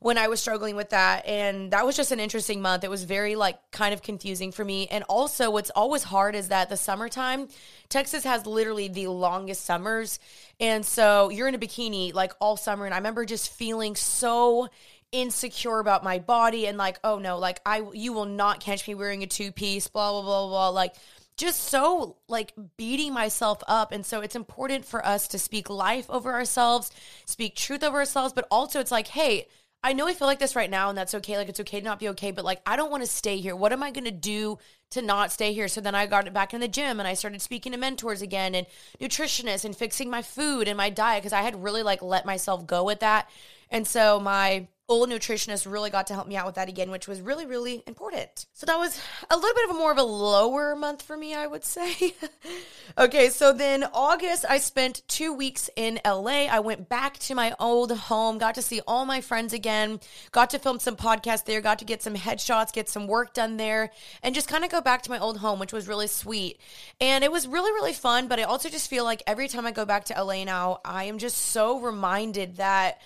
when 0.00 0.18
I 0.18 0.28
was 0.28 0.40
struggling 0.40 0.76
with 0.76 0.90
that. 0.90 1.24
And 1.26 1.70
that 1.70 1.86
was 1.86 1.96
just 1.96 2.12
an 2.12 2.20
interesting 2.20 2.60
month. 2.60 2.84
It 2.84 2.90
was 2.90 3.04
very, 3.04 3.36
like, 3.36 3.58
kind 3.70 3.94
of 3.94 4.02
confusing 4.02 4.52
for 4.52 4.64
me. 4.64 4.86
And 4.88 5.04
also, 5.08 5.50
what's 5.50 5.70
always 5.70 6.02
hard 6.02 6.34
is 6.34 6.48
that 6.48 6.68
the 6.68 6.76
summertime, 6.76 7.48
Texas 7.88 8.24
has 8.24 8.46
literally 8.46 8.88
the 8.88 9.06
longest 9.06 9.64
summers. 9.64 10.18
And 10.60 10.84
so 10.84 11.30
you're 11.30 11.48
in 11.48 11.54
a 11.54 11.58
bikini 11.58 12.12
like 12.12 12.32
all 12.40 12.56
summer. 12.56 12.84
And 12.84 12.92
I 12.92 12.98
remember 12.98 13.24
just 13.24 13.52
feeling 13.52 13.94
so 13.96 14.68
insecure 15.14 15.78
about 15.78 16.02
my 16.02 16.18
body 16.18 16.66
and 16.66 16.76
like, 16.76 16.98
oh 17.04 17.18
no, 17.18 17.38
like 17.38 17.60
I 17.64 17.84
you 17.92 18.12
will 18.12 18.26
not 18.26 18.60
catch 18.60 18.86
me 18.86 18.94
wearing 18.94 19.22
a 19.22 19.26
two 19.26 19.52
piece, 19.52 19.86
blah 19.86 20.10
blah 20.10 20.22
blah 20.22 20.48
blah. 20.48 20.68
Like 20.70 20.96
just 21.36 21.60
so 21.60 22.16
like 22.28 22.52
beating 22.76 23.12
myself 23.12 23.62
up. 23.68 23.92
And 23.92 24.04
so 24.04 24.20
it's 24.20 24.36
important 24.36 24.84
for 24.84 25.04
us 25.06 25.28
to 25.28 25.38
speak 25.38 25.70
life 25.70 26.10
over 26.10 26.32
ourselves, 26.32 26.90
speak 27.26 27.54
truth 27.54 27.84
over 27.84 27.98
ourselves, 27.98 28.32
but 28.32 28.46
also 28.50 28.80
it's 28.80 28.90
like, 28.90 29.08
hey, 29.08 29.46
I 29.84 29.92
know 29.92 30.06
I 30.08 30.14
feel 30.14 30.26
like 30.26 30.38
this 30.38 30.56
right 30.56 30.70
now 30.70 30.88
and 30.88 30.98
that's 30.98 31.14
okay. 31.14 31.36
Like 31.36 31.48
it's 31.48 31.60
okay 31.60 31.78
to 31.78 31.84
not 31.84 32.00
be 32.00 32.08
okay, 32.10 32.32
but 32.32 32.44
like 32.44 32.60
I 32.66 32.74
don't 32.74 32.90
want 32.90 33.04
to 33.04 33.08
stay 33.08 33.38
here. 33.38 33.54
What 33.54 33.72
am 33.72 33.82
I 33.82 33.92
going 33.92 34.04
to 34.04 34.10
do 34.10 34.58
to 34.90 35.02
not 35.02 35.30
stay 35.30 35.52
here? 35.52 35.68
So 35.68 35.80
then 35.80 35.94
I 35.94 36.06
got 36.06 36.26
it 36.26 36.32
back 36.32 36.54
in 36.54 36.60
the 36.60 36.68
gym 36.68 36.98
and 36.98 37.06
I 37.06 37.14
started 37.14 37.40
speaking 37.40 37.72
to 37.72 37.78
mentors 37.78 38.22
again 38.22 38.54
and 38.54 38.66
nutritionists 39.00 39.64
and 39.64 39.76
fixing 39.76 40.10
my 40.10 40.22
food 40.22 40.66
and 40.66 40.76
my 40.76 40.90
diet 40.90 41.22
because 41.22 41.32
I 41.32 41.42
had 41.42 41.62
really 41.62 41.84
like 41.84 42.02
let 42.02 42.26
myself 42.26 42.66
go 42.66 42.82
with 42.82 43.00
that. 43.00 43.28
And 43.70 43.86
so 43.86 44.18
my 44.18 44.68
old 44.86 45.08
nutritionist 45.08 45.70
really 45.70 45.88
got 45.88 46.06
to 46.08 46.14
help 46.14 46.28
me 46.28 46.36
out 46.36 46.44
with 46.44 46.56
that 46.56 46.68
again, 46.68 46.90
which 46.90 47.08
was 47.08 47.20
really, 47.22 47.46
really 47.46 47.82
important. 47.86 48.46
So 48.52 48.66
that 48.66 48.76
was 48.76 49.00
a 49.30 49.36
little 49.36 49.54
bit 49.54 49.70
of 49.70 49.76
a 49.76 49.78
more 49.78 49.90
of 49.90 49.96
a 49.96 50.02
lower 50.02 50.76
month 50.76 51.00
for 51.00 51.16
me, 51.16 51.34
I 51.34 51.46
would 51.46 51.64
say. 51.64 52.14
okay, 52.98 53.30
so 53.30 53.54
then 53.54 53.84
August, 53.94 54.44
I 54.48 54.58
spent 54.58 55.00
two 55.08 55.32
weeks 55.32 55.70
in 55.74 56.00
LA. 56.04 56.46
I 56.50 56.60
went 56.60 56.90
back 56.90 57.16
to 57.20 57.34
my 57.34 57.54
old 57.58 57.92
home, 57.92 58.36
got 58.36 58.56
to 58.56 58.62
see 58.62 58.82
all 58.86 59.06
my 59.06 59.22
friends 59.22 59.54
again, 59.54 60.00
got 60.32 60.50
to 60.50 60.58
film 60.58 60.78
some 60.78 60.96
podcasts 60.96 61.46
there, 61.46 61.62
got 61.62 61.78
to 61.78 61.86
get 61.86 62.02
some 62.02 62.14
headshots, 62.14 62.72
get 62.72 62.90
some 62.90 63.06
work 63.06 63.32
done 63.32 63.56
there, 63.56 63.90
and 64.22 64.34
just 64.34 64.48
kind 64.48 64.64
of 64.64 64.70
go 64.70 64.82
back 64.82 65.00
to 65.02 65.10
my 65.10 65.18
old 65.18 65.38
home, 65.38 65.58
which 65.58 65.72
was 65.72 65.88
really 65.88 66.08
sweet. 66.08 66.60
And 67.00 67.24
it 67.24 67.32
was 67.32 67.48
really, 67.48 67.72
really 67.72 67.94
fun, 67.94 68.28
but 68.28 68.38
I 68.38 68.42
also 68.42 68.68
just 68.68 68.90
feel 68.90 69.04
like 69.04 69.22
every 69.26 69.48
time 69.48 69.64
I 69.64 69.72
go 69.72 69.86
back 69.86 70.04
to 70.06 70.22
LA 70.22 70.44
now, 70.44 70.80
I 70.84 71.04
am 71.04 71.16
just 71.16 71.38
so 71.38 71.80
reminded 71.80 72.56
that 72.56 73.00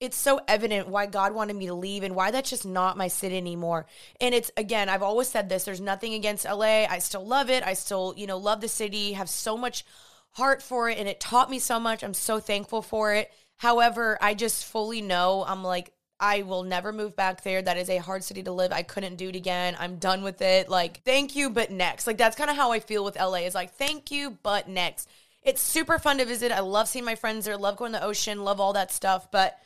it's 0.00 0.16
so 0.16 0.40
evident 0.46 0.88
why 0.88 1.06
God 1.06 1.34
wanted 1.34 1.56
me 1.56 1.66
to 1.66 1.74
leave 1.74 2.04
and 2.04 2.14
why 2.14 2.30
that's 2.30 2.50
just 2.50 2.64
not 2.66 2.96
my 2.96 3.08
city 3.08 3.36
anymore. 3.36 3.86
And 4.20 4.34
it's 4.34 4.50
again, 4.56 4.88
I've 4.88 5.02
always 5.02 5.28
said 5.28 5.48
this, 5.48 5.64
there's 5.64 5.80
nothing 5.80 6.14
against 6.14 6.44
LA. 6.44 6.84
I 6.84 7.00
still 7.00 7.26
love 7.26 7.50
it. 7.50 7.64
I 7.64 7.74
still, 7.74 8.14
you 8.16 8.26
know, 8.26 8.38
love 8.38 8.60
the 8.60 8.68
city, 8.68 9.12
have 9.12 9.28
so 9.28 9.56
much 9.56 9.84
heart 10.32 10.62
for 10.62 10.88
it 10.88 10.98
and 10.98 11.08
it 11.08 11.18
taught 11.18 11.50
me 11.50 11.58
so 11.58 11.80
much. 11.80 12.04
I'm 12.04 12.14
so 12.14 12.38
thankful 12.38 12.82
for 12.82 13.14
it. 13.14 13.32
However, 13.56 14.18
I 14.20 14.34
just 14.34 14.66
fully 14.66 15.02
know 15.02 15.44
I'm 15.46 15.64
like 15.64 15.92
I 16.20 16.42
will 16.42 16.64
never 16.64 16.92
move 16.92 17.14
back 17.14 17.42
there. 17.42 17.62
That 17.62 17.76
is 17.76 17.88
a 17.88 17.98
hard 17.98 18.24
city 18.24 18.42
to 18.42 18.52
live. 18.52 18.72
I 18.72 18.82
couldn't 18.82 19.16
do 19.16 19.28
it 19.28 19.36
again. 19.36 19.76
I'm 19.78 19.96
done 19.96 20.22
with 20.22 20.42
it. 20.42 20.68
Like, 20.68 21.02
thank 21.04 21.36
you, 21.36 21.48
but 21.48 21.70
next. 21.70 22.08
Like, 22.08 22.18
that's 22.18 22.36
kind 22.36 22.50
of 22.50 22.56
how 22.56 22.72
I 22.72 22.80
feel 22.80 23.04
with 23.04 23.16
LA 23.16 23.42
is 23.46 23.54
like, 23.54 23.74
thank 23.74 24.10
you, 24.10 24.36
but 24.42 24.68
next. 24.68 25.08
It's 25.44 25.62
super 25.62 25.96
fun 25.98 26.18
to 26.18 26.24
visit. 26.24 26.50
I 26.50 26.58
love 26.58 26.88
seeing 26.88 27.04
my 27.04 27.14
friends 27.14 27.44
there, 27.44 27.56
love 27.56 27.76
going 27.76 27.92
to 27.92 28.00
the 28.00 28.04
ocean, 28.04 28.42
love 28.42 28.60
all 28.60 28.72
that 28.72 28.90
stuff. 28.90 29.30
But 29.30 29.60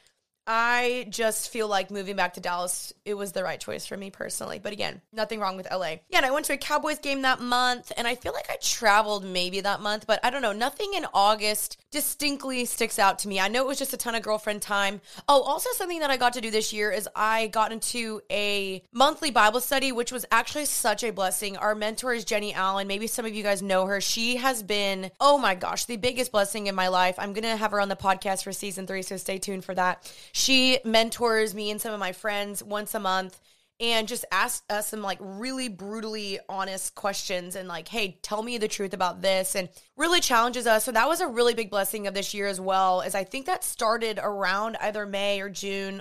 I 0.47 1.07
just 1.09 1.51
feel 1.51 1.69
like 1.69 1.91
moving 1.91 2.17
back 2.17 2.35
to 2.35 2.41
Dallas, 2.41 2.93
it 3.05 3.15
was 3.15 3.31
the 3.31 3.45
right 3.45 3.61
choice 3.61 3.87
for 3.87 3.97
me 3.97 4.11
personally. 4.11 4.59
But 4.59 4.73
again, 4.73 5.01
nothing 5.13 5.39
wrong 5.39 5.57
with 5.57 5.69
LA. 5.71 5.97
Yeah, 6.09 6.17
and 6.17 6.27
I 6.27 6.33
went 6.33 6.47
to 6.47 6.53
a 6.53 6.57
Cowboys 6.57 6.99
game 6.99 7.23
that 7.23 7.41
month, 7.41 7.93
and 7.97 8.09
I 8.09 8.17
feel 8.17 8.33
like 8.33 8.51
I 8.51 8.57
traveled 8.61 9.25
maybe 9.25 9.61
that 9.61 9.81
month, 9.81 10.07
but 10.07 10.19
I 10.25 10.31
don't 10.31 10.43
know. 10.43 10.53
Nothing 10.53 10.95
in 10.95 11.07
August 11.15 11.77
distinctly 11.93 12.65
sticks 12.65 12.99
out 12.99 13.21
to 13.21 13.29
me. 13.29 13.39
I 13.39 13.49
know 13.49 13.63
it 13.63 13.69
was 13.69 13.79
just 13.79 13.93
a 13.93 13.97
ton 13.97 14.17
of 14.17 14.23
girlfriend 14.23 14.63
time. 14.63 15.01
Oh, 15.29 15.43
also 15.43 15.71
something 15.75 16.01
that 16.01 16.11
I 16.11 16.17
got 16.17 16.33
to 16.33 16.41
do 16.41 16.51
this 16.51 16.73
year 16.73 16.91
is 16.91 17.09
I 17.15 17.47
got 17.49 17.71
into 17.71 18.21
a 18.31 18.83
monthly 18.93 19.31
Bible 19.31 19.61
study, 19.61 19.93
which 19.93 20.11
was 20.11 20.27
actually 20.33 20.65
such 20.65 21.05
a 21.05 21.13
blessing. 21.13 21.57
Our 21.57 21.77
mentor 21.77 22.15
is 22.15 22.25
Jennie 22.25 22.55
Allen. 22.55 22.89
Maybe 22.89 23.07
some 23.07 23.25
of 23.25 23.35
you 23.35 23.45
guys 23.45 23.63
know 23.63 23.87
her. 23.87 24.01
She 24.01 24.37
has 24.37 24.63
been, 24.63 25.13
oh 25.21 25.39
my 25.39 25.55
gosh, 25.55 25.85
the 25.85 25.97
biggest 25.97 26.33
blessing 26.33 26.67
in 26.67 26.75
my 26.75 26.89
life. 26.89 27.15
I'm 27.19 27.33
going 27.33 27.45
to 27.45 27.57
have 27.57 27.71
her 27.71 27.81
on 27.81 27.89
the 27.89 27.97
podcast 27.97 28.43
for 28.43 28.53
season 28.53 28.89
three, 28.89 29.03
so 29.03 29.17
stay 29.17 29.39
tuned 29.39 29.65
for 29.65 29.75
that. 29.75 30.11
She 30.33 30.79
mentors 30.85 31.55
me 31.55 31.71
and 31.71 31.81
some 31.81 31.93
of 31.93 32.01
my 32.01 32.13
friends 32.13 32.63
once 32.63 32.95
a 32.95 33.01
month 33.01 33.39
and 33.81 34.07
just 34.07 34.25
asks 34.31 34.65
us 34.71 34.89
some 34.89 35.03
like 35.03 35.19
really 35.21 35.69
brutally 35.69 36.39
honest 36.49 36.95
questions 36.95 37.57
and 37.57 37.69
like, 37.69 37.89
hey, 37.89 38.19
tell 38.23 38.43
me 38.43 38.57
the 38.57 38.69
truth 38.69 38.95
about 38.95 39.23
this 39.23 39.55
and 39.55 39.69
really 39.97 40.21
challenges 40.21 40.67
us. 40.67 40.85
So 40.85 40.93
that 40.93 41.09
was 41.09 41.21
a 41.21 41.27
really 41.27 41.55
big 41.55 41.69
blessing 41.69 42.07
of 42.07 42.15
this 42.15 42.33
year 42.33 42.47
as 42.47 42.61
well, 42.61 43.03
as 43.03 43.15
I 43.15 43.25
think 43.25 43.47
that 43.47 43.65
started 43.65 44.21
around 44.23 44.77
either 44.81 45.05
May 45.05 45.41
or 45.41 45.49
June, 45.49 46.01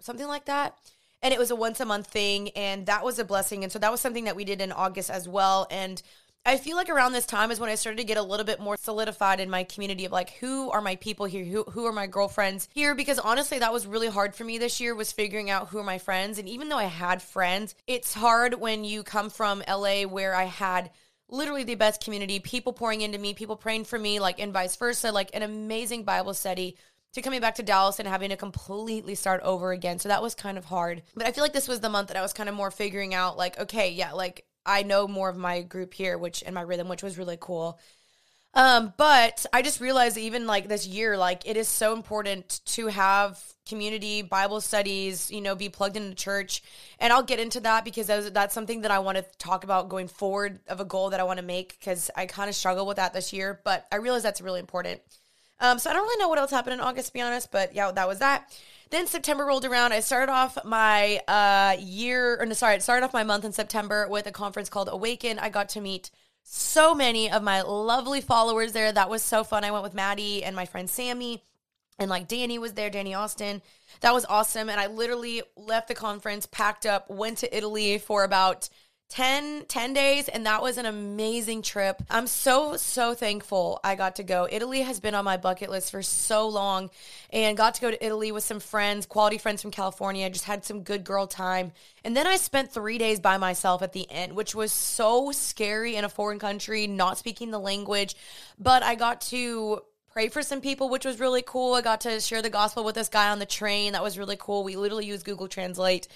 something 0.00 0.26
like 0.26 0.46
that. 0.46 0.76
And 1.20 1.34
it 1.34 1.38
was 1.38 1.50
a 1.50 1.56
once 1.56 1.80
a 1.80 1.84
month 1.84 2.06
thing, 2.06 2.50
and 2.50 2.86
that 2.86 3.04
was 3.04 3.18
a 3.18 3.24
blessing. 3.24 3.64
And 3.64 3.72
so 3.72 3.80
that 3.80 3.90
was 3.90 4.00
something 4.00 4.24
that 4.24 4.36
we 4.36 4.44
did 4.44 4.60
in 4.60 4.70
August 4.70 5.10
as 5.10 5.28
well. 5.28 5.66
And 5.68 6.00
I 6.44 6.56
feel 6.56 6.76
like 6.76 6.88
around 6.88 7.12
this 7.12 7.26
time 7.26 7.50
is 7.50 7.60
when 7.60 7.68
I 7.68 7.74
started 7.74 7.98
to 7.98 8.04
get 8.04 8.16
a 8.16 8.22
little 8.22 8.46
bit 8.46 8.58
more 8.58 8.78
solidified 8.78 9.38
in 9.38 9.50
my 9.50 9.64
community 9.64 10.06
of 10.06 10.12
like 10.12 10.30
who 10.38 10.70
are 10.70 10.80
my 10.80 10.96
people 10.96 11.26
here, 11.26 11.44
who 11.44 11.64
who 11.64 11.84
are 11.84 11.92
my 11.92 12.06
girlfriends 12.06 12.68
here 12.72 12.94
because 12.94 13.18
honestly 13.18 13.58
that 13.58 13.72
was 13.72 13.86
really 13.86 14.08
hard 14.08 14.34
for 14.34 14.44
me 14.44 14.56
this 14.56 14.80
year 14.80 14.94
was 14.94 15.12
figuring 15.12 15.50
out 15.50 15.68
who 15.68 15.78
are 15.78 15.84
my 15.84 15.98
friends 15.98 16.38
and 16.38 16.48
even 16.48 16.70
though 16.70 16.78
I 16.78 16.84
had 16.84 17.20
friends, 17.20 17.74
it's 17.86 18.14
hard 18.14 18.54
when 18.54 18.82
you 18.84 19.02
come 19.02 19.28
from 19.28 19.62
LA 19.68 20.04
where 20.04 20.34
I 20.34 20.44
had 20.44 20.90
literally 21.28 21.64
the 21.64 21.74
best 21.74 22.02
community, 22.02 22.40
people 22.40 22.72
pouring 22.72 23.02
into 23.02 23.18
me, 23.18 23.34
people 23.34 23.56
praying 23.56 23.84
for 23.84 23.98
me 23.98 24.18
like 24.18 24.40
and 24.40 24.52
vice 24.52 24.76
versa, 24.76 25.12
like 25.12 25.30
an 25.34 25.42
amazing 25.42 26.04
Bible 26.04 26.32
study 26.32 26.78
to 27.12 27.22
coming 27.22 27.40
back 27.40 27.56
to 27.56 27.62
Dallas 27.62 27.98
and 27.98 28.08
having 28.08 28.30
to 28.30 28.36
completely 28.36 29.14
start 29.14 29.42
over 29.42 29.72
again. 29.72 29.98
So 29.98 30.08
that 30.08 30.22
was 30.22 30.34
kind 30.34 30.56
of 30.56 30.66
hard. 30.66 31.02
But 31.14 31.26
I 31.26 31.32
feel 31.32 31.44
like 31.44 31.52
this 31.52 31.68
was 31.68 31.80
the 31.80 31.88
month 31.90 32.08
that 32.08 32.16
I 32.16 32.22
was 32.22 32.32
kind 32.32 32.48
of 32.48 32.54
more 32.54 32.70
figuring 32.70 33.12
out 33.12 33.36
like 33.36 33.58
okay, 33.58 33.90
yeah, 33.90 34.12
like 34.12 34.46
I 34.68 34.82
know 34.82 35.08
more 35.08 35.28
of 35.28 35.36
my 35.36 35.62
group 35.62 35.94
here, 35.94 36.18
which 36.18 36.42
and 36.44 36.54
my 36.54 36.60
rhythm, 36.60 36.88
which 36.88 37.02
was 37.02 37.18
really 37.18 37.38
cool. 37.40 37.80
Um, 38.54 38.92
but 38.96 39.46
I 39.52 39.62
just 39.62 39.80
realized 39.80 40.16
even 40.16 40.46
like 40.46 40.68
this 40.68 40.86
year, 40.86 41.16
like 41.16 41.46
it 41.46 41.56
is 41.56 41.68
so 41.68 41.92
important 41.92 42.60
to 42.66 42.86
have 42.88 43.40
community 43.68 44.22
Bible 44.22 44.60
studies, 44.60 45.30
you 45.30 45.40
know, 45.40 45.54
be 45.54 45.68
plugged 45.68 45.96
into 45.96 46.14
church. 46.14 46.62
And 46.98 47.12
I'll 47.12 47.22
get 47.22 47.40
into 47.40 47.60
that 47.60 47.84
because 47.84 48.06
that's, 48.06 48.30
that's 48.30 48.54
something 48.54 48.80
that 48.82 48.90
I 48.90 48.98
want 48.98 49.18
to 49.18 49.24
talk 49.38 49.64
about 49.64 49.88
going 49.88 50.08
forward 50.08 50.60
of 50.68 50.80
a 50.80 50.84
goal 50.84 51.10
that 51.10 51.20
I 51.20 51.24
want 51.24 51.38
to 51.38 51.44
make 51.44 51.78
because 51.78 52.10
I 52.16 52.26
kind 52.26 52.48
of 52.48 52.54
struggle 52.56 52.86
with 52.86 52.96
that 52.96 53.12
this 53.12 53.32
year. 53.32 53.60
But 53.64 53.86
I 53.92 53.96
realize 53.96 54.22
that's 54.22 54.40
really 54.40 54.60
important. 54.60 55.00
Um, 55.60 55.78
so 55.78 55.90
I 55.90 55.92
don't 55.92 56.02
really 56.02 56.20
know 56.20 56.28
what 56.28 56.38
else 56.38 56.50
happened 56.50 56.74
in 56.74 56.80
August, 56.80 57.08
to 57.08 57.12
be 57.12 57.20
honest, 57.20 57.50
but 57.50 57.74
yeah, 57.74 57.90
that 57.90 58.08
was 58.08 58.20
that. 58.20 58.50
Then 58.90 59.06
September 59.06 59.44
rolled 59.44 59.64
around. 59.64 59.92
I 59.92 60.00
started 60.00 60.32
off 60.32 60.58
my 60.64 61.20
uh, 61.28 61.76
year, 61.78 62.40
or 62.40 62.46
no, 62.46 62.54
sorry, 62.54 62.76
I 62.76 62.78
started 62.78 63.04
off 63.04 63.12
my 63.12 63.24
month 63.24 63.44
in 63.44 63.52
September 63.52 64.08
with 64.08 64.26
a 64.26 64.32
conference 64.32 64.68
called 64.68 64.88
Awaken. 64.90 65.38
I 65.38 65.50
got 65.50 65.68
to 65.70 65.80
meet 65.80 66.10
so 66.42 66.94
many 66.94 67.30
of 67.30 67.42
my 67.42 67.60
lovely 67.60 68.22
followers 68.22 68.72
there. 68.72 68.90
That 68.90 69.10
was 69.10 69.22
so 69.22 69.44
fun. 69.44 69.64
I 69.64 69.70
went 69.70 69.82
with 69.82 69.94
Maddie 69.94 70.42
and 70.42 70.56
my 70.56 70.64
friend 70.64 70.88
Sammy, 70.88 71.44
and 71.98 72.08
like 72.08 72.28
Dani 72.28 72.58
was 72.58 72.72
there, 72.72 72.90
Dani 72.90 73.16
Austin. 73.16 73.60
That 74.00 74.14
was 74.14 74.24
awesome. 74.24 74.70
And 74.70 74.80
I 74.80 74.86
literally 74.86 75.42
left 75.56 75.88
the 75.88 75.94
conference, 75.94 76.46
packed 76.46 76.86
up, 76.86 77.10
went 77.10 77.38
to 77.38 77.56
Italy 77.56 77.98
for 77.98 78.24
about 78.24 78.70
10 79.10 79.64
10 79.68 79.94
days 79.94 80.28
and 80.28 80.44
that 80.44 80.60
was 80.60 80.76
an 80.76 80.84
amazing 80.84 81.62
trip. 81.62 82.02
I'm 82.10 82.26
so 82.26 82.76
so 82.76 83.14
thankful 83.14 83.80
I 83.82 83.94
got 83.94 84.16
to 84.16 84.22
go. 84.22 84.46
Italy 84.50 84.82
has 84.82 85.00
been 85.00 85.14
on 85.14 85.24
my 85.24 85.38
bucket 85.38 85.70
list 85.70 85.90
for 85.90 86.02
so 86.02 86.46
long 86.46 86.90
and 87.30 87.56
got 87.56 87.74
to 87.74 87.80
go 87.80 87.90
to 87.90 88.04
Italy 88.04 88.32
with 88.32 88.44
some 88.44 88.60
friends, 88.60 89.06
quality 89.06 89.38
friends 89.38 89.62
from 89.62 89.70
California. 89.70 90.28
Just 90.28 90.44
had 90.44 90.64
some 90.64 90.82
good 90.82 91.04
girl 91.04 91.26
time. 91.26 91.72
And 92.04 92.14
then 92.14 92.26
I 92.26 92.36
spent 92.36 92.70
3 92.70 92.98
days 92.98 93.18
by 93.18 93.38
myself 93.38 93.80
at 93.82 93.94
the 93.94 94.10
end, 94.10 94.34
which 94.34 94.54
was 94.54 94.72
so 94.72 95.32
scary 95.32 95.96
in 95.96 96.04
a 96.04 96.08
foreign 96.10 96.38
country, 96.38 96.86
not 96.86 97.16
speaking 97.16 97.50
the 97.50 97.58
language, 97.58 98.14
but 98.58 98.82
I 98.82 98.94
got 98.94 99.22
to 99.22 99.82
pray 100.12 100.28
for 100.28 100.42
some 100.42 100.60
people, 100.60 100.90
which 100.90 101.06
was 101.06 101.18
really 101.18 101.42
cool. 101.46 101.74
I 101.74 101.80
got 101.80 102.02
to 102.02 102.20
share 102.20 102.42
the 102.42 102.50
gospel 102.50 102.84
with 102.84 102.94
this 102.94 103.08
guy 103.08 103.30
on 103.30 103.38
the 103.38 103.46
train. 103.46 103.92
That 103.92 104.02
was 104.02 104.18
really 104.18 104.36
cool. 104.38 104.64
We 104.64 104.76
literally 104.76 105.06
used 105.06 105.24
Google 105.24 105.48
Translate 105.48 106.08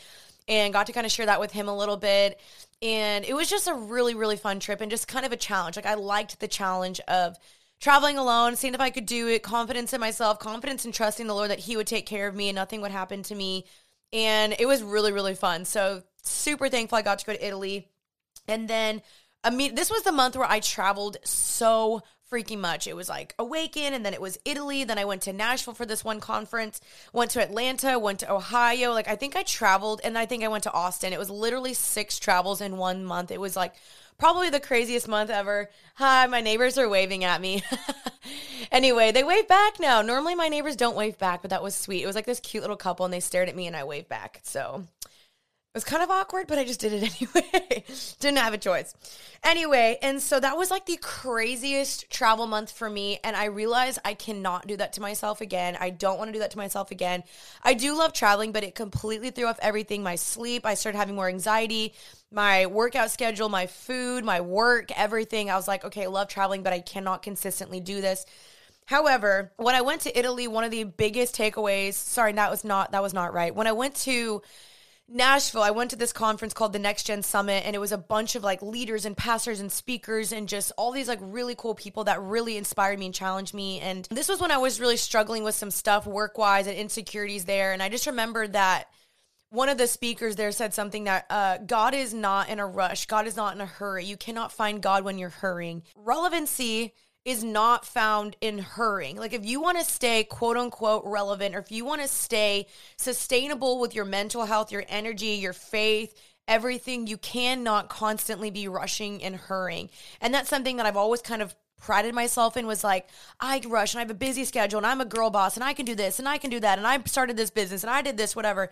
and 0.48 0.72
got 0.72 0.88
to 0.88 0.92
kind 0.92 1.06
of 1.06 1.12
share 1.12 1.26
that 1.26 1.40
with 1.40 1.52
him 1.52 1.68
a 1.68 1.76
little 1.76 1.96
bit. 1.96 2.40
And 2.82 3.24
it 3.24 3.34
was 3.34 3.48
just 3.48 3.68
a 3.68 3.74
really, 3.74 4.14
really 4.14 4.36
fun 4.36 4.60
trip 4.60 4.80
and 4.80 4.90
just 4.90 5.08
kind 5.08 5.24
of 5.24 5.32
a 5.32 5.36
challenge. 5.36 5.76
Like 5.76 5.86
I 5.86 5.94
liked 5.94 6.40
the 6.40 6.48
challenge 6.48 7.00
of 7.06 7.36
traveling 7.80 8.18
alone, 8.18 8.56
seeing 8.56 8.74
if 8.74 8.80
I 8.80 8.90
could 8.90 9.06
do 9.06 9.28
it, 9.28 9.42
confidence 9.42 9.92
in 9.92 10.00
myself, 10.00 10.40
confidence 10.40 10.84
in 10.84 10.92
trusting 10.92 11.26
the 11.26 11.34
Lord 11.34 11.50
that 11.50 11.60
He 11.60 11.76
would 11.76 11.86
take 11.86 12.06
care 12.06 12.26
of 12.26 12.34
me 12.34 12.48
and 12.48 12.56
nothing 12.56 12.80
would 12.80 12.90
happen 12.90 13.22
to 13.24 13.34
me. 13.34 13.64
And 14.12 14.54
it 14.58 14.66
was 14.66 14.82
really, 14.82 15.12
really 15.12 15.34
fun. 15.34 15.64
So 15.64 16.02
super 16.22 16.68
thankful 16.68 16.98
I 16.98 17.02
got 17.02 17.20
to 17.20 17.26
go 17.26 17.32
to 17.32 17.46
Italy. 17.46 17.88
And 18.48 18.68
then 18.68 19.02
I 19.44 19.50
mean, 19.50 19.74
this 19.74 19.90
was 19.90 20.02
the 20.02 20.12
month 20.12 20.36
where 20.36 20.48
I 20.48 20.60
traveled 20.60 21.16
so 21.24 22.02
freaking 22.32 22.60
much. 22.60 22.86
It 22.86 22.96
was 22.96 23.08
like 23.08 23.34
Awaken, 23.38 23.92
and 23.92 24.04
then 24.04 24.14
it 24.14 24.20
was 24.20 24.38
Italy. 24.44 24.84
Then 24.84 24.98
I 24.98 25.04
went 25.04 25.22
to 25.22 25.32
Nashville 25.32 25.74
for 25.74 25.84
this 25.84 26.04
one 26.04 26.20
conference, 26.20 26.80
went 27.12 27.30
to 27.32 27.42
Atlanta, 27.42 27.98
went 27.98 28.20
to 28.20 28.32
Ohio. 28.32 28.92
Like, 28.92 29.08
I 29.08 29.16
think 29.16 29.36
I 29.36 29.42
traveled, 29.42 30.00
and 30.02 30.16
I 30.16 30.24
think 30.24 30.42
I 30.42 30.48
went 30.48 30.64
to 30.64 30.72
Austin. 30.72 31.12
It 31.12 31.18
was 31.18 31.30
literally 31.30 31.74
six 31.74 32.18
travels 32.18 32.60
in 32.60 32.78
one 32.78 33.04
month. 33.04 33.30
It 33.30 33.40
was 33.40 33.54
like 33.54 33.74
probably 34.18 34.48
the 34.48 34.60
craziest 34.60 35.08
month 35.08 35.30
ever. 35.30 35.68
Hi, 35.96 36.26
my 36.26 36.40
neighbors 36.40 36.78
are 36.78 36.88
waving 36.88 37.24
at 37.24 37.40
me. 37.40 37.62
anyway, 38.72 39.12
they 39.12 39.24
wave 39.24 39.48
back 39.48 39.78
now. 39.78 40.00
Normally, 40.00 40.34
my 40.34 40.48
neighbors 40.48 40.76
don't 40.76 40.96
wave 40.96 41.18
back, 41.18 41.42
but 41.42 41.50
that 41.50 41.62
was 41.62 41.74
sweet. 41.74 42.02
It 42.02 42.06
was 42.06 42.16
like 42.16 42.26
this 42.26 42.40
cute 42.40 42.62
little 42.62 42.76
couple, 42.76 43.04
and 43.04 43.12
they 43.12 43.20
stared 43.20 43.48
at 43.48 43.56
me, 43.56 43.66
and 43.66 43.76
I 43.76 43.84
waved 43.84 44.08
back. 44.08 44.40
So 44.42 44.84
it 45.74 45.78
was 45.78 45.84
kind 45.84 46.02
of 46.02 46.10
awkward, 46.10 46.48
but 46.48 46.58
I 46.58 46.66
just 46.66 46.80
did 46.80 46.92
it 46.92 47.02
anyway. 47.22 47.82
Didn't 48.20 48.36
have 48.36 48.52
a 48.52 48.58
choice. 48.58 48.94
Anyway, 49.42 49.96
and 50.02 50.20
so 50.20 50.38
that 50.38 50.58
was 50.58 50.70
like 50.70 50.84
the 50.84 50.98
craziest 50.98 52.10
travel 52.10 52.46
month 52.46 52.70
for 52.70 52.90
me. 52.90 53.18
And 53.24 53.34
I 53.34 53.46
realized 53.46 53.98
I 54.04 54.12
cannot 54.12 54.66
do 54.66 54.76
that 54.76 54.92
to 54.92 55.00
myself 55.00 55.40
again. 55.40 55.78
I 55.80 55.88
don't 55.88 56.18
want 56.18 56.28
to 56.28 56.32
do 56.34 56.40
that 56.40 56.50
to 56.50 56.58
myself 56.58 56.90
again. 56.90 57.24
I 57.62 57.72
do 57.72 57.96
love 57.96 58.12
traveling, 58.12 58.52
but 58.52 58.64
it 58.64 58.74
completely 58.74 59.30
threw 59.30 59.46
off 59.46 59.58
everything 59.62 60.02
my 60.02 60.16
sleep. 60.16 60.66
I 60.66 60.74
started 60.74 60.98
having 60.98 61.14
more 61.14 61.28
anxiety, 61.28 61.94
my 62.30 62.66
workout 62.66 63.10
schedule, 63.10 63.48
my 63.48 63.66
food, 63.66 64.26
my 64.26 64.42
work, 64.42 64.90
everything. 64.94 65.48
I 65.48 65.56
was 65.56 65.66
like, 65.66 65.86
okay, 65.86 66.02
I 66.02 66.08
love 66.08 66.28
traveling, 66.28 66.62
but 66.62 66.74
I 66.74 66.80
cannot 66.80 67.22
consistently 67.22 67.80
do 67.80 68.02
this. 68.02 68.26
However, 68.84 69.52
when 69.56 69.74
I 69.74 69.80
went 69.80 70.02
to 70.02 70.18
Italy, 70.18 70.48
one 70.48 70.64
of 70.64 70.70
the 70.70 70.84
biggest 70.84 71.34
takeaways, 71.34 71.94
sorry, 71.94 72.32
that 72.32 72.50
was 72.50 72.62
not 72.62 72.92
that 72.92 73.02
was 73.02 73.14
not 73.14 73.32
right. 73.32 73.54
When 73.54 73.66
I 73.66 73.72
went 73.72 73.94
to 74.02 74.42
Nashville, 75.14 75.62
I 75.62 75.72
went 75.72 75.90
to 75.90 75.96
this 75.96 76.12
conference 76.12 76.54
called 76.54 76.72
the 76.72 76.78
Next 76.78 77.04
Gen 77.04 77.22
Summit, 77.22 77.64
and 77.66 77.76
it 77.76 77.78
was 77.78 77.92
a 77.92 77.98
bunch 77.98 78.34
of 78.34 78.42
like 78.42 78.62
leaders 78.62 79.04
and 79.04 79.14
pastors 79.14 79.60
and 79.60 79.70
speakers 79.70 80.32
and 80.32 80.48
just 80.48 80.72
all 80.78 80.90
these 80.90 81.06
like 81.06 81.18
really 81.20 81.54
cool 81.54 81.74
people 81.74 82.04
that 82.04 82.22
really 82.22 82.56
inspired 82.56 82.98
me 82.98 83.06
and 83.06 83.14
challenged 83.14 83.52
me. 83.52 83.78
And 83.80 84.08
this 84.10 84.28
was 84.28 84.40
when 84.40 84.50
I 84.50 84.56
was 84.56 84.80
really 84.80 84.96
struggling 84.96 85.44
with 85.44 85.54
some 85.54 85.70
stuff 85.70 86.06
work 86.06 86.38
wise 86.38 86.66
and 86.66 86.78
insecurities 86.78 87.44
there. 87.44 87.74
And 87.74 87.82
I 87.82 87.90
just 87.90 88.06
remembered 88.06 88.54
that 88.54 88.86
one 89.50 89.68
of 89.68 89.76
the 89.76 89.86
speakers 89.86 90.36
there 90.36 90.50
said 90.50 90.72
something 90.72 91.04
that 91.04 91.26
uh, 91.28 91.58
God 91.58 91.92
is 91.92 92.14
not 92.14 92.48
in 92.48 92.58
a 92.58 92.66
rush, 92.66 93.04
God 93.04 93.26
is 93.26 93.36
not 93.36 93.54
in 93.54 93.60
a 93.60 93.66
hurry. 93.66 94.06
You 94.06 94.16
cannot 94.16 94.50
find 94.50 94.80
God 94.80 95.04
when 95.04 95.18
you're 95.18 95.28
hurrying. 95.28 95.82
Relevancy 95.94 96.94
is 97.24 97.44
not 97.44 97.86
found 97.86 98.36
in 98.40 98.58
hurrying. 98.58 99.16
Like 99.16 99.32
if 99.32 99.44
you 99.44 99.60
want 99.60 99.78
to 99.78 99.84
stay 99.84 100.24
quote 100.24 100.56
unquote 100.56 101.02
relevant 101.04 101.54
or 101.54 101.60
if 101.60 101.70
you 101.70 101.84
want 101.84 102.02
to 102.02 102.08
stay 102.08 102.66
sustainable 102.96 103.78
with 103.78 103.94
your 103.94 104.04
mental 104.04 104.44
health, 104.44 104.72
your 104.72 104.84
energy, 104.88 105.26
your 105.26 105.52
faith, 105.52 106.20
everything, 106.48 107.06
you 107.06 107.16
cannot 107.16 107.88
constantly 107.88 108.50
be 108.50 108.66
rushing 108.66 109.22
and 109.22 109.36
hurrying. 109.36 109.88
And 110.20 110.34
that's 110.34 110.48
something 110.48 110.76
that 110.78 110.86
I've 110.86 110.96
always 110.96 111.22
kind 111.22 111.42
of 111.42 111.54
prided 111.80 112.14
myself 112.14 112.56
in 112.56 112.66
was 112.66 112.84
like 112.84 113.08
I 113.40 113.60
rush 113.66 113.92
and 113.92 113.98
I 113.98 114.02
have 114.02 114.10
a 114.10 114.14
busy 114.14 114.44
schedule 114.44 114.78
and 114.78 114.86
I'm 114.86 115.00
a 115.00 115.04
girl 115.04 115.30
boss 115.30 115.56
and 115.56 115.64
I 115.64 115.74
can 115.74 115.84
do 115.84 115.96
this 115.96 116.18
and 116.18 116.28
I 116.28 116.38
can 116.38 116.50
do 116.50 116.60
that 116.60 116.78
and 116.78 116.86
I 116.86 117.02
started 117.04 117.36
this 117.36 117.50
business 117.50 117.82
and 117.82 117.90
I 117.90 118.02
did 118.02 118.16
this 118.16 118.36
whatever. 118.36 118.70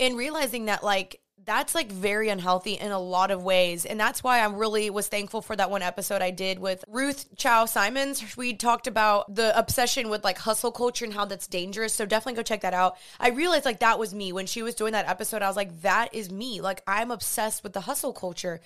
And 0.00 0.16
realizing 0.16 0.64
that 0.64 0.82
like 0.82 1.20
that's 1.42 1.74
like 1.74 1.90
very 1.90 2.28
unhealthy 2.28 2.74
in 2.74 2.90
a 2.90 2.98
lot 2.98 3.30
of 3.30 3.42
ways. 3.42 3.84
And 3.84 3.98
that's 3.98 4.22
why 4.22 4.40
I 4.40 4.46
really 4.46 4.88
was 4.90 5.08
thankful 5.08 5.42
for 5.42 5.54
that 5.56 5.70
one 5.70 5.82
episode 5.82 6.22
I 6.22 6.30
did 6.30 6.58
with 6.58 6.84
Ruth 6.88 7.26
Chou 7.36 7.66
Simons. 7.66 8.36
We 8.36 8.54
talked 8.54 8.86
about 8.86 9.34
the 9.34 9.56
obsession 9.58 10.08
with 10.08 10.24
like 10.24 10.38
hustle 10.38 10.72
culture 10.72 11.04
and 11.04 11.12
how 11.12 11.24
that's 11.24 11.46
dangerous. 11.46 11.92
So 11.92 12.06
definitely 12.06 12.36
go 12.36 12.42
check 12.42 12.62
that 12.62 12.74
out. 12.74 12.96
I 13.20 13.30
realized 13.30 13.64
like 13.64 13.80
that 13.80 13.98
was 13.98 14.14
me 14.14 14.32
when 14.32 14.46
she 14.46 14.62
was 14.62 14.74
doing 14.74 14.92
that 14.92 15.08
episode. 15.08 15.42
I 15.42 15.48
was 15.48 15.56
like, 15.56 15.82
that 15.82 16.14
is 16.14 16.30
me. 16.30 16.60
Like 16.60 16.82
I'm 16.86 17.10
obsessed 17.10 17.62
with 17.62 17.72
the 17.72 17.80
hustle 17.80 18.12
culture 18.12 18.60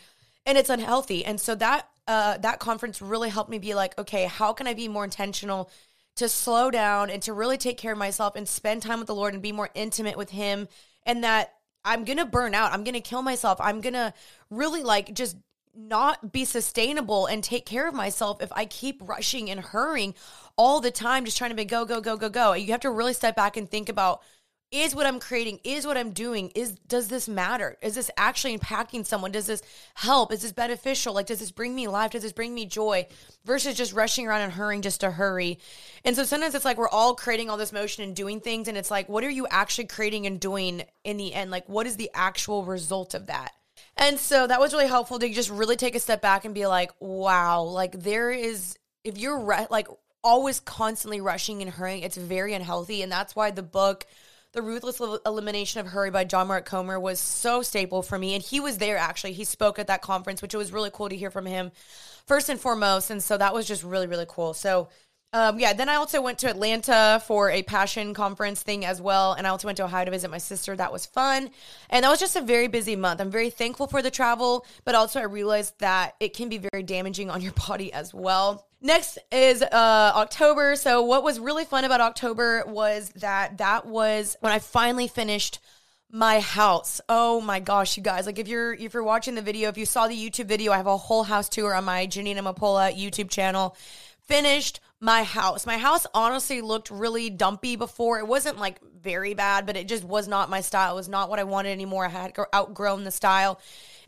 and 0.46 0.56
it's 0.56 0.70
unhealthy. 0.70 1.24
And 1.24 1.40
so 1.40 1.54
that 1.56 1.88
uh 2.06 2.38
that 2.38 2.60
conference 2.60 3.02
really 3.02 3.30
helped 3.30 3.50
me 3.50 3.58
be 3.58 3.74
like, 3.74 3.98
okay, 3.98 4.26
how 4.26 4.52
can 4.52 4.66
I 4.66 4.74
be 4.74 4.88
more 4.88 5.04
intentional 5.04 5.70
to 6.16 6.28
slow 6.28 6.70
down 6.70 7.10
and 7.10 7.22
to 7.22 7.32
really 7.32 7.56
take 7.58 7.78
care 7.78 7.92
of 7.92 7.98
myself 7.98 8.36
and 8.36 8.48
spend 8.48 8.82
time 8.82 8.98
with 8.98 9.06
the 9.06 9.14
Lord 9.14 9.34
and 9.34 9.42
be 9.42 9.52
more 9.52 9.70
intimate 9.74 10.16
with 10.16 10.30
him 10.30 10.68
and 11.06 11.24
that 11.24 11.54
I'm 11.88 12.04
going 12.04 12.18
to 12.18 12.26
burn 12.26 12.54
out. 12.54 12.72
I'm 12.72 12.84
going 12.84 12.94
to 12.94 13.00
kill 13.00 13.22
myself. 13.22 13.58
I'm 13.60 13.80
going 13.80 13.94
to 13.94 14.12
really 14.50 14.82
like 14.82 15.14
just 15.14 15.36
not 15.74 16.32
be 16.32 16.44
sustainable 16.44 17.26
and 17.26 17.42
take 17.42 17.64
care 17.64 17.88
of 17.88 17.94
myself 17.94 18.42
if 18.42 18.50
I 18.52 18.64
keep 18.66 19.00
rushing 19.08 19.48
and 19.48 19.60
hurrying 19.60 20.14
all 20.56 20.80
the 20.80 20.90
time, 20.90 21.24
just 21.24 21.38
trying 21.38 21.50
to 21.50 21.56
be 21.56 21.64
go, 21.64 21.84
go, 21.84 22.00
go, 22.00 22.16
go, 22.16 22.28
go. 22.28 22.52
You 22.52 22.72
have 22.72 22.80
to 22.80 22.90
really 22.90 23.14
step 23.14 23.36
back 23.36 23.56
and 23.56 23.70
think 23.70 23.88
about 23.88 24.22
is 24.70 24.94
what 24.94 25.06
I'm 25.06 25.18
creating, 25.18 25.60
is 25.64 25.86
what 25.86 25.96
I'm 25.96 26.10
doing, 26.10 26.50
is 26.54 26.72
does 26.86 27.08
this 27.08 27.28
matter? 27.28 27.76
Is 27.80 27.94
this 27.94 28.10
actually 28.16 28.56
impacting 28.58 29.06
someone? 29.06 29.32
Does 29.32 29.46
this 29.46 29.62
help? 29.94 30.32
Is 30.32 30.42
this 30.42 30.52
beneficial? 30.52 31.14
Like, 31.14 31.26
does 31.26 31.40
this 31.40 31.50
bring 31.50 31.74
me 31.74 31.88
life? 31.88 32.10
Does 32.10 32.22
this 32.22 32.32
bring 32.32 32.54
me 32.54 32.66
joy? 32.66 33.06
Versus 33.44 33.76
just 33.76 33.94
rushing 33.94 34.26
around 34.26 34.42
and 34.42 34.52
hurrying 34.52 34.82
just 34.82 35.00
to 35.00 35.10
hurry. 35.10 35.58
And 36.04 36.14
so 36.14 36.24
sometimes 36.24 36.54
it's 36.54 36.66
like 36.66 36.76
we're 36.76 36.88
all 36.88 37.14
creating 37.14 37.48
all 37.48 37.56
this 37.56 37.72
motion 37.72 38.04
and 38.04 38.14
doing 38.14 38.40
things, 38.40 38.68
and 38.68 38.76
it's 38.76 38.90
like, 38.90 39.08
what 39.08 39.24
are 39.24 39.30
you 39.30 39.46
actually 39.48 39.86
creating 39.86 40.26
and 40.26 40.38
doing 40.38 40.82
in 41.04 41.16
the 41.16 41.32
end? 41.32 41.50
Like, 41.50 41.68
what 41.68 41.86
is 41.86 41.96
the 41.96 42.10
actual 42.12 42.64
result 42.64 43.14
of 43.14 43.26
that? 43.26 43.52
And 43.96 44.18
so 44.18 44.46
that 44.46 44.60
was 44.60 44.72
really 44.72 44.86
helpful 44.86 45.18
to 45.18 45.28
just 45.30 45.50
really 45.50 45.76
take 45.76 45.94
a 45.94 46.00
step 46.00 46.20
back 46.20 46.44
and 46.44 46.54
be 46.54 46.66
like, 46.66 46.92
wow, 47.00 47.62
like 47.62 48.00
there 48.00 48.30
is, 48.30 48.76
if 49.02 49.18
you're 49.18 49.40
re- 49.40 49.66
like 49.70 49.88
always 50.22 50.60
constantly 50.60 51.20
rushing 51.20 51.62
and 51.62 51.70
hurrying, 51.70 52.02
it's 52.02 52.16
very 52.16 52.54
unhealthy. 52.54 53.02
And 53.02 53.10
that's 53.10 53.34
why 53.34 53.50
the 53.50 53.62
book, 53.62 54.06
the 54.52 54.62
Ruthless 54.62 55.00
Elimination 55.26 55.80
of 55.80 55.88
Hurry 55.88 56.10
by 56.10 56.24
John 56.24 56.48
Mark 56.48 56.64
Comer 56.64 56.98
was 56.98 57.20
so 57.20 57.62
staple 57.62 58.02
for 58.02 58.18
me. 58.18 58.34
And 58.34 58.42
he 58.42 58.60
was 58.60 58.78
there 58.78 58.96
actually. 58.96 59.32
He 59.32 59.44
spoke 59.44 59.78
at 59.78 59.88
that 59.88 60.02
conference, 60.02 60.40
which 60.40 60.54
it 60.54 60.58
was 60.58 60.72
really 60.72 60.90
cool 60.92 61.08
to 61.08 61.16
hear 61.16 61.30
from 61.30 61.46
him 61.46 61.70
first 62.26 62.48
and 62.48 62.58
foremost. 62.58 63.10
And 63.10 63.22
so 63.22 63.36
that 63.36 63.52
was 63.52 63.66
just 63.66 63.84
really, 63.84 64.06
really 64.06 64.26
cool. 64.26 64.54
So, 64.54 64.88
um, 65.34 65.58
yeah, 65.58 65.74
then 65.74 65.90
I 65.90 65.96
also 65.96 66.22
went 66.22 66.38
to 66.38 66.48
Atlanta 66.48 67.22
for 67.26 67.50
a 67.50 67.62
passion 67.62 68.14
conference 68.14 68.62
thing 68.62 68.86
as 68.86 69.02
well. 69.02 69.34
And 69.34 69.46
I 69.46 69.50
also 69.50 69.68
went 69.68 69.76
to 69.76 69.84
Ohio 69.84 70.06
to 70.06 70.10
visit 70.10 70.30
my 70.30 70.38
sister. 70.38 70.74
That 70.74 70.92
was 70.92 71.04
fun. 71.04 71.50
And 71.90 72.04
that 72.04 72.08
was 72.08 72.20
just 72.20 72.36
a 72.36 72.40
very 72.40 72.68
busy 72.68 72.96
month. 72.96 73.20
I'm 73.20 73.30
very 73.30 73.50
thankful 73.50 73.86
for 73.86 74.00
the 74.00 74.10
travel, 74.10 74.64
but 74.86 74.94
also 74.94 75.20
I 75.20 75.24
realized 75.24 75.78
that 75.80 76.14
it 76.20 76.34
can 76.34 76.48
be 76.48 76.56
very 76.72 76.82
damaging 76.82 77.28
on 77.28 77.42
your 77.42 77.52
body 77.68 77.92
as 77.92 78.14
well. 78.14 78.67
Next 78.80 79.18
is 79.32 79.60
uh, 79.62 80.12
October. 80.14 80.76
So 80.76 81.02
what 81.02 81.24
was 81.24 81.40
really 81.40 81.64
fun 81.64 81.84
about 81.84 82.00
October 82.00 82.62
was 82.66 83.10
that 83.16 83.58
that 83.58 83.86
was 83.86 84.36
when 84.40 84.52
I 84.52 84.60
finally 84.60 85.08
finished 85.08 85.58
my 86.10 86.40
house. 86.40 87.00
Oh 87.08 87.40
my 87.40 87.60
gosh, 87.60 87.96
you 87.96 88.02
guys! 88.02 88.24
Like 88.24 88.38
if 88.38 88.48
you're 88.48 88.72
if 88.72 88.94
you're 88.94 89.02
watching 89.02 89.34
the 89.34 89.42
video, 89.42 89.68
if 89.68 89.76
you 89.76 89.84
saw 89.84 90.06
the 90.06 90.16
YouTube 90.16 90.46
video, 90.46 90.72
I 90.72 90.76
have 90.76 90.86
a 90.86 90.96
whole 90.96 91.24
house 91.24 91.48
tour 91.48 91.74
on 91.74 91.84
my 91.84 92.06
Jeanine 92.06 92.36
Amapola 92.36 92.92
YouTube 92.96 93.30
channel. 93.30 93.76
Finished 94.22 94.80
my 95.00 95.22
house. 95.22 95.66
My 95.66 95.78
house 95.78 96.06
honestly 96.14 96.60
looked 96.60 96.90
really 96.90 97.30
dumpy 97.30 97.76
before. 97.76 98.18
It 98.18 98.26
wasn't 98.26 98.58
like 98.58 98.80
very 99.00 99.34
bad, 99.34 99.66
but 99.66 99.76
it 99.76 99.88
just 99.88 100.04
was 100.04 100.28
not 100.28 100.50
my 100.50 100.60
style. 100.60 100.92
It 100.92 100.96
was 100.96 101.08
not 101.08 101.30
what 101.30 101.38
I 101.38 101.44
wanted 101.44 101.70
anymore. 101.70 102.04
I 102.06 102.08
had 102.08 102.36
outgrown 102.54 103.04
the 103.04 103.10
style. 103.10 103.60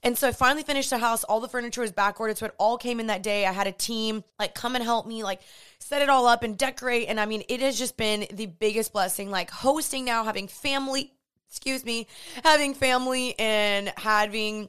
And 0.03 0.17
so 0.17 0.29
I 0.29 0.33
finally 0.33 0.63
finished 0.63 0.91
the 0.91 0.99
house. 0.99 1.25
All 1.25 1.41
the 1.41 1.49
furniture 1.49 1.83
was 1.83 1.93
back 1.93 2.21
ordered. 2.21 2.39
So 2.39 2.47
it 2.47 2.55
all 2.59 2.79
came 2.79 3.01
in 3.01 3.09
that 3.09 3.23
day. 3.23 3.47
I 3.47 3.53
had 3.53 3.67
a 3.67 3.73
team 3.73 4.25
like 4.39 4.55
come 4.55 4.75
and 4.75 4.85
help 4.85 5.07
me, 5.07 5.23
like 5.23 5.41
set 5.79 6.03
it 6.03 6.09
all 6.09 6.27
up 6.27 6.43
and 6.43 6.57
decorate. 6.57 7.09
And 7.09 7.21
I 7.21 7.27
mean, 7.27 7.43
it 7.49 7.61
has 7.61 7.79
just 7.79 7.97
been 7.97 8.27
the 8.33 8.47
biggest 8.47 8.93
blessing. 8.93 9.31
Like 9.31 9.51
hosting 9.51 10.05
now, 10.05 10.25
having 10.25 10.49
family, 10.49 11.13
excuse 11.49 11.85
me, 11.85 12.07
having 12.45 12.75
family 12.75 13.39
and 13.39 13.93
having 13.97 14.69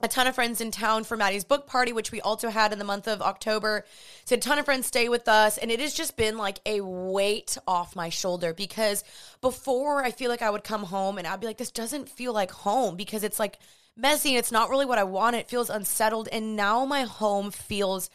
a 0.00 0.06
ton 0.06 0.28
of 0.28 0.34
friends 0.34 0.60
in 0.60 0.70
town 0.70 1.02
for 1.02 1.16
Maddie's 1.16 1.44
book 1.44 1.66
party, 1.66 1.92
which 1.92 2.12
we 2.12 2.20
also 2.20 2.50
had 2.50 2.72
in 2.72 2.78
the 2.78 2.84
month 2.84 3.08
of 3.08 3.20
October. 3.20 3.84
So 4.26 4.36
a 4.36 4.38
ton 4.38 4.58
of 4.58 4.64
friends 4.64 4.86
stay 4.86 5.08
with 5.08 5.26
us. 5.26 5.58
And 5.58 5.72
it 5.72 5.80
has 5.80 5.92
just 5.92 6.16
been 6.16 6.38
like 6.38 6.60
a 6.64 6.80
weight 6.80 7.58
off 7.66 7.96
my 7.96 8.08
shoulder 8.08 8.54
because 8.54 9.02
before 9.40 10.04
I 10.04 10.12
feel 10.12 10.30
like 10.30 10.42
I 10.42 10.50
would 10.50 10.62
come 10.62 10.84
home 10.84 11.18
and 11.18 11.26
I'd 11.26 11.40
be 11.40 11.48
like, 11.48 11.58
this 11.58 11.72
doesn't 11.72 12.08
feel 12.08 12.32
like 12.32 12.52
home 12.52 12.94
because 12.94 13.24
it's 13.24 13.40
like 13.40 13.58
messy 13.98 14.30
and 14.30 14.38
it's 14.38 14.52
not 14.52 14.70
really 14.70 14.86
what 14.86 14.98
I 14.98 15.04
want. 15.04 15.36
It 15.36 15.48
feels 15.48 15.68
unsettled. 15.68 16.28
And 16.30 16.56
now 16.56 16.84
my 16.84 17.02
home 17.02 17.50
feels 17.50 18.08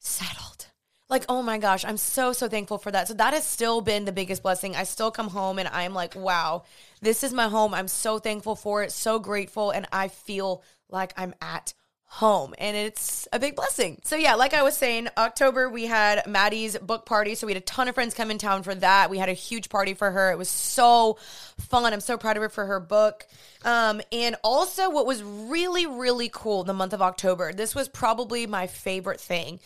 settled. 0.00 0.66
Like, 1.10 1.24
oh 1.28 1.42
my 1.42 1.56
gosh, 1.56 1.84
I'm 1.84 1.96
so, 1.96 2.32
so 2.32 2.48
thankful 2.48 2.76
for 2.78 2.90
that. 2.90 3.08
So 3.08 3.14
that 3.14 3.32
has 3.32 3.46
still 3.46 3.80
been 3.80 4.04
the 4.04 4.12
biggest 4.12 4.42
blessing. 4.42 4.76
I 4.76 4.84
still 4.84 5.10
come 5.10 5.28
home 5.28 5.58
and 5.58 5.68
I'm 5.68 5.94
like, 5.94 6.14
wow, 6.14 6.64
this 7.00 7.24
is 7.24 7.32
my 7.32 7.48
home. 7.48 7.72
I'm 7.72 7.88
so 7.88 8.18
thankful 8.18 8.56
for 8.56 8.82
it, 8.82 8.92
so 8.92 9.18
grateful. 9.18 9.70
And 9.70 9.86
I 9.90 10.08
feel 10.08 10.62
like 10.90 11.14
I'm 11.16 11.34
at 11.40 11.72
home 12.10 12.54
and 12.56 12.74
it's 12.74 13.28
a 13.34 13.38
big 13.38 13.54
blessing. 13.54 14.00
So 14.02 14.16
yeah, 14.16 14.34
like 14.34 14.54
I 14.54 14.62
was 14.62 14.76
saying, 14.76 15.08
October 15.18 15.68
we 15.68 15.86
had 15.86 16.26
Maddie's 16.26 16.76
book 16.78 17.04
party. 17.04 17.34
So 17.34 17.46
we 17.46 17.52
had 17.52 17.62
a 17.62 17.66
ton 17.66 17.86
of 17.86 17.94
friends 17.94 18.14
come 18.14 18.30
in 18.30 18.38
town 18.38 18.62
for 18.62 18.74
that. 18.74 19.10
We 19.10 19.18
had 19.18 19.28
a 19.28 19.34
huge 19.34 19.68
party 19.68 19.92
for 19.92 20.10
her. 20.10 20.32
It 20.32 20.38
was 20.38 20.48
so 20.48 21.18
fun. 21.58 21.92
I'm 21.92 22.00
so 22.00 22.16
proud 22.16 22.36
of 22.36 22.42
her 22.42 22.48
for 22.48 22.64
her 22.64 22.80
book. 22.80 23.26
Um, 23.64 24.00
and 24.10 24.36
also 24.42 24.90
what 24.90 25.06
was 25.06 25.22
really, 25.22 25.86
really 25.86 26.30
cool 26.32 26.64
the 26.64 26.72
month 26.72 26.94
of 26.94 27.02
October, 27.02 27.52
this 27.52 27.74
was 27.74 27.88
probably 27.88 28.46
my 28.46 28.66
favorite 28.66 29.20
thing. 29.20 29.60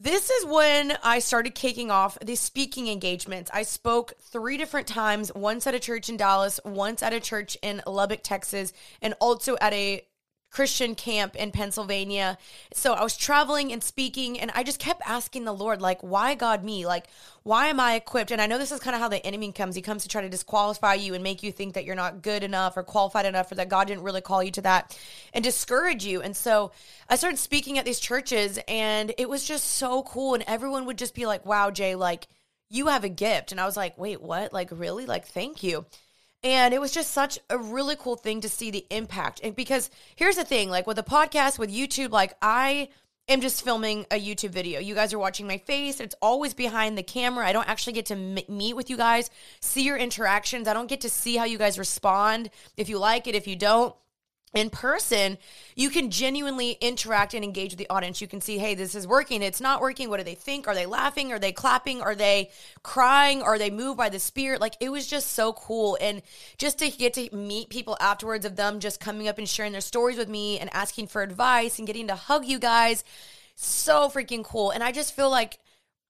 This 0.00 0.30
is 0.30 0.46
when 0.46 0.96
I 1.02 1.18
started 1.18 1.56
kicking 1.56 1.90
off 1.90 2.16
the 2.20 2.36
speaking 2.36 2.86
engagements. 2.86 3.50
I 3.52 3.64
spoke 3.64 4.12
three 4.20 4.56
different 4.56 4.86
times, 4.86 5.34
once 5.34 5.66
at 5.66 5.74
a 5.74 5.80
church 5.80 6.08
in 6.08 6.16
Dallas, 6.16 6.60
once 6.64 7.02
at 7.02 7.12
a 7.12 7.18
church 7.18 7.58
in 7.62 7.82
Lubbock, 7.84 8.20
Texas, 8.22 8.72
and 9.02 9.14
also 9.20 9.56
at 9.60 9.72
a 9.72 10.04
Christian 10.50 10.94
camp 10.94 11.36
in 11.36 11.50
Pennsylvania. 11.50 12.38
So 12.72 12.94
I 12.94 13.02
was 13.02 13.16
traveling 13.16 13.72
and 13.72 13.82
speaking, 13.82 14.40
and 14.40 14.50
I 14.54 14.62
just 14.62 14.78
kept 14.78 15.02
asking 15.04 15.44
the 15.44 15.52
Lord, 15.52 15.82
like, 15.82 16.00
why 16.00 16.34
God 16.34 16.64
me? 16.64 16.86
Like, 16.86 17.06
why 17.42 17.66
am 17.66 17.78
I 17.78 17.94
equipped? 17.94 18.30
And 18.30 18.40
I 18.40 18.46
know 18.46 18.58
this 18.58 18.72
is 18.72 18.80
kind 18.80 18.94
of 18.96 19.00
how 19.00 19.08
the 19.08 19.24
enemy 19.24 19.52
comes. 19.52 19.74
He 19.76 19.82
comes 19.82 20.02
to 20.02 20.08
try 20.08 20.22
to 20.22 20.28
disqualify 20.28 20.94
you 20.94 21.14
and 21.14 21.22
make 21.22 21.42
you 21.42 21.52
think 21.52 21.74
that 21.74 21.84
you're 21.84 21.94
not 21.94 22.22
good 22.22 22.42
enough 22.42 22.76
or 22.76 22.82
qualified 22.82 23.26
enough 23.26 23.52
or 23.52 23.56
that 23.56 23.68
God 23.68 23.88
didn't 23.88 24.04
really 24.04 24.20
call 24.20 24.42
you 24.42 24.50
to 24.52 24.62
that 24.62 24.98
and 25.34 25.44
discourage 25.44 26.04
you. 26.04 26.22
And 26.22 26.36
so 26.36 26.72
I 27.08 27.16
started 27.16 27.38
speaking 27.38 27.78
at 27.78 27.84
these 27.84 28.00
churches, 28.00 28.58
and 28.68 29.12
it 29.18 29.28
was 29.28 29.44
just 29.44 29.64
so 29.64 30.02
cool. 30.02 30.34
And 30.34 30.44
everyone 30.46 30.86
would 30.86 30.98
just 30.98 31.14
be 31.14 31.26
like, 31.26 31.44
wow, 31.44 31.70
Jay, 31.70 31.94
like, 31.94 32.26
you 32.70 32.86
have 32.88 33.04
a 33.04 33.08
gift. 33.08 33.52
And 33.52 33.60
I 33.60 33.66
was 33.66 33.76
like, 33.76 33.96
wait, 33.98 34.22
what? 34.22 34.52
Like, 34.52 34.68
really? 34.72 35.06
Like, 35.06 35.26
thank 35.26 35.62
you. 35.62 35.86
And 36.44 36.72
it 36.72 36.80
was 36.80 36.92
just 36.92 37.12
such 37.12 37.38
a 37.50 37.58
really 37.58 37.96
cool 37.96 38.16
thing 38.16 38.40
to 38.42 38.48
see 38.48 38.70
the 38.70 38.86
impact. 38.90 39.40
And 39.42 39.56
because 39.56 39.90
here's 40.14 40.36
the 40.36 40.44
thing 40.44 40.70
like 40.70 40.86
with 40.86 40.98
a 40.98 41.02
podcast, 41.02 41.58
with 41.58 41.72
YouTube, 41.74 42.10
like 42.10 42.34
I 42.40 42.90
am 43.28 43.40
just 43.40 43.62
filming 43.62 44.06
a 44.10 44.20
YouTube 44.20 44.50
video. 44.50 44.80
You 44.80 44.94
guys 44.94 45.12
are 45.12 45.18
watching 45.18 45.46
my 45.46 45.58
face. 45.58 46.00
It's 46.00 46.14
always 46.22 46.54
behind 46.54 46.96
the 46.96 47.02
camera. 47.02 47.46
I 47.46 47.52
don't 47.52 47.68
actually 47.68 47.92
get 47.92 48.06
to 48.06 48.14
m- 48.14 48.38
meet 48.48 48.74
with 48.74 48.88
you 48.88 48.96
guys, 48.96 49.30
see 49.60 49.82
your 49.82 49.96
interactions. 49.96 50.68
I 50.68 50.74
don't 50.74 50.88
get 50.88 51.00
to 51.02 51.10
see 51.10 51.36
how 51.36 51.44
you 51.44 51.58
guys 51.58 51.78
respond, 51.78 52.50
if 52.76 52.88
you 52.88 52.98
like 52.98 53.26
it, 53.26 53.34
if 53.34 53.46
you 53.46 53.56
don't. 53.56 53.94
In 54.54 54.70
person, 54.70 55.36
you 55.76 55.90
can 55.90 56.10
genuinely 56.10 56.72
interact 56.80 57.34
and 57.34 57.44
engage 57.44 57.72
with 57.72 57.78
the 57.78 57.90
audience. 57.90 58.20
You 58.20 58.28
can 58.28 58.40
see, 58.40 58.56
hey, 58.56 58.74
this 58.74 58.94
is 58.94 59.06
working, 59.06 59.42
it's 59.42 59.60
not 59.60 59.80
working. 59.80 60.08
What 60.08 60.16
do 60.18 60.24
they 60.24 60.34
think? 60.34 60.66
Are 60.66 60.74
they 60.74 60.86
laughing? 60.86 61.32
Are 61.32 61.38
they 61.38 61.52
clapping? 61.52 62.00
Are 62.00 62.14
they 62.14 62.50
crying? 62.82 63.42
Are 63.42 63.58
they 63.58 63.70
moved 63.70 63.98
by 63.98 64.08
the 64.08 64.18
spirit? 64.18 64.60
Like 64.60 64.74
it 64.80 64.90
was 64.90 65.06
just 65.06 65.32
so 65.32 65.52
cool. 65.52 65.98
And 66.00 66.22
just 66.56 66.78
to 66.78 66.90
get 66.90 67.14
to 67.14 67.34
meet 67.34 67.68
people 67.68 67.96
afterwards 68.00 68.46
of 68.46 68.56
them 68.56 68.80
just 68.80 69.00
coming 69.00 69.28
up 69.28 69.38
and 69.38 69.48
sharing 69.48 69.72
their 69.72 69.82
stories 69.82 70.16
with 70.16 70.28
me 70.28 70.58
and 70.58 70.70
asking 70.72 71.08
for 71.08 71.22
advice 71.22 71.78
and 71.78 71.86
getting 71.86 72.08
to 72.08 72.14
hug 72.14 72.46
you 72.46 72.58
guys, 72.58 73.04
so 73.54 74.08
freaking 74.08 74.44
cool. 74.44 74.70
And 74.70 74.82
I 74.82 74.92
just 74.92 75.14
feel 75.14 75.30
like 75.30 75.58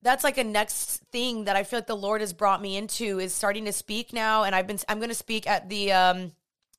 that's 0.02 0.22
like 0.22 0.38
a 0.38 0.44
next 0.44 1.02
thing 1.10 1.44
that 1.44 1.56
I 1.56 1.64
feel 1.64 1.78
like 1.78 1.88
the 1.88 1.96
Lord 1.96 2.20
has 2.20 2.32
brought 2.32 2.62
me 2.62 2.76
into 2.76 3.18
is 3.18 3.34
starting 3.34 3.64
to 3.64 3.72
speak 3.72 4.12
now. 4.12 4.44
And 4.44 4.54
I've 4.54 4.66
been, 4.68 4.78
I'm 4.88 4.98
going 4.98 5.08
to 5.08 5.14
speak 5.14 5.48
at 5.48 5.68
the, 5.68 5.90
um, 5.92 6.32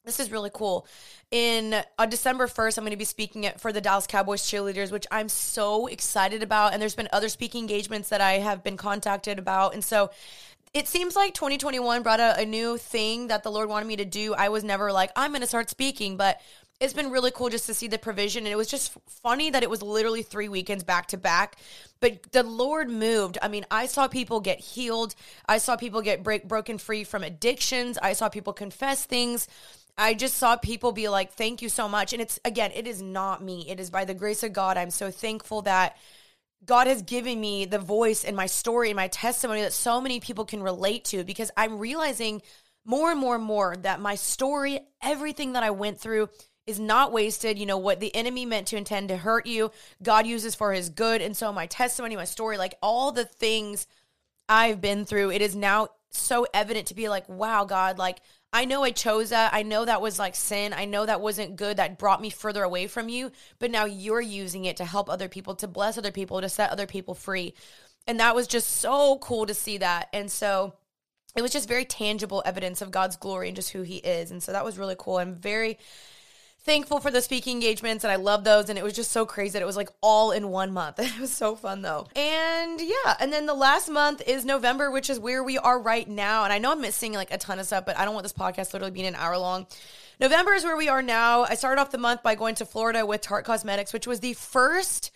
this 0.06 0.20
is 0.20 0.32
really 0.32 0.52
cool. 0.54 0.88
In 1.32 1.84
on 2.00 2.10
December 2.10 2.48
1st, 2.48 2.78
I'm 2.78 2.84
going 2.84 2.92
to 2.92 2.98
be 2.98 3.06
speaking 3.06 3.46
at, 3.46 3.62
for 3.62 3.72
the 3.72 3.82
Dallas 3.82 4.08
Cowboys 4.08 4.42
cheerleaders, 4.42 4.92
which 4.92 5.06
I'm 5.12 5.30
so 5.30 5.86
excited 5.86 6.42
about. 6.42 6.74
And 6.74 6.82
there's 6.82 6.96
been 6.96 7.10
other 7.14 7.30
speaking 7.30 7.62
engagements 7.62 8.10
that 8.10 8.20
I 8.20 8.34
have 8.34 8.64
been 8.64 8.78
contacted 8.78 9.38
about. 9.38 9.76
And 9.76 9.84
so 9.84 10.10
it 10.74 10.88
seems 10.88 11.16
like 11.16 11.36
2021 11.36 12.02
brought 12.02 12.20
a, 12.20 12.40
a 12.40 12.46
new 12.46 12.78
thing 12.78 13.28
that 13.28 13.44
the 13.44 13.52
Lord 13.52 13.70
wanted 13.70 13.88
me 13.88 13.96
to 13.98 14.06
do. 14.06 14.34
I 14.34 14.50
was 14.50 14.64
never 14.64 14.92
like, 14.92 15.12
I'm 15.16 15.32
going 15.32 15.42
to 15.42 15.48
start 15.48 15.70
speaking, 15.70 16.18
but 16.18 16.42
it's 16.80 16.94
been 16.94 17.12
really 17.12 17.32
cool 17.32 17.50
just 17.50 17.66
to 17.66 17.74
see 17.74 17.88
the 17.88 17.98
provision. 17.98 18.46
And 18.46 18.54
it 18.54 18.56
was 18.56 18.68
just 18.68 18.94
funny 19.08 19.50
that 19.50 19.64
it 19.64 19.70
was 19.70 19.82
literally 19.82 20.24
three 20.24 20.48
weekends 20.48 20.84
back 20.84 21.08
to 21.08 21.18
back. 21.18 21.58
But 22.00 22.32
the 22.32 22.44
Lord 22.44 22.90
moved. 22.90 23.38
I 23.42 23.50
mean, 23.50 23.66
I 23.70 23.86
saw 23.86 24.08
people 24.08 24.40
get 24.40 24.60
healed. 24.60 25.14
I 25.46 25.58
saw 25.58 25.76
people 25.76 26.02
get 26.02 26.24
break, 26.24 26.48
broken 26.48 26.78
free 26.78 27.04
from 27.04 27.24
addictions. 27.24 27.98
I 28.02 28.14
saw 28.14 28.30
people 28.30 28.54
confess 28.54 29.04
things. 29.04 29.48
I 30.00 30.14
just 30.14 30.36
saw 30.38 30.56
people 30.56 30.94
be 30.94 31.10
like, 31.10 31.34
thank 31.34 31.62
you 31.62 31.68
so 31.68 31.90
much. 31.90 32.14
And 32.14 32.22
it's, 32.22 32.40
again, 32.46 32.72
it 32.74 32.88
is 32.88 33.02
not 33.02 33.44
me. 33.44 33.70
It 33.70 33.80
is 33.80 33.90
by 33.90 34.06
the 34.06 34.14
grace 34.14 34.44
of 34.44 34.54
God. 34.54 34.78
I'm 34.78 34.92
so 34.92 35.12
thankful 35.12 35.64
that 35.64 35.98
God 36.66 36.88
has 36.88 37.02
given 37.02 37.40
me 37.40 37.66
the 37.66 37.80
voice 37.80 38.24
and 38.24 38.36
my 38.36 38.46
story 38.46 38.90
and 38.90 38.96
my 38.96 39.10
testimony 39.10 39.62
that 39.62 39.74
so 39.74 40.00
many 40.00 40.20
people 40.20 40.46
can 40.46 40.64
relate 40.64 41.04
to 41.06 41.24
because 41.26 41.52
I'm 41.58 41.80
realizing 41.80 42.42
more 42.86 43.12
and 43.12 43.20
more 43.20 43.36
and 43.36 43.44
more 43.44 43.76
that 43.78 44.00
my 44.00 44.16
story, 44.16 44.80
everything 45.04 45.54
that 45.54 45.64
I 45.64 45.72
went 45.72 46.00
through, 46.00 46.30
is 46.66 46.80
not 46.80 47.12
wasted. 47.12 47.60
You 47.60 47.66
know, 47.66 47.78
what 47.78 48.00
the 48.00 48.16
enemy 48.16 48.46
meant 48.46 48.68
to 48.68 48.78
intend 48.78 49.10
to 49.10 49.18
hurt 49.18 49.48
you, 49.48 49.70
God 50.02 50.26
uses 50.26 50.56
for 50.56 50.72
his 50.72 50.90
good. 50.90 51.22
And 51.22 51.36
so 51.36 51.52
my 51.52 51.66
testimony, 51.66 52.16
my 52.16 52.26
story, 52.26 52.58
like 52.58 52.76
all 52.82 53.12
the 53.12 53.26
things 53.26 53.86
I've 54.48 54.80
been 54.80 55.04
through, 55.04 55.32
it 55.32 55.42
is 55.42 55.56
now 55.56 55.90
so 56.12 56.48
evident 56.54 56.88
to 56.88 56.96
be 56.96 57.10
like, 57.10 57.28
wow, 57.28 57.66
God, 57.66 57.98
like 57.98 58.20
I 58.52 58.66
know 58.66 58.84
I 58.84 58.92
chose 58.92 59.30
that. 59.30 59.54
I 59.54 59.62
know 59.62 59.86
that 59.86 60.02
was 60.02 60.18
like 60.18 60.36
sin. 60.36 60.74
I 60.74 60.86
know 60.86 61.06
that 61.06 61.22
wasn't 61.22 61.56
good. 61.56 61.78
That 61.78 62.00
brought 62.00 62.22
me 62.22 62.30
further 62.32 62.64
away 62.64 62.88
from 62.88 63.08
you. 63.08 63.32
But 63.60 63.70
now 63.70 63.86
you're 63.86 64.22
using 64.22 64.66
it 64.66 64.78
to 64.78 64.86
help 64.86 65.10
other 65.10 65.30
people, 65.30 65.56
to 65.56 65.68
bless 65.68 65.98
other 65.98 66.12
people, 66.12 66.42
to 66.42 66.50
set 66.50 66.72
other 66.72 66.88
people 66.88 67.14
free. 67.14 67.54
And 68.08 68.20
that 68.20 68.34
was 68.34 68.48
just 68.48 68.68
so 68.78 69.20
cool 69.20 69.46
to 69.46 69.54
see 69.54 69.78
that. 69.78 70.10
And 70.14 70.32
so 70.32 70.74
it 71.36 71.44
was 71.44 71.52
just 71.52 71.68
very 71.68 71.86
tangible 71.86 72.42
evidence 72.44 72.82
of 72.82 72.90
God's 72.90 73.18
glory 73.18 73.50
and 73.50 73.56
just 73.56 73.70
who 73.72 73.84
he 73.84 73.98
is. 73.98 74.32
And 74.32 74.42
so 74.42 74.52
that 74.52 74.66
was 74.66 74.80
really 74.80 74.96
cool. 74.98 75.18
I'm 75.18 75.36
very 75.36 75.78
thankful 76.64 77.00
for 77.00 77.10
the 77.10 77.22
speaking 77.22 77.56
engagements 77.56 78.04
and 78.04 78.12
I 78.12 78.18
love 78.18 78.44
those. 78.44 78.70
And 78.70 78.78
it 78.78 78.84
was 78.84 78.94
just 78.94 79.12
so 79.12 79.26
crazy 79.26 79.54
that 79.54 79.62
it 79.62 79.66
was 79.66 79.78
like 79.78 79.90
all 80.02 80.32
in 80.32 80.50
one 80.50 80.72
month. 80.72 81.00
It 81.10 81.20
was 81.20 81.32
so 81.32 81.56
fun 81.56 81.82
though. 81.82 82.08
And 82.16 82.80
yeah, 82.80 83.16
and 83.20 83.34
then 83.34 83.46
the 83.46 83.54
last 83.54 83.90
month 83.90 84.22
is 84.28 84.46
November, 84.46 84.92
which 84.92 85.10
is 85.10 85.20
where 85.20 85.44
we 85.44 85.58
are 85.58 85.80
right 85.80 86.08
now. 86.08 86.44
And 86.44 86.54
I 86.54 86.60
know 86.60 86.72
I'm 86.72 86.82
missing 86.82 87.14
like 87.14 87.34
a 87.34 87.38
ton 87.38 87.60
of 87.60 87.66
stuff, 87.66 87.86
but 87.86 87.98
I 87.98 88.06
don't 88.06 88.14
want 88.14 88.24
this 88.24 88.34
podcast 88.34 88.74
literally 88.74 88.92
being 88.92 89.08
an 89.08 89.16
hour 89.16 89.38
long. 89.38 89.68
November 90.20 90.54
is 90.54 90.64
where 90.64 90.78
we 90.78 90.90
are 90.90 91.02
now. 91.02 91.44
I 91.44 91.56
started 91.56 91.82
off 91.82 91.92
the 91.92 91.98
month 91.98 92.24
by 92.24 92.36
going 92.36 92.56
to 92.56 92.66
Florida 92.66 93.06
with 93.06 93.22
Tarte 93.22 93.46
Cosmetics, 93.46 93.94
which 93.94 94.06
was 94.06 94.20
the 94.20 94.34
first 94.34 95.12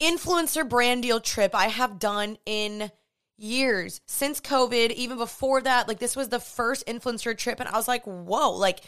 influencer 0.00 0.68
brand 0.68 1.02
deal 1.02 1.20
trip 1.20 1.54
I 1.54 1.68
have 1.68 1.98
done 1.98 2.38
in 2.46 2.90
years 3.36 4.00
since 4.06 4.40
COVID, 4.40 4.90
even 4.92 5.18
before 5.18 5.60
that. 5.60 5.86
Like, 5.86 5.98
this 5.98 6.16
was 6.16 6.28
the 6.28 6.40
first 6.40 6.86
influencer 6.86 7.36
trip, 7.36 7.60
and 7.60 7.68
I 7.68 7.76
was 7.76 7.88
like, 7.88 8.04
whoa, 8.04 8.52
like, 8.52 8.80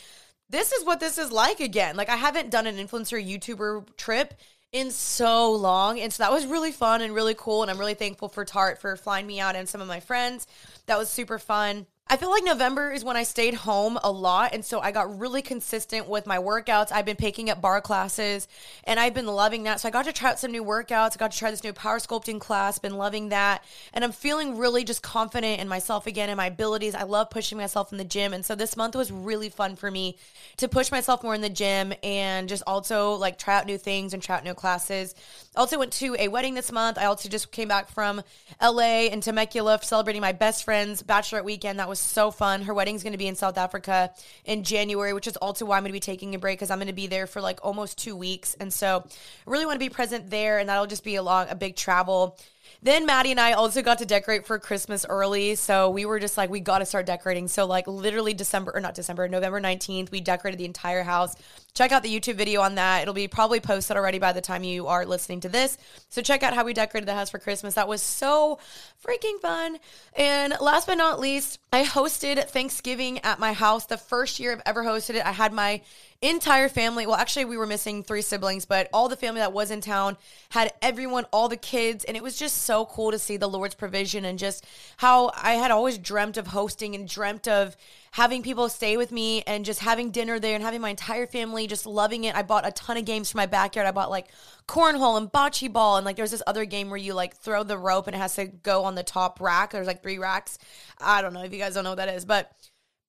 this 0.54 0.72
is 0.72 0.84
what 0.84 1.00
this 1.00 1.18
is 1.18 1.32
like 1.32 1.60
again. 1.60 1.96
Like 1.96 2.08
I 2.08 2.16
haven't 2.16 2.50
done 2.50 2.66
an 2.66 2.76
influencer 2.76 3.22
YouTuber 3.22 3.96
trip 3.96 4.34
in 4.72 4.90
so 4.90 5.52
long. 5.52 6.00
And 6.00 6.12
so 6.12 6.22
that 6.22 6.32
was 6.32 6.46
really 6.46 6.72
fun 6.72 7.00
and 7.00 7.14
really 7.14 7.34
cool. 7.36 7.62
And 7.62 7.70
I'm 7.70 7.78
really 7.78 7.94
thankful 7.94 8.28
for 8.28 8.44
Tarte 8.44 8.78
for 8.78 8.96
flying 8.96 9.26
me 9.26 9.40
out 9.40 9.56
and 9.56 9.68
some 9.68 9.80
of 9.80 9.88
my 9.88 10.00
friends. 10.00 10.46
That 10.86 10.98
was 10.98 11.08
super 11.08 11.38
fun. 11.38 11.86
I 12.06 12.18
feel 12.18 12.30
like 12.30 12.44
November 12.44 12.92
is 12.92 13.02
when 13.02 13.16
I 13.16 13.22
stayed 13.22 13.54
home 13.54 13.98
a 14.04 14.12
lot. 14.12 14.52
And 14.52 14.62
so 14.62 14.78
I 14.78 14.92
got 14.92 15.18
really 15.18 15.40
consistent 15.40 16.06
with 16.06 16.26
my 16.26 16.36
workouts. 16.36 16.92
I've 16.92 17.06
been 17.06 17.16
picking 17.16 17.48
up 17.48 17.62
barre 17.62 17.80
classes 17.80 18.46
and 18.84 19.00
I've 19.00 19.14
been 19.14 19.26
loving 19.26 19.62
that. 19.62 19.80
So 19.80 19.88
I 19.88 19.90
got 19.90 20.04
to 20.04 20.12
try 20.12 20.30
out 20.30 20.38
some 20.38 20.52
new 20.52 20.62
workouts. 20.62 21.12
I 21.14 21.16
got 21.16 21.32
to 21.32 21.38
try 21.38 21.50
this 21.50 21.64
new 21.64 21.72
power 21.72 21.98
sculpting 21.98 22.38
class, 22.38 22.78
been 22.78 22.98
loving 22.98 23.30
that. 23.30 23.64
And 23.94 24.04
I'm 24.04 24.12
feeling 24.12 24.58
really 24.58 24.84
just 24.84 25.02
confident 25.02 25.62
in 25.62 25.66
myself 25.66 26.06
again 26.06 26.28
and 26.28 26.36
my 26.36 26.46
abilities. 26.46 26.94
I 26.94 27.04
love 27.04 27.30
pushing 27.30 27.56
myself 27.56 27.90
in 27.90 27.96
the 27.96 28.04
gym. 28.04 28.34
And 28.34 28.44
so 28.44 28.54
this 28.54 28.76
month 28.76 28.94
was 28.94 29.10
really 29.10 29.48
fun 29.48 29.74
for 29.74 29.90
me 29.90 30.18
to 30.58 30.68
push 30.68 30.92
myself 30.92 31.22
more 31.22 31.34
in 31.34 31.40
the 31.40 31.48
gym 31.48 31.94
and 32.02 32.50
just 32.50 32.62
also 32.66 33.14
like 33.14 33.38
try 33.38 33.56
out 33.56 33.66
new 33.66 33.78
things 33.78 34.12
and 34.12 34.22
try 34.22 34.36
out 34.36 34.44
new 34.44 34.54
classes. 34.54 35.14
Also 35.56 35.78
went 35.78 35.92
to 35.94 36.16
a 36.18 36.28
wedding 36.28 36.54
this 36.54 36.72
month. 36.72 36.98
I 36.98 37.04
also 37.04 37.28
just 37.28 37.52
came 37.52 37.68
back 37.68 37.88
from 37.88 38.22
LA 38.60 39.08
and 39.10 39.22
Temecula 39.22 39.78
celebrating 39.82 40.20
my 40.20 40.32
best 40.32 40.64
friend's 40.64 41.02
bachelorette 41.02 41.44
weekend. 41.44 41.78
That 41.78 41.88
was 41.88 42.00
so 42.00 42.30
fun. 42.30 42.62
Her 42.62 42.74
wedding's 42.74 43.02
going 43.02 43.12
to 43.12 43.18
be 43.18 43.28
in 43.28 43.36
South 43.36 43.56
Africa 43.56 44.12
in 44.44 44.64
January, 44.64 45.12
which 45.12 45.26
is 45.26 45.36
also 45.36 45.64
why 45.64 45.76
I'm 45.76 45.82
going 45.82 45.90
to 45.90 45.94
be 45.94 46.00
taking 46.00 46.34
a 46.34 46.38
break 46.38 46.58
because 46.58 46.70
I'm 46.70 46.78
going 46.78 46.88
to 46.88 46.92
be 46.92 47.06
there 47.06 47.26
for 47.26 47.40
like 47.40 47.60
almost 47.62 47.98
two 47.98 48.16
weeks. 48.16 48.54
And 48.58 48.72
so 48.72 49.04
I 49.06 49.50
really 49.50 49.66
want 49.66 49.76
to 49.76 49.84
be 49.84 49.90
present 49.90 50.30
there. 50.30 50.58
And 50.58 50.68
that'll 50.68 50.86
just 50.86 51.04
be 51.04 51.14
a 51.14 51.22
long, 51.22 51.46
a 51.48 51.54
big 51.54 51.76
travel 51.76 52.36
then 52.82 53.06
Maddie 53.06 53.30
and 53.30 53.40
I 53.40 53.52
also 53.52 53.82
got 53.82 53.98
to 53.98 54.06
decorate 54.06 54.46
for 54.46 54.58
Christmas 54.58 55.06
early. 55.08 55.54
So 55.54 55.90
we 55.90 56.04
were 56.04 56.20
just 56.20 56.36
like, 56.36 56.50
we 56.50 56.60
got 56.60 56.78
to 56.78 56.86
start 56.86 57.06
decorating. 57.06 57.48
So, 57.48 57.66
like, 57.66 57.86
literally 57.86 58.34
December, 58.34 58.72
or 58.74 58.80
not 58.80 58.94
December, 58.94 59.26
November 59.28 59.60
19th, 59.60 60.10
we 60.10 60.20
decorated 60.20 60.58
the 60.58 60.64
entire 60.64 61.02
house. 61.02 61.34
Check 61.72 61.92
out 61.92 62.02
the 62.02 62.20
YouTube 62.20 62.36
video 62.36 62.60
on 62.60 62.76
that. 62.76 63.02
It'll 63.02 63.14
be 63.14 63.26
probably 63.26 63.60
posted 63.60 63.96
already 63.96 64.18
by 64.18 64.32
the 64.32 64.40
time 64.40 64.64
you 64.64 64.86
are 64.86 65.06
listening 65.06 65.40
to 65.40 65.48
this. 65.48 65.78
So, 66.08 66.22
check 66.22 66.42
out 66.42 66.54
how 66.54 66.64
we 66.64 66.74
decorated 66.74 67.06
the 67.06 67.14
house 67.14 67.30
for 67.30 67.38
Christmas. 67.38 67.74
That 67.74 67.88
was 67.88 68.02
so 68.02 68.58
freaking 69.04 69.40
fun. 69.40 69.78
And 70.16 70.54
last 70.60 70.86
but 70.86 70.96
not 70.96 71.20
least, 71.20 71.58
I 71.72 71.84
hosted 71.84 72.44
Thanksgiving 72.44 73.18
at 73.20 73.38
my 73.38 73.52
house. 73.52 73.86
The 73.86 73.96
first 73.96 74.38
year 74.40 74.52
I've 74.52 74.62
ever 74.66 74.84
hosted 74.84 75.16
it, 75.16 75.26
I 75.26 75.32
had 75.32 75.52
my 75.52 75.80
entire 76.28 76.68
family. 76.68 77.06
Well, 77.06 77.16
actually, 77.16 77.44
we 77.44 77.56
were 77.56 77.66
missing 77.66 78.02
three 78.02 78.22
siblings, 78.22 78.64
but 78.64 78.88
all 78.92 79.08
the 79.08 79.16
family 79.16 79.40
that 79.40 79.52
was 79.52 79.70
in 79.70 79.80
town 79.80 80.16
had 80.50 80.72
everyone, 80.80 81.26
all 81.32 81.48
the 81.48 81.56
kids, 81.56 82.04
and 82.04 82.16
it 82.16 82.22
was 82.22 82.38
just 82.38 82.62
so 82.62 82.86
cool 82.86 83.10
to 83.10 83.18
see 83.18 83.36
the 83.36 83.48
Lord's 83.48 83.74
provision 83.74 84.24
and 84.24 84.38
just 84.38 84.66
how 84.96 85.30
I 85.34 85.54
had 85.54 85.70
always 85.70 85.98
dreamt 85.98 86.36
of 86.36 86.48
hosting 86.48 86.94
and 86.94 87.08
dreamt 87.08 87.46
of 87.46 87.76
having 88.12 88.42
people 88.42 88.68
stay 88.68 88.96
with 88.96 89.10
me 89.10 89.42
and 89.42 89.64
just 89.64 89.80
having 89.80 90.10
dinner 90.10 90.38
there 90.38 90.54
and 90.54 90.62
having 90.62 90.80
my 90.80 90.90
entire 90.90 91.26
family 91.26 91.66
just 91.66 91.84
loving 91.84 92.24
it. 92.24 92.34
I 92.34 92.42
bought 92.42 92.66
a 92.66 92.70
ton 92.70 92.96
of 92.96 93.04
games 93.04 93.30
for 93.30 93.36
my 93.36 93.46
backyard. 93.46 93.88
I 93.88 93.90
bought 93.90 94.08
like 94.08 94.28
cornhole 94.68 95.18
and 95.18 95.30
bocce 95.30 95.70
ball 95.72 95.96
and 95.96 96.06
like 96.06 96.16
there's 96.16 96.30
this 96.30 96.42
other 96.46 96.64
game 96.64 96.90
where 96.90 96.96
you 96.96 97.12
like 97.12 97.36
throw 97.36 97.64
the 97.64 97.76
rope 97.76 98.06
and 98.06 98.14
it 98.14 98.20
has 98.20 98.36
to 98.36 98.46
go 98.46 98.84
on 98.84 98.94
the 98.94 99.02
top 99.02 99.40
rack. 99.40 99.72
There's 99.72 99.88
like 99.88 100.02
three 100.02 100.18
racks. 100.18 100.58
I 100.98 101.22
don't 101.22 101.34
know 101.34 101.42
if 101.42 101.52
you 101.52 101.58
guys 101.58 101.74
don't 101.74 101.84
know 101.84 101.90
what 101.90 101.96
that 101.96 102.08
is, 102.08 102.24
but 102.24 102.52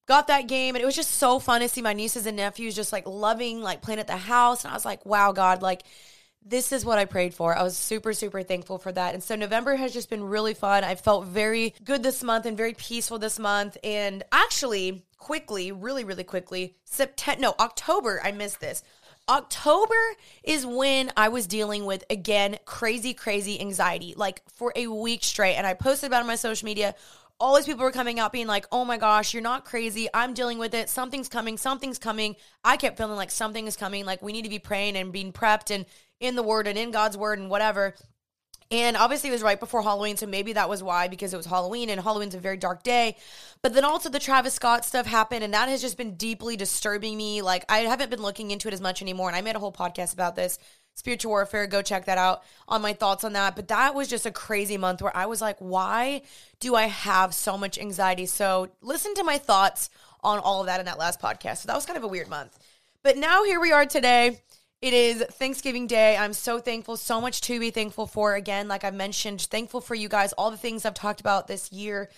got 0.06 0.28
that 0.28 0.48
game 0.48 0.76
and 0.76 0.82
it 0.82 0.86
was 0.86 0.96
just 0.96 1.12
so 1.12 1.40
fun 1.40 1.62
to 1.62 1.70
see 1.70 1.82
my 1.82 1.94
nieces 1.94 2.26
and 2.26 2.38
nephews 2.38 2.76
just 2.76 2.92
like 2.92 3.08
loving 3.08 3.62
like 3.62 3.82
playing 3.82 4.00
at 4.00 4.08
the 4.08 4.18
house 4.18 4.64
and 4.64 4.72
I 4.72 4.76
was 4.76 4.86
like 4.86 5.06
wow 5.06 5.32
god 5.32 5.62
like 5.62 5.84
this 6.46 6.72
is 6.72 6.86
what 6.86 7.00
I 7.00 7.06
prayed 7.06 7.34
for. 7.34 7.58
I 7.58 7.64
was 7.64 7.76
super, 7.76 8.14
super 8.14 8.44
thankful 8.44 8.78
for 8.78 8.92
that. 8.92 9.16
And 9.16 9.24
so 9.24 9.36
November 9.36 9.76
has 9.76 9.92
just 9.92 10.12
been 10.12 10.24
really 10.24 10.54
fun. 10.54 10.84
I 10.84 10.94
felt 10.94 11.26
very 11.26 11.74
good 11.84 12.04
this 12.04 12.22
month 12.24 12.46
and 12.46 12.56
very 12.56 12.74
peaceful 12.74 13.18
this 13.18 13.40
month. 13.40 13.78
And 13.84 14.24
actually, 14.32 15.04
quickly, 15.18 15.72
really, 15.72 16.04
really 16.04 16.24
quickly, 16.24 16.76
September, 16.84 17.42
no, 17.42 17.56
October, 17.60 18.22
I 18.24 18.32
missed 18.32 18.60
this. 18.60 18.84
October 19.28 19.96
is 20.44 20.68
when 20.68 21.12
I 21.18 21.30
was 21.30 21.48
dealing 21.48 21.86
with, 21.86 22.04
again, 22.12 22.60
crazy, 22.66 23.16
crazy 23.16 23.60
anxiety, 23.60 24.14
like 24.16 24.44
for 24.48 24.72
a 24.76 24.86
week 24.86 25.24
straight. 25.24 25.56
And 25.56 25.66
I 25.66 25.74
posted 25.74 26.08
about 26.10 26.18
it 26.18 26.22
on 26.22 26.28
my 26.28 26.36
social 26.36 26.68
media 26.68 26.94
all 27.40 27.56
these 27.56 27.66
people 27.66 27.84
were 27.84 27.92
coming 27.92 28.20
out 28.20 28.32
being 28.32 28.48
like, 28.48 28.66
oh 28.72 28.86
my 28.86 28.98
gosh, 28.98 29.34
you're 29.34 29.44
not 29.44 29.66
crazy. 29.66 30.08
I'm 30.14 30.34
dealing 30.34 30.58
with 30.58 30.74
it. 30.74 30.90
Something's 30.90 31.28
coming. 31.28 31.58
Something's 31.58 32.00
coming. 32.00 32.36
I 32.64 32.78
kept 32.78 32.98
feeling 32.98 33.18
like 33.18 33.32
something 33.32 33.68
is 33.68 33.76
coming. 33.76 34.06
Like 34.06 34.22
we 34.22 34.32
need 34.32 34.44
to 34.44 34.50
be 34.50 34.60
praying 34.60 34.96
and 34.96 35.12
being 35.12 35.34
prepped 35.34 35.74
and 35.74 35.86
in 36.20 36.36
the 36.36 36.44
word 36.44 36.68
and 36.68 36.78
in 36.78 36.92
God's 36.92 37.18
word 37.18 37.40
and 37.40 37.50
whatever. 37.50 37.96
And 38.72 38.98
obviously, 38.98 39.30
it 39.30 39.34
was 39.34 39.44
right 39.44 39.60
before 39.60 39.84
Halloween, 39.84 40.18
so 40.18 40.26
maybe 40.26 40.54
that 40.54 40.68
was 40.68 40.82
why, 40.82 41.08
because 41.08 41.36
it 41.36 41.38
was 41.38 41.46
Halloween, 41.46 41.92
and 41.92 42.02
Halloween's 42.02 42.34
a 42.34 42.40
very 42.40 42.58
dark 42.58 42.82
day. 42.82 43.16
But 43.62 43.76
then 43.76 43.86
also 43.86 44.10
the 44.10 44.18
Travis 44.18 44.56
Scott 44.56 44.84
stuff 44.84 45.06
happened, 45.06 45.44
and 45.44 45.54
that 45.54 45.70
has 45.70 45.82
just 45.82 45.98
been 45.98 46.16
deeply 46.16 46.58
disturbing 46.58 47.16
me. 47.16 47.44
Like, 47.44 47.64
I 47.70 47.82
haven't 47.82 48.10
been 48.10 48.24
looking 48.24 48.50
into 48.50 48.68
it 48.68 48.74
as 48.74 48.82
much 48.82 49.04
anymore, 49.04 49.28
and 49.28 49.36
I 49.36 49.42
made 49.42 49.56
a 49.56 49.60
whole 49.60 49.72
podcast 49.72 50.14
about 50.14 50.36
this 50.36 50.58
spiritual 50.96 51.30
warfare. 51.30 51.68
Go 51.68 51.82
check 51.82 52.06
that 52.06 52.18
out 52.18 52.44
on 52.68 52.82
my 52.82 52.94
thoughts 52.94 53.24
on 53.24 53.34
that. 53.34 53.56
But 53.56 53.68
that 53.68 53.94
was 53.94 54.08
just 54.08 54.26
a 54.26 54.32
crazy 54.32 54.78
month 54.78 55.02
where 55.02 55.16
I 55.16 55.28
was 55.28 55.42
like, 55.42 55.58
why 55.60 56.24
do 56.60 56.76
I 56.76 56.86
have 56.88 57.34
so 57.34 57.58
much 57.58 57.78
anxiety? 57.78 58.26
So 58.26 58.70
listen 58.82 59.14
to 59.16 59.24
my 59.24 59.38
thoughts 59.38 59.90
on 60.24 60.40
all 60.40 60.62
of 60.62 60.66
that 60.66 60.80
in 60.80 60.88
that 60.88 60.98
last 60.98 61.22
podcast. 61.22 61.58
So 61.58 61.68
that 61.68 61.76
was 61.76 61.86
kind 61.86 61.98
of 61.98 62.04
a 62.04 62.08
weird 62.08 62.28
month. 62.28 62.58
But 63.04 63.18
now 63.18 63.44
here 63.44 63.60
we 63.60 63.72
are 63.72 63.86
today. 63.86 64.42
It 64.82 64.94
is 64.94 65.24
Thanksgiving 65.24 65.88
Day. 65.88 66.18
I'm 66.18 66.34
so 66.34 66.60
thankful, 66.60 66.98
so 66.98 67.22
much 67.22 67.42
to 67.42 67.60
be 67.60 67.72
thankful 67.72 68.08
for. 68.08 68.36
Again, 68.36 68.68
like 68.68 68.84
I've 68.84 68.94
mentioned, 68.94 69.42
thankful 69.42 69.82
for 69.82 69.96
you 69.96 70.10
guys, 70.10 70.34
all 70.34 70.52
the 70.52 70.58
things 70.58 70.86
I've 70.86 70.94
talked 70.94 71.22
about 71.22 71.48
this 71.48 71.72
year. 71.72 72.10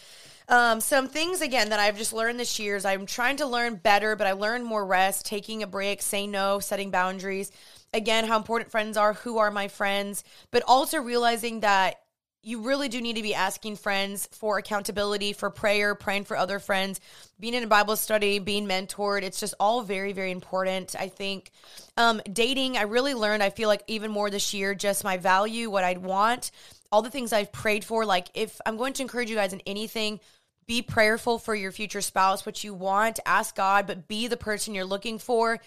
Um, 0.50 0.80
some 0.80 1.08
things 1.10 1.42
again 1.42 1.70
that 1.70 1.80
I've 1.80 1.98
just 1.98 2.14
learned 2.14 2.40
this 2.40 2.58
year 2.58 2.78
is 2.78 2.86
I'm 2.86 3.06
trying 3.06 3.38
to 3.38 3.46
learn 3.46 3.76
better, 3.76 4.16
but 4.16 4.28
I 4.28 4.32
learned 4.32 4.66
more 4.66 4.86
rest, 4.86 5.26
taking 5.26 5.62
a 5.62 5.68
break, 5.68 6.02
say 6.02 6.26
no, 6.26 6.60
setting 6.60 6.90
boundaries. 6.90 7.52
Again, 7.94 8.26
how 8.26 8.38
important 8.38 8.72
friends 8.72 8.98
are, 8.98 9.14
who 9.14 9.38
are 9.38 9.52
my 9.52 9.68
friends, 9.68 10.24
but 10.52 10.64
also 10.68 11.00
realizing 11.00 11.62
that 11.62 11.96
you 12.44 12.62
really 12.62 12.88
do 12.88 13.02
need 13.02 13.18
to 13.18 13.22
be 13.22 13.34
asking 13.34 13.76
friends 13.76 14.30
for 14.32 14.58
accountability, 14.58 15.34
for 15.34 15.50
prayer, 15.50 15.96
praying 15.96 16.24
for 16.24 16.38
other 16.38 16.60
friends, 16.60 17.02
being 17.40 17.54
in 17.54 17.64
a 17.64 17.68
Bible 17.68 17.98
study, 17.98 18.40
being 18.40 18.68
mentored. 18.68 19.24
It's 19.24 19.40
just 19.40 19.54
all 19.60 19.82
very, 19.82 20.14
very 20.14 20.32
important. 20.32 20.96
I 20.98 21.10
think 21.10 21.52
um, 21.98 22.22
dating, 22.32 22.78
I 22.78 22.84
really 22.84 23.14
learned, 23.14 23.44
I 23.44 23.50
feel 23.50 23.68
like 23.68 23.84
even 23.88 24.12
more 24.12 24.30
this 24.30 24.54
year, 24.54 24.76
just 24.76 25.04
my 25.04 25.18
value, 25.18 25.70
what 25.70 25.84
I'd 25.84 25.98
want, 25.98 26.52
all 26.90 27.02
the 27.02 27.10
things 27.10 27.34
I've 27.34 27.52
prayed 27.52 27.84
for. 27.84 28.06
Like, 28.06 28.30
if 28.34 28.62
I'm 28.66 28.78
going 28.78 28.94
to 28.94 29.02
encourage 29.02 29.30
you 29.30 29.36
guys 29.36 29.52
in 29.52 29.62
anything, 29.66 30.22
be 30.68 30.82
prayerful 30.82 31.40
for 31.40 31.56
your 31.56 31.72
future 31.72 32.02
spouse, 32.02 32.46
what 32.46 32.64
you 32.64 32.74
want, 32.74 33.20
ask 33.26 33.56
God, 33.56 33.88
but 33.88 34.08
be 34.08 34.28
the 34.28 34.38
person 34.38 34.76
you're 34.76 34.86
looking 34.86 35.18
for. 35.18 35.60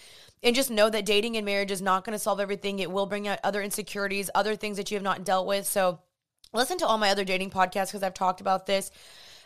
And 0.43 0.55
just 0.55 0.71
know 0.71 0.89
that 0.91 1.07
dating 1.07 1.37
and 1.37 1.45
marriage 1.45 1.71
is 1.71 1.83
not 1.83 2.05
going 2.05 2.15
to 2.15 2.19
solve 2.19 2.41
everything. 2.41 2.79
It 2.79 2.91
will 2.91 3.07
bring 3.07 3.27
out 3.27 3.39
other 3.43 3.63
insecurities, 3.63 4.31
other 4.35 4.57
things 4.57 4.77
that 4.77 4.91
you 4.91 4.97
have 4.97 5.03
not 5.03 5.25
dealt 5.25 5.47
with. 5.47 5.67
So, 5.67 5.99
listen 6.53 6.79
to 6.79 6.87
all 6.87 6.99
my 6.99 7.11
other 7.11 7.25
dating 7.25 7.51
podcasts 7.51 7.89
because 7.89 8.03
I've 8.03 8.15
talked 8.15 8.41
about 8.41 8.67
this. 8.67 8.91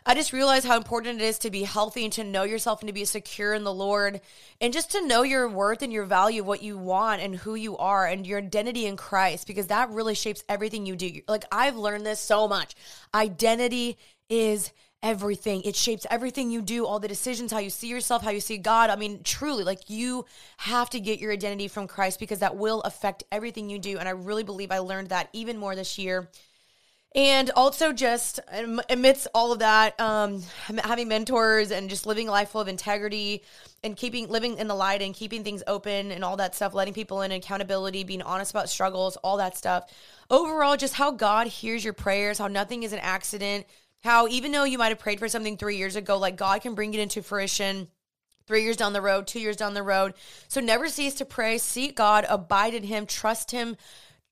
I 0.06 0.14
just 0.14 0.34
realized 0.34 0.66
how 0.66 0.76
important 0.76 1.20
it 1.20 1.24
is 1.24 1.38
to 1.40 1.50
be 1.50 1.62
healthy 1.62 2.04
and 2.04 2.12
to 2.14 2.24
know 2.24 2.42
yourself 2.42 2.80
and 2.80 2.88
to 2.88 2.92
be 2.92 3.06
secure 3.06 3.54
in 3.54 3.64
the 3.64 3.72
Lord 3.72 4.20
and 4.60 4.72
just 4.72 4.90
to 4.92 5.06
know 5.06 5.22
your 5.22 5.48
worth 5.48 5.80
and 5.80 5.92
your 5.92 6.04
value, 6.04 6.44
what 6.44 6.62
you 6.62 6.76
want 6.76 7.22
and 7.22 7.34
who 7.34 7.54
you 7.54 7.78
are 7.78 8.06
and 8.06 8.26
your 8.26 8.38
identity 8.38 8.84
in 8.84 8.98
Christ 8.98 9.46
because 9.46 9.68
that 9.68 9.88
really 9.88 10.14
shapes 10.14 10.44
everything 10.46 10.84
you 10.84 10.94
do. 10.94 11.20
Like 11.26 11.46
I've 11.50 11.76
learned 11.76 12.04
this 12.04 12.20
so 12.20 12.46
much. 12.46 12.74
Identity 13.14 13.96
is 14.28 14.72
everything. 15.04 15.62
It 15.62 15.76
shapes 15.76 16.06
everything 16.10 16.50
you 16.50 16.62
do, 16.62 16.86
all 16.86 16.98
the 16.98 17.06
decisions, 17.06 17.52
how 17.52 17.58
you 17.58 17.70
see 17.70 17.88
yourself, 17.88 18.22
how 18.22 18.30
you 18.30 18.40
see 18.40 18.58
God. 18.58 18.90
I 18.90 18.96
mean, 18.96 19.22
truly, 19.22 19.62
like 19.62 19.88
you 19.88 20.24
have 20.56 20.90
to 20.90 20.98
get 20.98 21.20
your 21.20 21.30
identity 21.30 21.68
from 21.68 21.86
Christ 21.86 22.18
because 22.18 22.40
that 22.40 22.56
will 22.56 22.80
affect 22.80 23.22
everything 23.30 23.70
you 23.70 23.78
do. 23.78 23.98
And 23.98 24.08
I 24.08 24.12
really 24.12 24.42
believe 24.42 24.72
I 24.72 24.78
learned 24.78 25.10
that 25.10 25.28
even 25.32 25.58
more 25.58 25.76
this 25.76 25.98
year 25.98 26.28
and 27.14 27.52
also 27.54 27.92
just 27.92 28.40
amidst 28.90 29.28
all 29.34 29.52
of 29.52 29.60
that 29.60 29.98
um, 30.00 30.42
having 30.82 31.06
mentors 31.08 31.70
and 31.70 31.88
just 31.88 32.06
living 32.06 32.28
a 32.28 32.30
life 32.30 32.50
full 32.50 32.60
of 32.60 32.66
integrity 32.66 33.42
and 33.84 33.96
keeping 33.96 34.28
living 34.28 34.58
in 34.58 34.66
the 34.66 34.74
light 34.74 35.00
and 35.00 35.14
keeping 35.14 35.44
things 35.44 35.62
open 35.66 36.10
and 36.10 36.24
all 36.24 36.36
that 36.36 36.54
stuff 36.54 36.74
letting 36.74 36.92
people 36.92 37.22
in 37.22 37.30
accountability 37.30 38.02
being 38.02 38.22
honest 38.22 38.50
about 38.50 38.68
struggles 38.68 39.16
all 39.18 39.36
that 39.36 39.56
stuff 39.56 39.88
overall 40.30 40.76
just 40.76 40.94
how 40.94 41.10
god 41.10 41.46
hears 41.46 41.84
your 41.84 41.92
prayers 41.92 42.38
how 42.38 42.48
nothing 42.48 42.82
is 42.82 42.92
an 42.92 42.98
accident 43.00 43.64
how 44.04 44.28
even 44.28 44.52
though 44.52 44.64
you 44.64 44.78
might 44.78 44.90
have 44.90 45.00
prayed 45.00 45.18
for 45.18 45.28
something 45.28 45.56
three 45.56 45.76
years 45.76 45.96
ago 45.96 46.16
like 46.18 46.36
god 46.36 46.60
can 46.62 46.76
bring 46.76 46.94
it 46.94 47.00
into 47.00 47.22
fruition 47.22 47.88
three 48.46 48.62
years 48.62 48.76
down 48.76 48.92
the 48.92 49.00
road, 49.00 49.26
two 49.26 49.40
years 49.40 49.56
down 49.56 49.72
the 49.72 49.82
road. 49.82 50.12
So 50.48 50.60
never 50.60 50.88
cease 50.88 51.14
to 51.14 51.24
pray, 51.24 51.56
seek 51.56 51.96
God, 51.96 52.26
abide 52.28 52.74
in 52.74 52.82
Him, 52.82 53.06
trust 53.06 53.50
Him, 53.50 53.76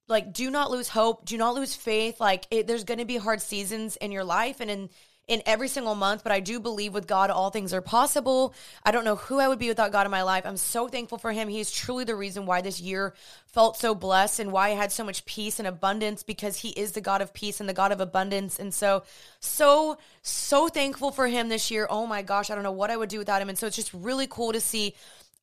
like 0.09 0.33
do 0.33 0.51
not 0.51 0.71
lose 0.71 0.89
hope. 0.89 1.25
Do 1.25 1.37
not 1.37 1.55
lose 1.55 1.75
faith. 1.75 2.21
Like 2.21 2.47
it, 2.51 2.67
there's 2.67 2.85
going 2.85 2.99
to 2.99 3.05
be 3.05 3.17
hard 3.17 3.41
seasons 3.41 3.97
in 3.97 4.13
your 4.13 4.25
life 4.25 4.61
and 4.61 4.71
in 4.71 4.91
in 5.29 5.43
every 5.47 5.69
single 5.69 5.95
month 5.95 6.23
but 6.23 6.33
i 6.33 6.41
do 6.41 6.59
believe 6.59 6.93
with 6.93 7.07
god 7.07 7.31
all 7.31 7.51
things 7.51 7.73
are 7.73 7.81
possible. 7.81 8.55
I 8.85 8.91
don't 8.91 9.05
know 9.05 9.17
who 9.17 9.39
i 9.39 9.49
would 9.49 9.59
be 9.59 9.69
without 9.69 9.93
god 9.93 10.07
in 10.07 10.11
my 10.11 10.23
life. 10.23 10.45
I'm 10.45 10.57
so 10.57 10.89
thankful 10.89 11.19
for 11.19 11.33
him. 11.33 11.49
He's 11.49 11.71
truly 11.71 12.05
the 12.05 12.17
reason 12.17 12.47
why 12.47 12.61
this 12.61 12.81
year 12.81 13.15
felt 13.47 13.77
so 13.77 13.95
blessed 13.95 14.41
and 14.41 14.53
why 14.53 14.69
i 14.69 14.75
had 14.75 14.93
so 14.93 15.05
much 15.05 15.25
peace 15.25 15.59
and 15.59 15.69
abundance 15.69 16.23
because 16.23 16.57
he 16.59 16.71
is 16.71 16.93
the 16.93 17.01
god 17.01 17.23
of 17.23 17.33
peace 17.33 17.61
and 17.61 17.69
the 17.69 17.75
god 17.75 17.93
of 17.93 18.01
abundance. 18.01 18.59
And 18.59 18.75
so 18.75 19.05
so 19.41 19.99
so 20.23 20.69
thankful 20.69 21.11
for 21.11 21.29
him 21.29 21.49
this 21.49 21.71
year. 21.71 21.87
Oh 21.89 22.07
my 22.07 22.23
gosh 22.23 22.51
i 22.51 22.55
don't 22.55 22.65
know 22.65 22.73
what 22.73 22.91
i 22.91 22.97
would 22.97 23.09
do 23.09 23.19
without 23.19 23.41
him. 23.41 23.49
And 23.49 23.59
so 23.59 23.67
it's 23.67 23.77
just 23.77 23.95
really 23.95 24.27
cool 24.27 24.53
to 24.53 24.61
see 24.61 24.95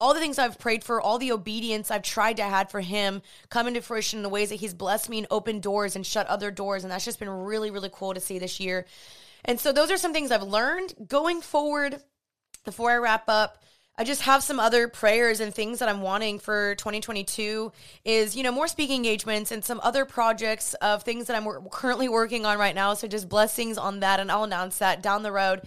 all 0.01 0.13
the 0.13 0.19
things 0.19 0.39
I've 0.39 0.57
prayed 0.57 0.83
for, 0.83 1.01
all 1.01 1.19
the 1.19 1.31
obedience 1.33 1.91
I've 1.91 2.03
tried 2.03 2.37
to 2.37 2.43
have 2.43 2.71
for 2.71 2.79
him 2.79 3.21
come 3.49 3.67
into 3.67 3.81
fruition 3.81 4.19
in 4.19 4.23
the 4.23 4.29
ways 4.29 4.49
that 4.49 4.55
he's 4.55 4.73
blessed 4.73 5.09
me 5.09 5.17
and 5.19 5.27
opened 5.29 5.61
doors 5.61 5.95
and 5.95 6.05
shut 6.05 6.25
other 6.27 6.51
doors. 6.51 6.83
And 6.83 6.91
that's 6.91 7.03
just 7.03 7.19
been 7.19 7.29
really, 7.29 7.69
really 7.69 7.89
cool 7.91 8.13
to 8.13 8.21
see 8.21 8.39
this 8.39 8.59
year. 8.59 8.85
And 9.45 9.59
so 9.59 9.71
those 9.71 9.91
are 9.91 9.97
some 9.97 10.13
things 10.13 10.31
I've 10.31 10.43
learned 10.43 10.93
going 11.07 11.41
forward. 11.41 12.01
Before 12.65 12.91
I 12.91 12.97
wrap 12.97 13.23
up, 13.27 13.63
I 13.97 14.05
just 14.05 14.21
have 14.21 14.43
some 14.43 14.61
other 14.61 14.87
prayers 14.87 15.41
and 15.41 15.53
things 15.53 15.79
that 15.79 15.89
I'm 15.89 16.01
wanting 16.01 16.39
for 16.39 16.75
2022 16.75 17.71
is, 18.05 18.33
you 18.33 18.43
know, 18.43 18.51
more 18.51 18.69
speaking 18.69 18.95
engagements 18.97 19.51
and 19.51 19.63
some 19.63 19.81
other 19.83 20.05
projects 20.05 20.73
of 20.75 21.03
things 21.03 21.27
that 21.27 21.35
I'm 21.35 21.45
currently 21.69 22.07
working 22.07 22.45
on 22.45 22.57
right 22.57 22.73
now. 22.73 22.93
So 22.93 23.09
just 23.09 23.27
blessings 23.27 23.77
on 23.77 23.99
that. 23.99 24.21
And 24.21 24.31
I'll 24.31 24.45
announce 24.45 24.77
that 24.77 25.01
down 25.01 25.23
the 25.23 25.33
road 25.33 25.63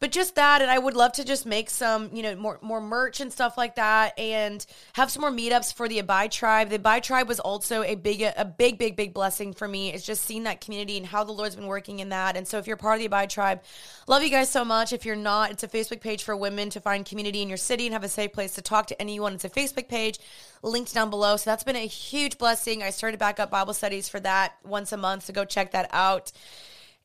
but 0.00 0.10
just 0.12 0.34
that 0.34 0.62
and 0.62 0.70
i 0.70 0.78
would 0.78 0.94
love 0.94 1.12
to 1.12 1.24
just 1.24 1.46
make 1.46 1.70
some 1.70 2.10
you 2.14 2.22
know 2.22 2.34
more 2.36 2.58
more 2.62 2.80
merch 2.80 3.20
and 3.20 3.32
stuff 3.32 3.56
like 3.56 3.76
that 3.76 4.18
and 4.18 4.66
have 4.94 5.10
some 5.10 5.20
more 5.20 5.30
meetups 5.30 5.72
for 5.72 5.88
the 5.88 5.98
abide 5.98 6.32
tribe. 6.32 6.70
The 6.70 6.76
abide 6.76 7.02
tribe 7.02 7.28
was 7.28 7.40
also 7.40 7.82
a 7.82 7.94
big 7.94 8.22
a 8.22 8.44
big 8.44 8.78
big 8.78 8.96
big 8.96 9.12
blessing 9.14 9.52
for 9.52 9.68
me 9.68 9.92
it's 9.92 10.04
just 10.04 10.24
seeing 10.24 10.44
that 10.44 10.60
community 10.60 10.96
and 10.96 11.06
how 11.06 11.24
the 11.24 11.32
lord's 11.32 11.56
been 11.56 11.66
working 11.66 12.00
in 12.00 12.10
that. 12.10 12.36
And 12.36 12.46
so 12.46 12.58
if 12.58 12.66
you're 12.66 12.76
part 12.76 12.94
of 12.94 13.00
the 13.00 13.06
abide 13.06 13.30
tribe 13.30 13.62
love 14.06 14.22
you 14.22 14.30
guys 14.30 14.50
so 14.50 14.64
much. 14.64 14.92
If 14.92 15.04
you're 15.04 15.16
not 15.16 15.50
it's 15.50 15.62
a 15.62 15.68
facebook 15.68 16.00
page 16.00 16.22
for 16.22 16.36
women 16.36 16.70
to 16.70 16.80
find 16.80 17.04
community 17.04 17.42
in 17.42 17.48
your 17.48 17.58
city 17.58 17.86
and 17.86 17.92
have 17.92 18.04
a 18.04 18.08
safe 18.08 18.32
place 18.32 18.54
to 18.54 18.62
talk 18.62 18.86
to 18.88 19.00
anyone. 19.00 19.34
It's 19.34 19.44
a 19.44 19.50
facebook 19.50 19.88
page 19.88 20.18
linked 20.62 20.94
down 20.94 21.10
below. 21.10 21.36
So 21.36 21.50
that's 21.50 21.64
been 21.64 21.76
a 21.76 21.86
huge 21.86 22.38
blessing. 22.38 22.82
I 22.82 22.90
started 22.90 23.18
back 23.18 23.40
up 23.40 23.50
bible 23.50 23.74
studies 23.74 24.08
for 24.08 24.20
that 24.20 24.54
once 24.64 24.92
a 24.92 24.96
month 24.96 25.24
so 25.24 25.32
go 25.32 25.44
check 25.44 25.72
that 25.72 25.88
out 25.92 26.32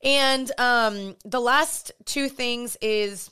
and 0.02 0.50
um, 0.58 1.16
the 1.24 1.40
last 1.40 1.92
two 2.04 2.28
things 2.28 2.76
is 2.80 3.30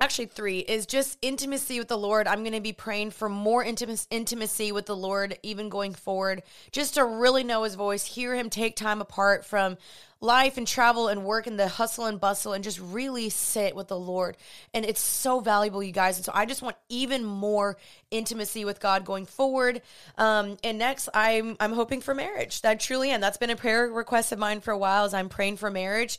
actually 0.00 0.26
three 0.26 0.60
is 0.60 0.86
just 0.86 1.18
intimacy 1.22 1.78
with 1.78 1.88
the 1.88 1.98
Lord. 1.98 2.26
I'm 2.26 2.40
going 2.40 2.54
to 2.54 2.60
be 2.60 2.72
praying 2.72 3.10
for 3.10 3.28
more 3.28 3.62
intimacy 3.62 4.72
with 4.72 4.86
the 4.86 4.96
Lord 4.96 5.38
even 5.42 5.68
going 5.68 5.94
forward, 5.94 6.42
just 6.72 6.94
to 6.94 7.04
really 7.04 7.44
know 7.44 7.64
his 7.64 7.74
voice, 7.74 8.04
hear 8.04 8.34
him 8.34 8.50
take 8.50 8.76
time 8.76 9.00
apart 9.00 9.44
from 9.44 9.76
life 10.22 10.58
and 10.58 10.66
travel 10.66 11.08
and 11.08 11.24
work 11.24 11.46
and 11.46 11.58
the 11.58 11.66
hustle 11.66 12.04
and 12.04 12.20
bustle 12.20 12.52
and 12.52 12.62
just 12.62 12.78
really 12.78 13.30
sit 13.30 13.74
with 13.74 13.88
the 13.88 13.98
Lord. 13.98 14.36
And 14.74 14.84
it's 14.84 15.00
so 15.00 15.40
valuable, 15.40 15.82
you 15.82 15.92
guys. 15.92 16.16
And 16.16 16.24
so 16.24 16.32
I 16.34 16.44
just 16.44 16.62
want 16.62 16.76
even 16.88 17.24
more 17.24 17.78
intimacy 18.10 18.64
with 18.64 18.80
God 18.80 19.04
going 19.04 19.24
forward. 19.26 19.80
Um, 20.18 20.58
and 20.62 20.78
next, 20.78 21.08
I'm 21.14 21.56
I'm 21.58 21.72
hoping 21.72 22.00
for 22.00 22.14
marriage. 22.14 22.60
That 22.62 22.80
truly 22.80 23.10
am. 23.10 23.20
That's 23.20 23.38
been 23.38 23.50
a 23.50 23.56
prayer 23.56 23.88
request 23.88 24.32
of 24.32 24.38
mine 24.38 24.60
for 24.60 24.72
a 24.72 24.78
while. 24.78 25.04
As 25.04 25.14
I'm 25.14 25.28
praying 25.28 25.56
for 25.56 25.70
marriage 25.70 26.18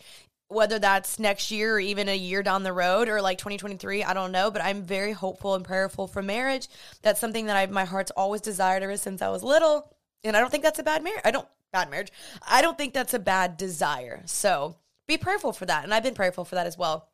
whether 0.52 0.80
that's 0.80 1.20
next 1.20 1.52
year 1.52 1.76
or 1.76 1.80
even 1.80 2.10
a 2.10 2.16
year 2.16 2.43
down 2.43 2.64
the 2.64 2.74
road 2.74 3.08
or 3.10 3.22
like 3.22 3.38
2023 3.38 4.04
i 4.04 4.14
don't 4.14 4.32
know 4.32 4.52
but 4.52 4.64
i'm 4.64 4.84
very 4.84 5.12
hopeful 5.12 5.56
and 5.56 5.66
prayerful 5.66 6.08
for 6.08 6.22
marriage 6.22 6.68
that's 7.02 7.20
something 7.20 7.45
that 7.45 7.56
i 7.56 7.66
my 7.68 7.86
heart's 7.86 8.12
always 8.12 8.41
desired 8.41 8.84
ever 8.84 8.97
since 8.97 9.22
i 9.22 9.30
was 9.30 9.43
little 9.43 9.93
and 10.24 10.36
i 10.36 10.39
don't 10.39 10.49
think 10.49 10.64
that's 10.64 10.80
a 10.80 10.84
bad 10.84 11.04
marriage 11.04 11.22
i 11.24 11.32
don't 11.32 11.47
bad 11.72 11.89
marriage. 11.89 12.12
I 12.47 12.62
don't 12.62 12.78
think 12.78 12.93
that's 12.93 13.14
a 13.14 13.20
bad 13.20 13.58
desire. 13.58 14.22
So 14.26 14.76
be 15.08 15.18
prayerful 15.18 15.54
for 15.54 15.66
that. 15.66 15.84
And 15.84 15.93
I've 15.93 16.04
been 16.04 16.14
prayerful 16.14 16.45
for 16.45 16.56
that 16.56 16.68
as 16.68 16.78
well. 16.78 17.08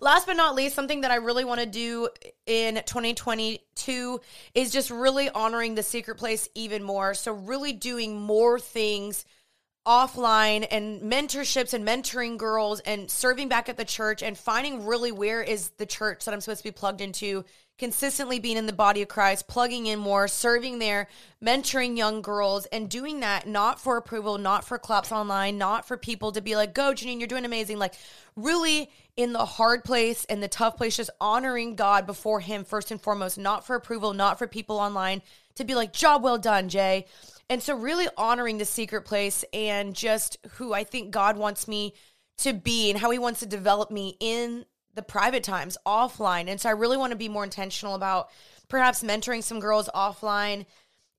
Last 0.00 0.26
but 0.26 0.36
not 0.36 0.54
least, 0.54 0.74
something 0.74 1.02
that 1.02 1.10
I 1.10 1.16
really 1.16 1.44
want 1.44 1.60
to 1.60 1.66
do 1.66 2.08
in 2.46 2.74
2022 2.74 4.20
is 4.54 4.72
just 4.72 4.90
really 4.90 5.30
honoring 5.30 5.76
the 5.76 5.82
secret 5.82 6.16
place 6.16 6.48
even 6.54 6.82
more. 6.82 7.14
So, 7.14 7.32
really 7.32 7.72
doing 7.72 8.20
more 8.20 8.58
things 8.58 9.24
offline 9.86 10.66
and 10.70 11.02
mentorships 11.02 11.74
and 11.74 11.86
mentoring 11.86 12.38
girls 12.38 12.80
and 12.80 13.10
serving 13.10 13.48
back 13.48 13.68
at 13.68 13.76
the 13.76 13.84
church 13.84 14.22
and 14.22 14.38
finding 14.38 14.86
really 14.86 15.12
where 15.12 15.42
is 15.42 15.70
the 15.76 15.84
church 15.84 16.24
that 16.24 16.32
I'm 16.32 16.40
supposed 16.40 16.62
to 16.62 16.64
be 16.64 16.72
plugged 16.72 17.02
into 17.02 17.44
consistently 17.78 18.38
being 18.38 18.56
in 18.56 18.66
the 18.66 18.72
body 18.72 19.02
of 19.02 19.08
Christ, 19.08 19.48
plugging 19.48 19.86
in 19.86 19.98
more, 19.98 20.28
serving 20.28 20.78
there, 20.78 21.08
mentoring 21.44 21.96
young 21.96 22.22
girls, 22.22 22.66
and 22.66 22.88
doing 22.88 23.20
that 23.20 23.48
not 23.48 23.80
for 23.80 23.96
approval, 23.96 24.38
not 24.38 24.64
for 24.64 24.78
claps 24.78 25.10
online, 25.10 25.58
not 25.58 25.86
for 25.86 25.96
people 25.96 26.30
to 26.32 26.40
be 26.40 26.54
like, 26.54 26.72
go, 26.72 26.92
Jeanine, 26.92 27.18
you're 27.18 27.26
doing 27.26 27.44
amazing. 27.44 27.78
Like, 27.78 27.94
really 28.36 28.90
in 29.16 29.32
the 29.32 29.44
hard 29.44 29.82
place 29.82 30.24
and 30.26 30.42
the 30.42 30.48
tough 30.48 30.76
place, 30.76 30.96
just 30.96 31.10
honoring 31.20 31.74
God 31.74 32.06
before 32.06 32.40
Him 32.40 32.64
first 32.64 32.90
and 32.90 33.00
foremost, 33.00 33.38
not 33.38 33.66
for 33.66 33.74
approval, 33.74 34.12
not 34.12 34.38
for 34.38 34.46
people 34.46 34.78
online, 34.78 35.22
to 35.56 35.64
be 35.64 35.74
like, 35.74 35.92
job 35.92 36.22
well 36.22 36.38
done, 36.38 36.68
Jay. 36.68 37.06
And 37.50 37.62
so, 37.62 37.76
really 37.76 38.08
honoring 38.16 38.58
the 38.58 38.64
secret 38.64 39.02
place 39.02 39.44
and 39.52 39.94
just 39.94 40.38
who 40.52 40.72
I 40.72 40.84
think 40.84 41.10
God 41.10 41.36
wants 41.36 41.68
me 41.68 41.94
to 42.38 42.52
be 42.52 42.90
and 42.90 42.98
how 42.98 43.10
He 43.10 43.18
wants 43.18 43.40
to 43.40 43.46
develop 43.46 43.90
me 43.90 44.16
in 44.20 44.64
the 44.94 45.02
private 45.02 45.42
times 45.42 45.76
offline. 45.86 46.48
And 46.48 46.60
so 46.60 46.68
I 46.68 46.72
really 46.72 46.96
want 46.96 47.10
to 47.12 47.16
be 47.16 47.28
more 47.28 47.44
intentional 47.44 47.94
about 47.94 48.30
perhaps 48.68 49.02
mentoring 49.02 49.42
some 49.42 49.60
girls 49.60 49.88
offline 49.94 50.66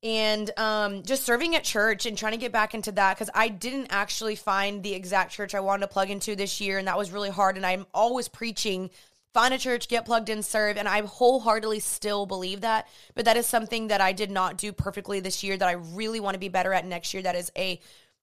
and 0.04 0.52
um, 0.58 1.04
just 1.04 1.24
serving 1.24 1.56
at 1.56 1.64
church 1.64 2.06
and 2.06 2.18
trying 2.18 2.34
to 2.34 2.38
get 2.38 2.52
back 2.52 2.74
into 2.74 2.92
that 2.92 3.16
because 3.16 3.30
I 3.34 3.48
didn't 3.48 3.88
actually 3.90 4.36
find 4.36 4.84
the 4.84 4.94
exact 4.94 5.32
church 5.32 5.56
I 5.56 5.60
wanted 5.60 5.82
to 5.82 5.88
plug 5.88 6.10
into 6.10 6.36
this 6.36 6.62
year. 6.62 6.78
And 6.78 6.88
that 6.88 6.98
was 6.98 7.12
really 7.12 7.30
hard. 7.30 7.58
And 7.58 7.66
I'm 7.66 7.86
always 7.94 8.28
preaching 8.28 8.92
find 9.34 9.54
a 9.54 9.58
church, 9.58 9.90
get 9.90 10.06
plugged 10.06 10.30
in, 10.30 10.42
serve. 10.42 10.78
And 10.78 10.88
I 10.88 11.02
wholeheartedly 11.02 11.82
still 11.82 12.26
believe 12.26 12.62
that. 12.62 12.88
But 13.16 13.26
that 13.26 13.36
is 13.36 13.46
something 13.46 13.88
that 13.88 14.00
I 14.00 14.14
did 14.14 14.32
not 14.32 14.58
do 14.58 14.72
perfectly 14.72 15.20
this 15.20 15.44
year 15.44 15.58
that 15.58 15.68
I 15.68 15.74
really 15.74 16.20
want 16.20 16.36
to 16.36 16.40
be 16.40 16.50
better 16.50 16.72
at 16.72 16.86
next 16.86 17.14
year. 17.14 17.24
That 17.24 17.36
is 17.36 17.52
a 17.58 17.82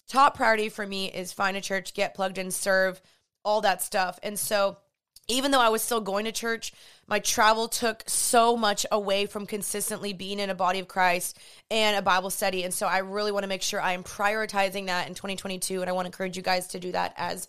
top 0.08 0.36
priority 0.36 0.68
for 0.68 0.86
me 0.86 1.10
is 1.10 1.32
find 1.32 1.56
a 1.56 1.60
church, 1.60 1.94
get 1.94 2.14
plugged 2.14 2.38
in, 2.38 2.50
serve, 2.50 3.02
all 3.44 3.60
that 3.60 3.82
stuff. 3.82 4.18
And 4.22 4.38
so 4.38 4.78
even 5.28 5.50
though 5.50 5.60
I 5.60 5.68
was 5.68 5.82
still 5.82 6.00
going 6.00 6.24
to 6.24 6.32
church, 6.32 6.72
my 7.06 7.18
travel 7.18 7.68
took 7.68 8.02
so 8.06 8.56
much 8.56 8.86
away 8.90 9.26
from 9.26 9.46
consistently 9.46 10.12
being 10.12 10.40
in 10.40 10.50
a 10.50 10.54
body 10.54 10.78
of 10.78 10.88
Christ 10.88 11.38
and 11.70 11.96
a 11.96 12.02
Bible 12.02 12.30
study. 12.30 12.64
And 12.64 12.74
so 12.74 12.86
I 12.86 12.98
really 12.98 13.32
want 13.32 13.44
to 13.44 13.48
make 13.48 13.62
sure 13.62 13.80
I 13.80 13.92
am 13.92 14.02
prioritizing 14.02 14.86
that 14.86 15.08
in 15.08 15.14
2022. 15.14 15.80
And 15.80 15.88
I 15.88 15.92
want 15.92 16.06
to 16.06 16.08
encourage 16.08 16.36
you 16.36 16.42
guys 16.42 16.68
to 16.68 16.80
do 16.80 16.92
that 16.92 17.14
as 17.16 17.48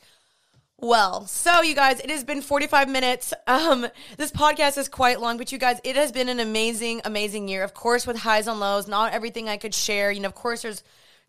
well. 0.79 1.25
So, 1.25 1.61
you 1.61 1.75
guys, 1.75 1.99
it 1.99 2.09
has 2.09 2.23
been 2.23 2.41
45 2.41 2.89
minutes. 2.89 3.33
Um, 3.47 3.87
this 4.17 4.31
podcast 4.31 4.77
is 4.77 4.89
quite 4.89 5.21
long, 5.21 5.37
but 5.37 5.51
you 5.51 5.57
guys, 5.57 5.79
it 5.83 5.95
has 5.95 6.11
been 6.11 6.29
an 6.29 6.39
amazing, 6.39 7.01
amazing 7.05 7.47
year. 7.47 7.63
Of 7.63 7.73
course, 7.73 8.05
with 8.05 8.17
highs 8.17 8.47
and 8.47 8.59
lows, 8.59 8.87
not 8.87 9.13
everything 9.13 9.47
I 9.47 9.57
could 9.57 9.73
share. 9.73 10.11
You 10.11 10.21
know, 10.21 10.27
of 10.27 10.35
course, 10.35 10.63
there's 10.63 10.83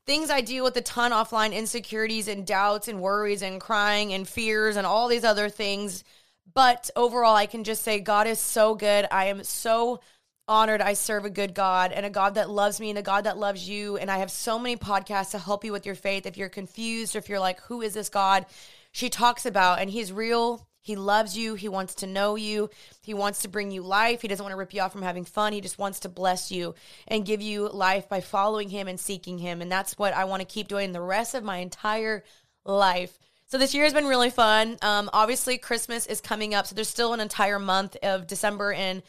things 0.07 0.30
I 0.30 0.40
deal 0.40 0.64
with 0.64 0.76
a 0.76 0.82
ton 0.82 1.12
offline 1.12 1.55
insecurities 1.55 2.28
and 2.28 2.47
doubts 2.47 2.88
and 2.88 3.01
worries 3.01 3.42
and 3.42 3.61
crying 3.61 4.12
and 4.12 4.28
fears 4.28 4.76
and 4.76 4.86
all 4.86 5.09
these 5.09 5.24
other 5.24 5.49
things 5.49 6.05
but 6.53 6.90
overall, 6.95 7.34
I 7.34 7.47
can 7.47 7.64
just 7.64 7.82
say 7.82 8.01
God 8.01 8.26
is 8.26 8.38
so 8.38 8.74
good. 8.74 9.07
I 9.11 9.26
am 9.26 9.45
so 9.45 10.01
honored 10.47 10.82
I 10.82 10.92
serve 10.92 11.24
a 11.24 11.30
good 11.30 11.55
God 11.55 11.92
and 11.92 12.05
a 12.05 12.11
God 12.11 12.34
that 12.34 12.51
loves 12.51 12.78
me 12.78 12.90
and 12.90 12.99
a 12.99 13.03
God 13.03 13.24
that 13.24 13.38
loves 13.38 13.68
you. 13.68 13.97
And 13.97 14.11
I 14.11 14.18
have 14.18 14.30
so 14.30 14.59
many 14.59 14.76
podcasts 14.76 15.30
to 15.30 15.38
help 15.38 15.64
you 15.64 15.72
with 15.72 15.86
your 15.86 15.95
faith. 15.95 16.26
If 16.26 16.36
you're 16.36 16.49
confused 16.49 17.16
or 17.16 17.18
if 17.18 17.28
you're 17.28 17.40
like, 17.40 17.61
who 17.62 17.80
is 17.80 17.95
this 17.95 18.09
God? 18.09 18.47
She 18.92 19.09
talks 19.09 19.47
about, 19.47 19.80
and 19.80 19.90
He's 19.90 20.12
real. 20.12 20.66
He 20.80 20.97
loves 20.97 21.36
you. 21.36 21.55
He 21.55 21.68
wants 21.68 21.95
to 21.97 22.07
know 22.07 22.36
you. 22.36 22.68
He 23.03 23.14
wants 23.14 23.42
to 23.42 23.49
bring 23.49 23.70
you 23.70 23.82
life. 23.82 24.20
He 24.20 24.28
doesn't 24.28 24.45
want 24.45 24.53
to 24.53 24.59
rip 24.59 24.74
you 24.74 24.82
off 24.82 24.92
from 24.92 25.01
having 25.01 25.24
fun. 25.24 25.55
He 25.55 25.62
just 25.62 25.78
wants 25.78 26.01
to 26.01 26.11
bless 26.11 26.53
you 26.53 26.74
and 27.09 27.24
give 27.24 27.40
you 27.40 27.70
life 27.70 28.07
by 28.07 28.20
following 28.20 28.68
Him 28.68 28.86
and 28.86 29.01
seeking 29.01 29.38
Him. 29.38 29.62
And 29.62 29.72
that's 29.72 29.99
what 29.99 30.12
I 30.12 30.26
want 30.26 30.40
to 30.40 30.47
keep 30.47 30.68
doing 30.68 30.92
the 30.92 31.01
rest 31.01 31.34
of 31.34 31.42
my 31.42 31.57
entire 31.57 32.22
life. 32.66 33.18
So 33.55 33.59
this 33.59 33.72
year 33.72 33.84
has 33.84 33.94
been 33.94 34.09
really 34.09 34.30
fun. 34.30 34.78
Um, 34.82 35.09
obviously, 35.12 35.59
Christmas 35.59 36.07
is 36.07 36.20
coming 36.20 36.55
up, 36.55 36.66
so 36.66 36.74
there's 36.74 36.88
still 36.88 37.12
an 37.12 37.20
entire 37.20 37.61
month 37.61 37.96
of 38.02 38.26
December 38.26 38.72
and 38.72 39.00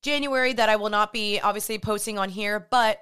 January 0.00 0.54
that 0.54 0.70
I 0.70 0.76
will 0.76 0.88
not 0.88 1.12
be 1.12 1.38
obviously 1.38 1.78
posting 1.78 2.18
on 2.18 2.30
here, 2.30 2.66
but 2.70 2.98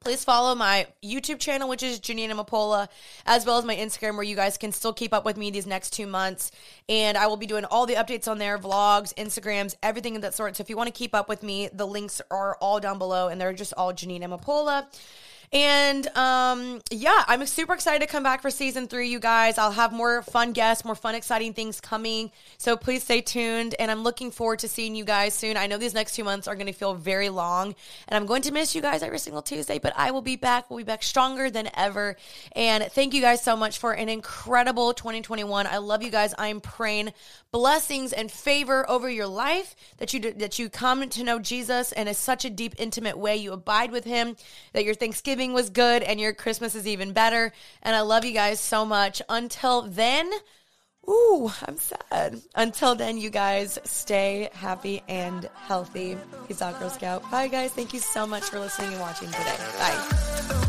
please 0.00 0.24
follow 0.24 0.56
my 0.56 0.88
YouTube 1.00 1.38
channel, 1.38 1.68
which 1.68 1.84
is 1.84 2.00
Jeanine 2.00 2.30
Amapola, 2.30 2.88
as 3.24 3.46
well 3.46 3.56
as 3.56 3.64
my 3.64 3.76
Instagram, 3.76 4.14
where 4.14 4.24
you 4.24 4.34
guys 4.34 4.58
can 4.58 4.72
still 4.72 4.92
keep 4.92 5.14
up 5.14 5.24
with 5.24 5.36
me 5.36 5.52
these 5.52 5.64
next 5.64 5.90
two 5.90 6.08
months. 6.08 6.50
And 6.88 7.16
I 7.16 7.28
will 7.28 7.36
be 7.36 7.46
doing 7.46 7.64
all 7.66 7.86
the 7.86 7.94
updates 7.94 8.26
on 8.26 8.38
there, 8.38 8.58
vlogs, 8.58 9.14
Instagrams, 9.14 9.76
everything 9.80 10.16
of 10.16 10.22
that 10.22 10.34
sort. 10.34 10.56
So 10.56 10.62
if 10.62 10.68
you 10.68 10.76
want 10.76 10.88
to 10.88 10.98
keep 10.98 11.14
up 11.14 11.28
with 11.28 11.44
me, 11.44 11.68
the 11.72 11.86
links 11.86 12.20
are 12.32 12.56
all 12.56 12.80
down 12.80 12.98
below, 12.98 13.28
and 13.28 13.40
they're 13.40 13.52
just 13.52 13.74
all 13.76 13.92
Jeanine 13.92 14.22
Amapola. 14.22 14.88
And 15.52 16.06
um, 16.16 16.80
yeah, 16.90 17.24
I'm 17.26 17.44
super 17.44 17.74
excited 17.74 18.00
to 18.00 18.10
come 18.10 18.22
back 18.22 18.40
for 18.40 18.50
season 18.50 18.88
three, 18.88 19.08
you 19.08 19.20
guys. 19.20 19.58
I'll 19.58 19.72
have 19.72 19.92
more 19.92 20.22
fun 20.22 20.52
guests, 20.52 20.82
more 20.82 20.94
fun, 20.94 21.14
exciting 21.14 21.52
things 21.52 21.78
coming. 21.78 22.30
So 22.56 22.74
please 22.74 23.02
stay 23.02 23.20
tuned. 23.20 23.74
And 23.78 23.90
I'm 23.90 24.02
looking 24.02 24.30
forward 24.30 24.60
to 24.60 24.68
seeing 24.68 24.94
you 24.94 25.04
guys 25.04 25.34
soon. 25.34 25.58
I 25.58 25.66
know 25.66 25.76
these 25.76 25.92
next 25.92 26.14
two 26.14 26.24
months 26.24 26.48
are 26.48 26.54
going 26.54 26.68
to 26.68 26.72
feel 26.72 26.94
very 26.94 27.28
long, 27.28 27.74
and 28.08 28.16
I'm 28.16 28.24
going 28.24 28.42
to 28.42 28.52
miss 28.52 28.74
you 28.74 28.80
guys 28.80 29.02
every 29.02 29.18
single 29.18 29.42
Tuesday, 29.42 29.78
but 29.78 29.92
I 29.94 30.10
will 30.10 30.22
be 30.22 30.36
back. 30.36 30.70
We'll 30.70 30.78
be 30.78 30.84
back 30.84 31.02
stronger 31.02 31.50
than 31.50 31.68
ever. 31.74 32.16
And 32.52 32.84
thank 32.84 33.12
you 33.12 33.20
guys 33.20 33.42
so 33.42 33.54
much 33.54 33.78
for 33.78 33.92
an 33.92 34.08
incredible 34.08 34.94
2021. 34.94 35.66
I 35.66 35.76
love 35.76 36.02
you 36.02 36.10
guys. 36.10 36.34
I'm 36.38 36.62
praying 36.62 37.12
blessings 37.52 38.14
and 38.14 38.32
favor 38.32 38.88
over 38.88 39.10
your 39.10 39.26
life 39.26 39.76
that 39.98 40.14
you 40.14 40.20
that 40.20 40.58
you 40.58 40.70
come 40.70 41.06
to 41.10 41.22
know 41.22 41.38
Jesus 41.38 41.92
in 41.92 42.08
a, 42.08 42.14
such 42.14 42.46
a 42.46 42.50
deep 42.50 42.74
intimate 42.78 43.18
way 43.18 43.36
you 43.36 43.52
abide 43.52 43.90
with 43.90 44.04
him 44.04 44.36
that 44.72 44.84
your 44.84 44.94
Thanksgiving 44.94 45.41
was 45.50 45.70
good 45.70 46.04
and 46.04 46.20
your 46.20 46.32
Christmas 46.32 46.76
is 46.76 46.86
even 46.86 47.12
better 47.12 47.52
and 47.82 47.96
I 47.96 48.02
love 48.02 48.24
you 48.24 48.32
guys 48.32 48.60
so 48.60 48.84
much 48.84 49.20
until 49.28 49.82
then 49.82 50.30
Ooh, 51.08 51.50
I'm 51.66 51.78
sad. 51.78 52.40
Until 52.54 52.94
then, 52.94 53.18
you 53.18 53.28
guys 53.28 53.78
stay 53.84 54.48
happy 54.52 55.02
and 55.08 55.48
healthy. 55.66 56.16
Peace 56.46 56.62
out, 56.62 56.78
Girl 56.78 56.90
Scout. 56.90 57.28
Bye, 57.30 57.48
guys. 57.48 57.72
Thank 57.72 57.92
you 57.92 57.98
so 57.98 58.24
much 58.24 58.44
for 58.44 58.60
listening 58.60 58.92
and 58.92 59.00
watching 59.00 59.28
today. 59.28 59.56
Bye. 59.78 60.68